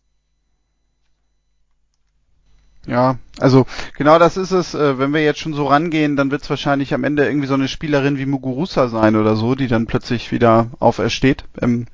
Ja, 2.86 3.18
also 3.38 3.66
genau 3.96 4.18
das 4.18 4.36
ist 4.36 4.52
es. 4.52 4.74
Äh, 4.74 4.98
wenn 4.98 5.12
wir 5.12 5.22
jetzt 5.22 5.38
schon 5.38 5.52
so 5.52 5.66
rangehen, 5.66 6.16
dann 6.16 6.30
wird 6.30 6.42
es 6.42 6.50
wahrscheinlich 6.50 6.94
am 6.94 7.04
Ende 7.04 7.26
irgendwie 7.26 7.46
so 7.46 7.54
eine 7.54 7.68
Spielerin 7.68 8.18
wie 8.18 8.26
Muguruza 8.26 8.88
sein 8.88 9.16
oder 9.16 9.36
so, 9.36 9.54
die 9.54 9.68
dann 9.68 9.86
plötzlich 9.86 10.32
wieder 10.32 10.70
aufersteht. 10.80 11.44
Ähm, 11.60 11.86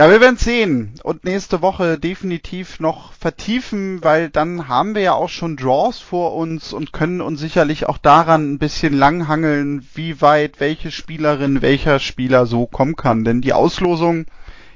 ja, 0.00 0.08
wir 0.08 0.22
werden 0.22 0.38
sehen 0.38 0.94
und 1.02 1.24
nächste 1.24 1.60
Woche 1.60 1.98
definitiv 1.98 2.80
noch 2.80 3.12
vertiefen, 3.12 4.02
weil 4.02 4.30
dann 4.30 4.66
haben 4.66 4.94
wir 4.94 5.02
ja 5.02 5.12
auch 5.12 5.28
schon 5.28 5.58
Draws 5.58 5.98
vor 5.98 6.34
uns 6.36 6.72
und 6.72 6.94
können 6.94 7.20
uns 7.20 7.38
sicherlich 7.38 7.84
auch 7.84 7.98
daran 7.98 8.50
ein 8.50 8.58
bisschen 8.58 8.94
langhangeln, 8.94 9.86
wie 9.92 10.22
weit 10.22 10.58
welche 10.58 10.90
Spielerin, 10.90 11.60
welcher 11.60 11.98
Spieler 11.98 12.46
so 12.46 12.64
kommen 12.64 12.96
kann. 12.96 13.24
Denn 13.24 13.42
die 13.42 13.52
Auslosung, 13.52 14.24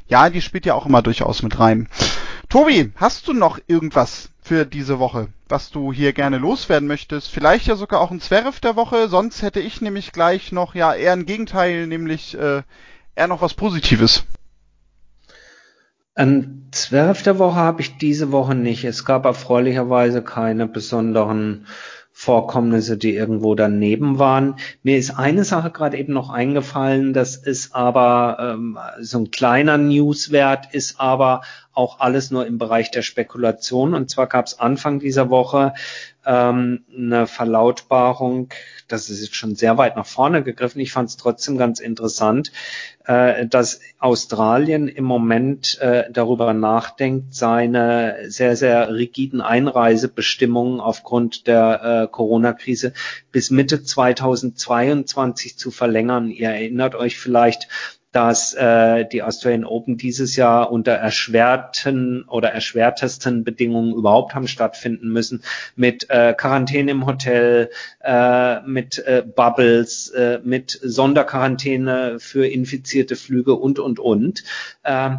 ja, 0.09 0.29
die 0.29 0.43
spielt 0.43 0.67
ja 0.67 0.75
auch 0.75 0.85
immer 0.85 1.01
durchaus 1.01 1.43
mit 1.43 1.59
rein. 1.59 1.89
Tobi, 2.51 2.93
hast 2.97 3.27
du 3.27 3.33
noch 3.33 3.59
irgendwas 3.67 4.29
für 4.43 4.67
diese 4.67 4.99
Woche, 4.99 5.29
was 5.49 5.71
du 5.71 5.91
hier 5.91 6.13
gerne 6.13 6.37
loswerden 6.37 6.87
möchtest? 6.87 7.31
Vielleicht 7.31 7.67
ja 7.67 7.77
sogar 7.77 8.03
auch 8.03 8.11
ein 8.11 8.21
Zwerf 8.21 8.61
der 8.61 8.77
Woche, 8.77 9.09
sonst 9.09 9.41
hätte 9.41 9.61
ich 9.61 9.81
nämlich 9.81 10.13
gleich 10.13 10.53
noch 10.53 10.75
ja 10.75 10.93
eher 10.93 11.15
ein 11.15 11.25
Gegenteil, 11.25 11.87
nämlich 11.87 12.37
äh, 12.39 12.61
eher 13.17 13.29
noch 13.29 13.41
was 13.41 13.55
Positives. 13.55 14.27
Ein 16.17 16.69
Zwerf 16.71 17.23
der 17.23 17.41
Woche 17.41 17.57
habe 17.57 17.81
ich 17.83 17.99
diese 17.99 18.31
Woche 18.31 18.55
nicht. 18.55 18.85
Es 18.85 19.05
gab 19.05 19.25
erfreulicherweise 19.25 20.23
keine 20.23 20.69
besonderen 20.69 21.67
Vorkommnisse, 22.13 22.97
die 22.97 23.17
irgendwo 23.17 23.57
daneben 23.57 24.21
waren. 24.21 24.55
Mir 24.85 24.97
ist 24.97 25.11
eine 25.11 25.43
Sache 25.43 25.73
gerade 25.73 25.97
eben 25.97 26.13
noch 26.13 26.31
eingefallen, 26.31 27.13
das 27.13 27.35
ist 27.35 27.75
aber 27.75 28.37
ähm, 28.41 28.79
so 29.01 29.19
ein 29.19 29.33
kleiner 29.33 29.79
Newswert, 29.79 30.73
ist 30.73 31.01
aber 31.01 31.43
auch 31.73 31.99
alles 31.99 32.31
nur 32.31 32.47
im 32.47 32.59
Bereich 32.59 32.93
der 32.93 33.03
Spekulation. 33.03 33.95
Und 33.95 34.11
zwar 34.11 34.29
gab 34.29 34.47
es 34.47 34.61
Anfang 34.61 35.01
dieser 35.01 35.29
Woche 35.29 35.75
ähm, 36.27 36.85
eine 36.95 37.27
Verlautbarung, 37.27 38.49
das 38.89 39.11
ist 39.11 39.23
jetzt 39.23 39.37
schon 39.37 39.55
sehr 39.55 39.79
weit 39.79 39.97
nach 39.97 40.07
vorne 40.07 40.43
gegriffen. 40.43 40.81
Ich 40.81 40.93
fand 40.93 41.09
es 41.09 41.17
trotzdem 41.17 41.59
ganz 41.59 41.81
interessant, 41.81 42.53
äh, 43.05 43.47
dass 43.47 43.81
Australien 43.99 44.89
im 44.89 45.05
Moment 45.05 45.79
äh, 45.81 46.05
darüber 46.11 46.53
nachdenkt, 46.55 47.35
seine 47.35 48.17
sehr, 48.27 48.57
sehr 48.57 48.93
rigiden 48.95 49.41
Einreisebestimmungen 49.41 50.81
aufgrund 50.81 51.47
der 51.47 52.05
äh, 52.05 52.09
Corona-Krise 52.11 52.93
bis 53.33 53.51
Mitte 53.51 53.83
2022 53.83 55.59
zu 55.59 55.71
verlängern. 55.71 56.31
Ihr 56.31 56.49
erinnert 56.49 56.95
euch 56.95 57.19
vielleicht, 57.19 57.69
dass 58.15 58.55
äh, 58.55 59.07
die 59.07 59.25
Australian 59.25 59.65
Open 59.65 59.97
dieses 59.97 60.37
Jahr 60.37 60.71
unter 60.71 60.93
erschwerten 60.93 62.25
oder 62.29 62.53
erschwertesten 62.53 63.43
Bedingungen 63.43 63.93
überhaupt 63.93 64.37
haben 64.37 64.47
stattfinden 64.47 65.09
müssen, 65.09 65.43
mit 65.75 66.09
äh, 66.11 66.33
Quarantäne 66.33 66.93
im 66.93 67.07
Hotel, 67.07 67.71
äh, 68.05 68.61
mit 68.61 68.99
äh, 68.99 69.25
Bubbles, 69.27 70.11
äh, 70.11 70.39
mit 70.45 70.79
Sonderquarantäne 70.81 72.21
für 72.21 72.47
infizierte 72.47 73.17
Flüge 73.17 73.55
und, 73.55 73.81
und, 73.81 73.99
und. 73.99 74.45
Äh, 74.85 75.17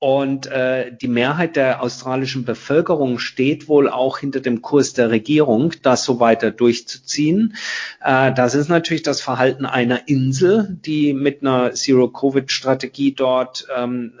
und 0.00 0.46
äh, 0.46 0.96
die 0.96 1.08
Mehrheit 1.08 1.56
der 1.56 1.82
australischen 1.82 2.46
Bevölkerung 2.46 3.18
steht 3.18 3.68
wohl 3.68 3.88
auch 3.88 4.18
hinter 4.18 4.40
dem 4.40 4.62
Kurs 4.62 4.94
der 4.94 5.10
Regierung, 5.10 5.74
das 5.82 6.04
so 6.04 6.18
weiter 6.18 6.50
durchzuziehen. 6.50 7.54
Äh, 8.02 8.32
das 8.32 8.54
ist 8.54 8.68
natürlich 8.68 9.02
das 9.02 9.20
Verhalten 9.20 9.66
einer 9.66 10.08
Insel, 10.08 10.78
die 10.86 11.12
mit 11.12 11.42
einer 11.42 11.74
Zero-Covid-Strategie 11.74 13.12
dort 13.12 13.68
ähm, 13.76 14.14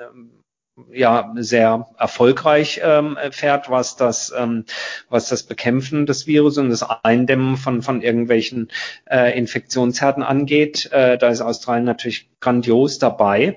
ja 0.92 1.32
sehr 1.36 1.88
erfolgreich 1.98 2.82
ähm, 2.84 3.16
fährt, 3.30 3.70
was 3.70 3.96
das 3.96 4.34
ähm, 4.36 4.66
was 5.08 5.30
das 5.30 5.44
Bekämpfen 5.44 6.04
des 6.04 6.26
Virus 6.26 6.58
und 6.58 6.68
das 6.68 6.82
Eindämmen 6.82 7.56
von 7.56 7.80
von 7.80 8.02
irgendwelchen 8.02 8.68
äh, 9.06 9.36
Infektionsherden 9.36 10.22
angeht. 10.22 10.90
Äh, 10.92 11.16
da 11.16 11.28
ist 11.28 11.40
Australien 11.40 11.84
natürlich 11.84 12.28
grandios 12.40 12.98
dabei 12.98 13.56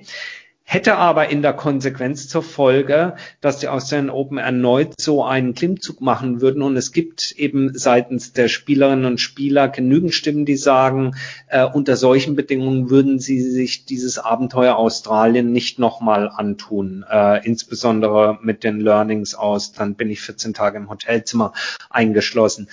hätte 0.64 0.96
aber 0.96 1.30
in 1.30 1.42
der 1.42 1.54
Konsequenz 1.54 2.28
zur 2.28 2.42
Folge, 2.42 3.16
dass 3.42 3.60
die 3.60 3.68
Australian 3.68 4.10
Open 4.10 4.38
erneut 4.38 4.94
so 5.00 5.24
einen 5.24 5.54
Klimmzug 5.54 6.02
machen 6.02 6.42
würden. 6.42 6.62
Und 6.62 6.78
es 6.78 6.92
gibt 6.92 7.34
eben 7.34 7.78
seitens 7.78 8.34
der 8.34 8.48
Spielerinnen 8.48 9.06
und 9.06 9.20
Spieler 9.20 9.68
genügend 9.68 10.14
Stimmen, 10.14 10.46
die 10.46 10.56
sagen, 10.56 11.16
äh, 11.48 11.66
unter 11.66 11.96
solchen 11.96 12.36
Bedingungen 12.36 12.90
würden 12.90 13.20
sie 13.20 13.42
sich 13.42 13.86
dieses 13.86 14.18
Abenteuer 14.18 14.76
Australien 14.78 15.52
nicht 15.52 15.80
nochmal 15.80 16.30
antun. 16.30 17.06
Äh, 17.10 17.46
insbesondere 17.46 18.40
mit 18.42 18.64
den 18.64 18.80
Learnings 18.80 19.36
aus, 19.36 19.74
dann 19.74 19.96
bin 19.96 20.10
ich 20.10 20.22
14 20.22 20.54
Tage 20.54 20.78
im 20.78 20.90
Hotelzimmer 20.90 21.54
eingeschlossen. 21.90 22.70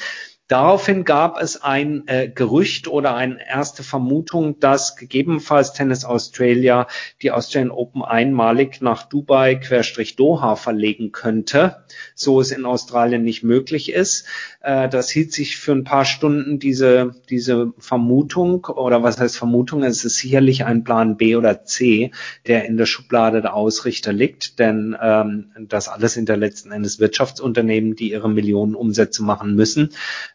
Daraufhin 0.51 1.05
gab 1.05 1.41
es 1.41 1.63
ein 1.63 2.09
äh, 2.09 2.29
Gerücht 2.29 2.89
oder 2.89 3.15
eine 3.15 3.39
erste 3.49 3.85
Vermutung, 3.85 4.59
dass 4.59 4.97
gegebenenfalls 4.97 5.75
Tennis 5.75 6.05
Australia 6.05 6.89
die 7.23 7.31
Australian 7.31 7.71
Open 7.71 8.03
einmalig 8.03 8.81
nach 8.81 9.05
Dubai 9.05 9.55
Querstrich 9.55 10.17
Doha 10.17 10.57
verlegen 10.57 11.13
könnte, 11.13 11.85
so 12.17 12.41
es 12.41 12.51
in 12.51 12.65
Australien 12.65 13.23
nicht 13.23 13.45
möglich 13.45 13.93
ist. 13.93 14.27
Äh, 14.61 14.89
das 14.89 15.09
hielt 15.09 15.33
sich 15.33 15.57
für 15.57 15.71
ein 15.71 15.85
paar 15.85 16.05
Stunden 16.05 16.59
diese, 16.59 17.15
diese 17.31 17.73
Vermutung 17.79 18.65
oder 18.65 19.05
was 19.05 19.21
heißt 19.21 19.37
Vermutung? 19.37 19.85
Es 19.85 20.05
ist 20.05 20.17
sicherlich 20.17 20.65
ein 20.65 20.83
Plan 20.83 21.17
B 21.17 21.37
oder 21.37 21.63
C, 21.63 22.11
der 22.49 22.65
in 22.65 22.77
der 22.77 22.87
Schublade 22.87 23.41
der 23.41 23.55
Ausrichter 23.55 24.13
liegt, 24.13 24.59
denn 24.59 24.97
ähm, 25.01 25.53
das 25.69 25.87
alles 25.87 26.15
sind 26.15 26.29
ja 26.29 26.35
letzten 26.35 26.73
Endes 26.73 26.99
Wirtschaftsunternehmen, 26.99 27.95
die 27.95 28.11
ihre 28.11 28.29
Millionen 28.29 28.75
Umsätze 28.75 29.23
machen 29.23 29.55
müssen. 29.55 29.91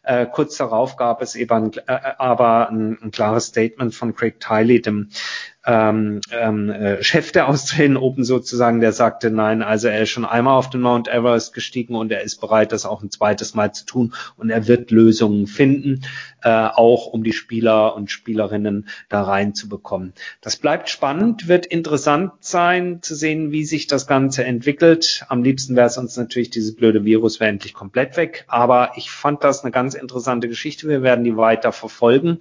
Äh, 0.06 0.26
kurz 0.26 0.56
darauf 0.56 0.96
gab 0.96 1.20
es 1.20 1.34
eben 1.34 1.52
ein, 1.52 1.72
äh, 1.88 1.98
aber 2.18 2.68
ein, 2.70 2.96
ein 3.02 3.10
klares 3.10 3.46
Statement 3.46 3.92
von 3.92 4.14
Craig 4.14 4.38
Tiley, 4.38 4.80
dem 4.80 5.10
ähm, 5.66 6.20
ähm, 6.30 6.70
äh, 6.70 7.02
Chef 7.02 7.32
der 7.32 7.48
Australian 7.48 7.96
Open 7.96 8.24
sozusagen, 8.24 8.80
der 8.80 8.92
sagte, 8.92 9.30
nein, 9.30 9.62
also 9.62 9.88
er 9.88 10.02
ist 10.02 10.10
schon 10.10 10.24
einmal 10.24 10.56
auf 10.56 10.70
den 10.70 10.80
Mount 10.80 11.08
Everest 11.08 11.52
gestiegen 11.54 11.96
und 11.96 12.12
er 12.12 12.22
ist 12.22 12.40
bereit, 12.40 12.70
das 12.70 12.86
auch 12.86 13.02
ein 13.02 13.10
zweites 13.10 13.54
Mal 13.54 13.74
zu 13.74 13.84
tun 13.84 14.14
und 14.36 14.50
er 14.50 14.68
wird 14.68 14.92
Lösungen 14.92 15.48
finden, 15.48 16.02
äh, 16.42 16.50
auch 16.50 17.06
um 17.06 17.24
die 17.24 17.32
Spieler 17.32 17.96
und 17.96 18.12
Spielerinnen 18.12 18.88
da 19.08 19.22
reinzubekommen. 19.22 20.12
Das 20.40 20.56
bleibt 20.56 20.88
spannend, 20.88 21.48
wird 21.48 21.66
interessant 21.66 22.32
sein 22.40 23.00
zu 23.02 23.16
sehen, 23.16 23.50
wie 23.50 23.64
sich 23.64 23.88
das 23.88 24.06
Ganze 24.06 24.44
entwickelt. 24.44 25.24
Am 25.28 25.42
liebsten 25.42 25.74
wäre 25.74 25.88
es 25.88 25.98
uns 25.98 26.16
natürlich, 26.16 26.50
dieses 26.50 26.76
blöde 26.76 27.04
Virus 27.04 27.40
wäre 27.40 27.50
endlich 27.50 27.74
komplett 27.74 28.16
weg, 28.16 28.44
aber 28.46 28.92
ich 28.94 29.10
fand 29.10 29.42
das 29.42 29.64
eine 29.64 29.72
ganz 29.72 29.94
interessante 29.94 30.48
Geschichte. 30.48 30.88
Wir 30.88 31.02
werden 31.02 31.24
die 31.24 31.36
weiter 31.36 31.72
verfolgen. 31.72 32.38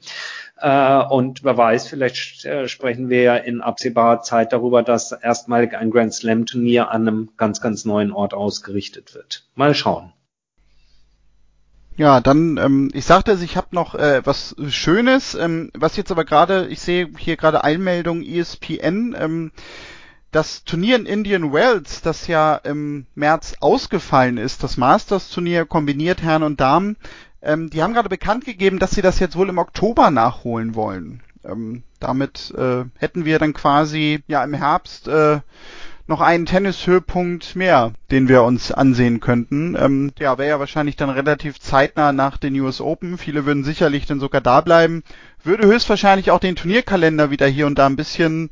Äh, 0.57 1.03
und 1.03 1.43
wer 1.43 1.57
weiß, 1.57 1.87
vielleicht 1.87 2.45
äh, 2.45 2.67
sprechen 2.67 3.09
wir 3.09 3.21
ja 3.21 3.35
in 3.35 3.61
absehbarer 3.61 4.21
Zeit 4.21 4.53
darüber, 4.53 4.83
dass 4.83 5.11
erstmalig 5.11 5.73
ein 5.73 5.91
Grand 5.91 6.13
Slam 6.13 6.45
Turnier 6.45 6.91
an 6.91 7.07
einem 7.07 7.29
ganz, 7.37 7.59
ganz 7.59 7.85
neuen 7.85 8.11
Ort 8.11 8.33
ausgerichtet 8.33 9.13
wird. 9.13 9.47
Mal 9.55 9.75
schauen. 9.75 10.13
Ja, 11.97 12.19
dann, 12.19 12.57
ähm, 12.57 12.91
ich 12.93 13.05
sagte 13.05 13.31
es, 13.31 13.41
ich 13.41 13.55
habe 13.55 13.67
noch 13.71 13.95
äh, 13.95 14.21
was 14.25 14.55
Schönes, 14.67 15.33
ähm, 15.35 15.71
was 15.73 15.95
jetzt 15.95 16.11
aber 16.11 16.25
gerade, 16.25 16.67
ich 16.67 16.81
sehe 16.81 17.09
hier 17.17 17.37
gerade 17.37 17.63
Einmeldung 17.63 18.21
ESPN, 18.21 19.15
ähm, 19.17 19.51
das 20.31 20.65
Turnier 20.65 20.97
in 20.97 21.05
Indian 21.05 21.53
Wells, 21.53 22.01
das 22.01 22.27
ja 22.27 22.55
im 22.55 23.05
März 23.15 23.55
ausgefallen 23.61 24.37
ist, 24.37 24.63
das 24.63 24.75
Masters-Turnier 24.75 25.65
kombiniert 25.65 26.21
Herren 26.21 26.43
und 26.43 26.59
Damen, 26.59 26.97
ähm, 27.45 27.69
die 27.69 27.81
haben 27.81 27.93
gerade 27.93 28.09
bekannt 28.09 28.45
gegeben, 28.45 28.79
dass 28.79 28.91
sie 28.91 29.01
das 29.01 29.19
jetzt 29.19 29.35
wohl 29.35 29.49
im 29.49 29.57
Oktober 29.57 30.11
nachholen 30.11 30.75
wollen. 30.75 31.21
Ähm, 31.43 31.83
damit 31.99 32.53
äh, 32.57 32.85
hätten 32.97 33.25
wir 33.25 33.39
dann 33.39 33.53
quasi 33.53 34.23
ja 34.27 34.43
im 34.43 34.53
Herbst 34.53 35.07
äh, 35.07 35.39
noch 36.07 36.21
einen 36.21 36.45
Tennishöhepunkt 36.45 37.55
mehr, 37.55 37.93
den 38.11 38.27
wir 38.27 38.43
uns 38.43 38.71
ansehen 38.71 39.19
könnten. 39.19 39.75
Ähm, 39.79 40.11
ja, 40.19 40.37
wäre 40.37 40.49
ja 40.49 40.59
wahrscheinlich 40.59 40.95
dann 40.95 41.09
relativ 41.09 41.59
zeitnah 41.59 42.11
nach 42.11 42.37
den 42.37 42.59
US 42.59 42.79
Open. 42.79 43.17
Viele 43.17 43.45
würden 43.45 43.63
sicherlich 43.63 44.05
dann 44.05 44.19
sogar 44.19 44.41
da 44.41 44.61
bleiben. 44.61 45.03
Würde 45.43 45.67
höchstwahrscheinlich 45.67 46.31
auch 46.31 46.39
den 46.39 46.55
Turnierkalender 46.55 47.31
wieder 47.31 47.47
hier 47.47 47.65
und 47.65 47.79
da 47.79 47.87
ein 47.87 47.95
bisschen 47.95 48.49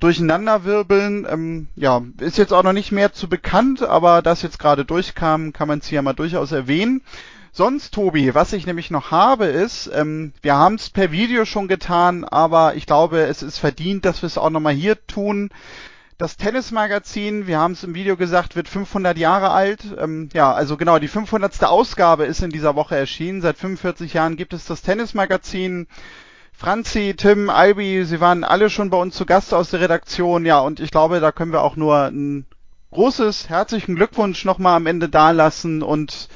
durcheinander 0.00 0.64
wirbeln. 0.64 1.26
Ähm, 1.30 1.68
ja, 1.76 2.02
ist 2.20 2.36
jetzt 2.36 2.52
auch 2.52 2.62
noch 2.62 2.72
nicht 2.74 2.92
mehr 2.92 3.12
zu 3.12 3.28
bekannt, 3.28 3.82
aber 3.82 4.20
das 4.20 4.42
jetzt 4.42 4.58
gerade 4.58 4.84
durchkam, 4.84 5.52
kann 5.52 5.68
man 5.68 5.78
es 5.78 5.86
hier 5.86 6.02
mal 6.02 6.12
durchaus 6.12 6.52
erwähnen. 6.52 7.02
Sonst, 7.54 7.92
Tobi, 7.92 8.34
was 8.34 8.54
ich 8.54 8.64
nämlich 8.64 8.90
noch 8.90 9.10
habe, 9.10 9.44
ist, 9.44 9.90
ähm, 9.92 10.32
wir 10.40 10.56
haben 10.56 10.76
es 10.76 10.88
per 10.88 11.12
Video 11.12 11.44
schon 11.44 11.68
getan, 11.68 12.24
aber 12.24 12.76
ich 12.76 12.86
glaube, 12.86 13.24
es 13.24 13.42
ist 13.42 13.58
verdient, 13.58 14.06
dass 14.06 14.22
wir 14.22 14.26
es 14.26 14.38
auch 14.38 14.48
nochmal 14.48 14.72
hier 14.72 15.06
tun. 15.06 15.50
Das 16.16 16.38
Tennismagazin, 16.38 17.46
wir 17.46 17.58
haben 17.58 17.72
es 17.72 17.84
im 17.84 17.94
Video 17.94 18.16
gesagt, 18.16 18.56
wird 18.56 18.68
500 18.68 19.18
Jahre 19.18 19.50
alt. 19.50 19.80
Ähm, 19.98 20.30
ja, 20.32 20.50
also 20.50 20.78
genau, 20.78 20.98
die 20.98 21.08
500. 21.08 21.62
Ausgabe 21.64 22.24
ist 22.24 22.42
in 22.42 22.48
dieser 22.48 22.74
Woche 22.74 22.96
erschienen. 22.96 23.42
Seit 23.42 23.58
45 23.58 24.14
Jahren 24.14 24.36
gibt 24.36 24.54
es 24.54 24.64
das 24.64 24.80
Tennismagazin. 24.80 25.88
Franzi, 26.54 27.12
Tim, 27.14 27.50
Albi, 27.50 28.06
sie 28.06 28.20
waren 28.20 28.44
alle 28.44 28.70
schon 28.70 28.88
bei 28.88 28.96
uns 28.96 29.14
zu 29.14 29.26
Gast 29.26 29.52
aus 29.52 29.68
der 29.68 29.80
Redaktion. 29.80 30.46
Ja, 30.46 30.60
und 30.60 30.80
ich 30.80 30.90
glaube, 30.90 31.20
da 31.20 31.32
können 31.32 31.52
wir 31.52 31.60
auch 31.60 31.76
nur 31.76 32.04
ein 32.04 32.46
großes 32.92 33.50
herzlichen 33.50 33.94
Glückwunsch 33.94 34.46
nochmal 34.46 34.76
am 34.76 34.86
Ende 34.86 35.10
dalassen 35.10 35.82
und 35.82 36.28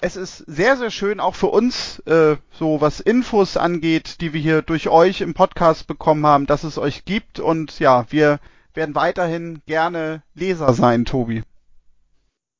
es 0.00 0.16
ist 0.16 0.38
sehr, 0.46 0.76
sehr 0.76 0.90
schön, 0.90 1.20
auch 1.20 1.34
für 1.34 1.46
uns, 1.48 2.00
äh, 2.00 2.36
so 2.50 2.80
was 2.80 3.00
Infos 3.00 3.56
angeht, 3.56 4.20
die 4.20 4.32
wir 4.32 4.40
hier 4.40 4.62
durch 4.62 4.88
euch 4.88 5.20
im 5.20 5.34
Podcast 5.34 5.86
bekommen 5.86 6.26
haben, 6.26 6.46
dass 6.46 6.64
es 6.64 6.78
euch 6.78 7.04
gibt. 7.04 7.40
Und 7.40 7.78
ja, 7.78 8.06
wir 8.10 8.38
werden 8.74 8.94
weiterhin 8.94 9.60
gerne 9.66 10.22
Leser 10.34 10.72
sein, 10.74 11.04
Tobi. 11.04 11.42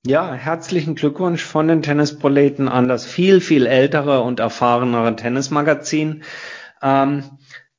Ja, 0.07 0.32
herzlichen 0.32 0.95
Glückwunsch 0.95 1.43
von 1.43 1.68
den 1.68 1.82
Tennisproleten 1.82 2.68
an 2.68 2.89
das 2.89 3.05
viel, 3.05 3.41
viel 3.41 3.66
ältere 3.66 4.22
und 4.22 4.41
erfahrenere 4.41 5.16
Tennismagazin. 5.16 6.22
Ähm, 6.80 7.24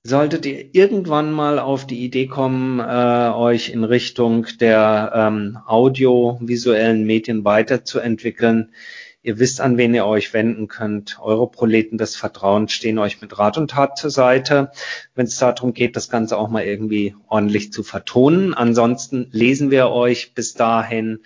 solltet 0.03 0.45
ihr 0.45 0.73
irgendwann 0.73 1.31
mal 1.31 1.57
auf 1.57 1.87
die 1.87 2.03
Idee 2.03 2.27
kommen, 2.27 2.79
äh, 2.79 3.31
euch 3.33 3.69
in 3.69 3.83
Richtung 3.83 4.45
der 4.59 5.11
ähm, 5.15 5.57
audiovisuellen 5.65 7.05
Medien 7.05 7.43
weiterzuentwickeln, 7.43 8.71
Ihr 9.27 9.39
wisst, 9.39 9.59
an 9.59 9.75
wen 9.75 9.93
ihr 9.93 10.05
euch 10.05 10.31
wenden 10.31 10.69
könnt. 10.69 11.19
Eure 11.21 11.51
Proleten 11.51 11.97
des 11.97 12.15
Vertrauens 12.15 12.71
stehen 12.71 12.97
euch 12.97 13.19
mit 13.19 13.37
Rat 13.37 13.57
und 13.57 13.71
Tat 13.71 13.97
zur 13.97 14.09
Seite, 14.09 14.71
wenn 15.15 15.25
es 15.25 15.37
darum 15.37 15.73
geht, 15.73 15.97
das 15.97 16.09
Ganze 16.09 16.37
auch 16.37 16.47
mal 16.47 16.63
irgendwie 16.63 17.13
ordentlich 17.27 17.73
zu 17.73 17.83
vertonen. 17.83 18.53
Ansonsten 18.53 19.27
lesen 19.31 19.69
wir 19.69 19.89
euch 19.89 20.33
bis 20.33 20.53
dahin 20.53 21.19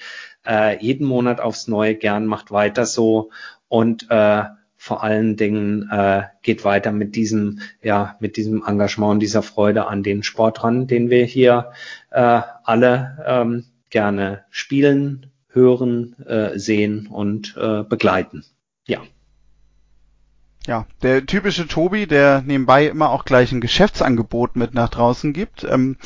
äh, 0.48 0.84
jeden 0.84 1.06
Monat 1.06 1.40
aufs 1.42 1.68
Neue 1.68 1.94
gern, 1.94 2.26
macht 2.26 2.50
weiter 2.50 2.88
so 2.88 3.30
und 3.68 4.10
äh, 4.10 4.46
vor 4.78 5.04
allen 5.04 5.38
Dingen 5.38 5.88
äh, 5.92 6.24
geht 6.42 6.66
weiter 6.66 6.92
mit 6.92 7.16
diesem, 7.16 7.60
ja, 7.84 8.16
mit 8.20 8.36
diesem 8.36 8.64
Engagement 8.66 9.12
und 9.12 9.20
dieser 9.20 9.44
Freude 9.44 9.86
an 9.86 10.02
den 10.02 10.24
Sport 10.24 10.64
ran, 10.64 10.88
den 10.88 11.12
wir 11.12 11.24
hier 11.26 11.72
äh, 12.10 12.42
alle 12.64 13.24
ähm, 13.28 13.66
gerne 13.92 14.44
spielen, 14.50 15.28
hören, 15.54 16.16
äh, 16.26 16.58
sehen 16.58 17.08
und 17.08 17.56
äh, 17.58 17.84
begleiten. 17.84 18.44
Ja. 18.86 19.02
Ja, 20.68 20.86
der 21.02 21.26
typische 21.26 21.68
Tobi, 21.68 22.06
der 22.06 22.44
nebenbei 22.46 22.86
immer 22.86 23.10
auch 23.10 23.26
gleich 23.26 23.52
ein 23.52 23.62
Geschäftsangebot 23.62 24.56
mit 24.56 24.76
nach 24.76 24.90
draußen 24.90 25.34
gibt. 25.34 25.64
Ähm, 25.64 25.98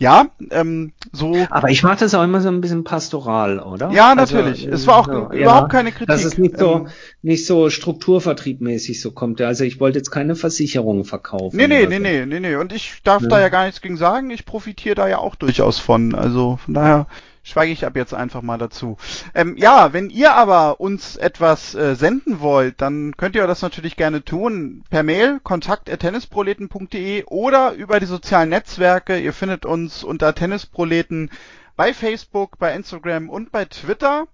ja, 0.00 0.28
ähm, 0.52 0.92
so. 1.10 1.34
Aber 1.50 1.70
ich 1.70 1.82
mache 1.82 1.98
das 1.98 2.14
auch 2.14 2.22
immer 2.22 2.40
so 2.40 2.48
ein 2.48 2.60
bisschen 2.60 2.84
pastoral, 2.84 3.58
oder? 3.58 3.90
Ja, 3.90 4.14
natürlich. 4.14 4.64
Also, 4.64 4.70
es 4.70 4.86
war 4.86 4.96
auch 4.98 5.08
ja, 5.08 5.40
überhaupt 5.40 5.72
keine 5.72 5.90
Kritik. 5.90 6.06
Dass 6.06 6.24
es 6.24 6.38
nicht 6.38 6.56
so, 6.56 6.76
ähm, 6.76 6.88
nicht 7.22 7.44
so 7.46 7.68
strukturvertriebmäßig 7.68 9.00
so 9.00 9.10
kommt. 9.10 9.40
Also 9.40 9.64
ich 9.64 9.80
wollte 9.80 9.98
jetzt 9.98 10.10
keine 10.10 10.36
Versicherung 10.36 11.04
verkaufen. 11.04 11.56
Nee, 11.56 11.66
nee, 11.66 11.86
nee, 11.86 11.98
nee, 11.98 12.24
nee, 12.26 12.38
nee. 12.38 12.54
Und 12.54 12.72
ich 12.72 13.00
darf 13.02 13.22
ja. 13.22 13.28
da 13.28 13.40
ja 13.40 13.48
gar 13.48 13.66
nichts 13.66 13.80
gegen 13.80 13.96
sagen. 13.96 14.30
Ich 14.30 14.46
profitiere 14.46 14.94
da 14.94 15.08
ja 15.08 15.18
auch 15.18 15.34
durchaus 15.34 15.80
von. 15.80 16.14
Also 16.14 16.60
von 16.64 16.74
daher 16.74 17.08
schweige 17.48 17.72
ich 17.72 17.86
ab 17.86 17.96
jetzt 17.96 18.14
einfach 18.14 18.42
mal 18.42 18.58
dazu. 18.58 18.96
Ähm, 19.34 19.56
ja, 19.56 19.92
wenn 19.92 20.10
ihr 20.10 20.34
aber 20.34 20.80
uns 20.80 21.16
etwas 21.16 21.74
äh, 21.74 21.94
senden 21.94 22.40
wollt, 22.40 22.80
dann 22.80 23.16
könnt 23.16 23.34
ihr 23.34 23.46
das 23.46 23.62
natürlich 23.62 23.96
gerne 23.96 24.24
tun 24.24 24.84
per 24.90 25.02
Mail 25.02 25.40
kontakt@tennisproleten.de 25.40 27.24
oder 27.24 27.72
über 27.72 28.00
die 28.00 28.06
sozialen 28.06 28.50
Netzwerke. 28.50 29.18
Ihr 29.18 29.32
findet 29.32 29.66
uns 29.66 30.04
unter 30.04 30.34
Tennisproleten 30.34 31.30
bei 31.76 31.94
Facebook, 31.94 32.58
bei 32.58 32.74
Instagram 32.74 33.28
und 33.28 33.52
bei 33.52 33.64
Twitter. 33.64 34.26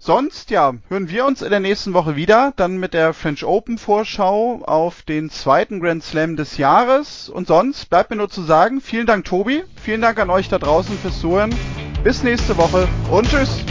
Sonst, 0.00 0.50
ja, 0.50 0.74
hören 0.88 1.10
wir 1.10 1.26
uns 1.26 1.42
in 1.42 1.50
der 1.50 1.58
nächsten 1.58 1.92
Woche 1.92 2.14
wieder, 2.14 2.52
dann 2.54 2.76
mit 2.76 2.94
der 2.94 3.12
French 3.12 3.44
Open 3.44 3.78
Vorschau 3.78 4.62
auf 4.64 5.02
den 5.02 5.28
zweiten 5.28 5.80
Grand 5.80 6.04
Slam 6.04 6.36
des 6.36 6.56
Jahres. 6.56 7.28
Und 7.28 7.48
sonst 7.48 7.90
bleibt 7.90 8.10
mir 8.10 8.16
nur 8.16 8.30
zu 8.30 8.42
sagen, 8.42 8.80
vielen 8.80 9.06
Dank 9.06 9.24
Tobi, 9.24 9.64
vielen 9.82 10.00
Dank 10.00 10.20
an 10.20 10.30
euch 10.30 10.48
da 10.48 10.60
draußen 10.60 10.96
fürs 10.98 11.18
Zuhören. 11.18 11.52
Bis 12.04 12.22
nächste 12.22 12.56
Woche 12.56 12.88
und 13.10 13.28
tschüss. 13.28 13.64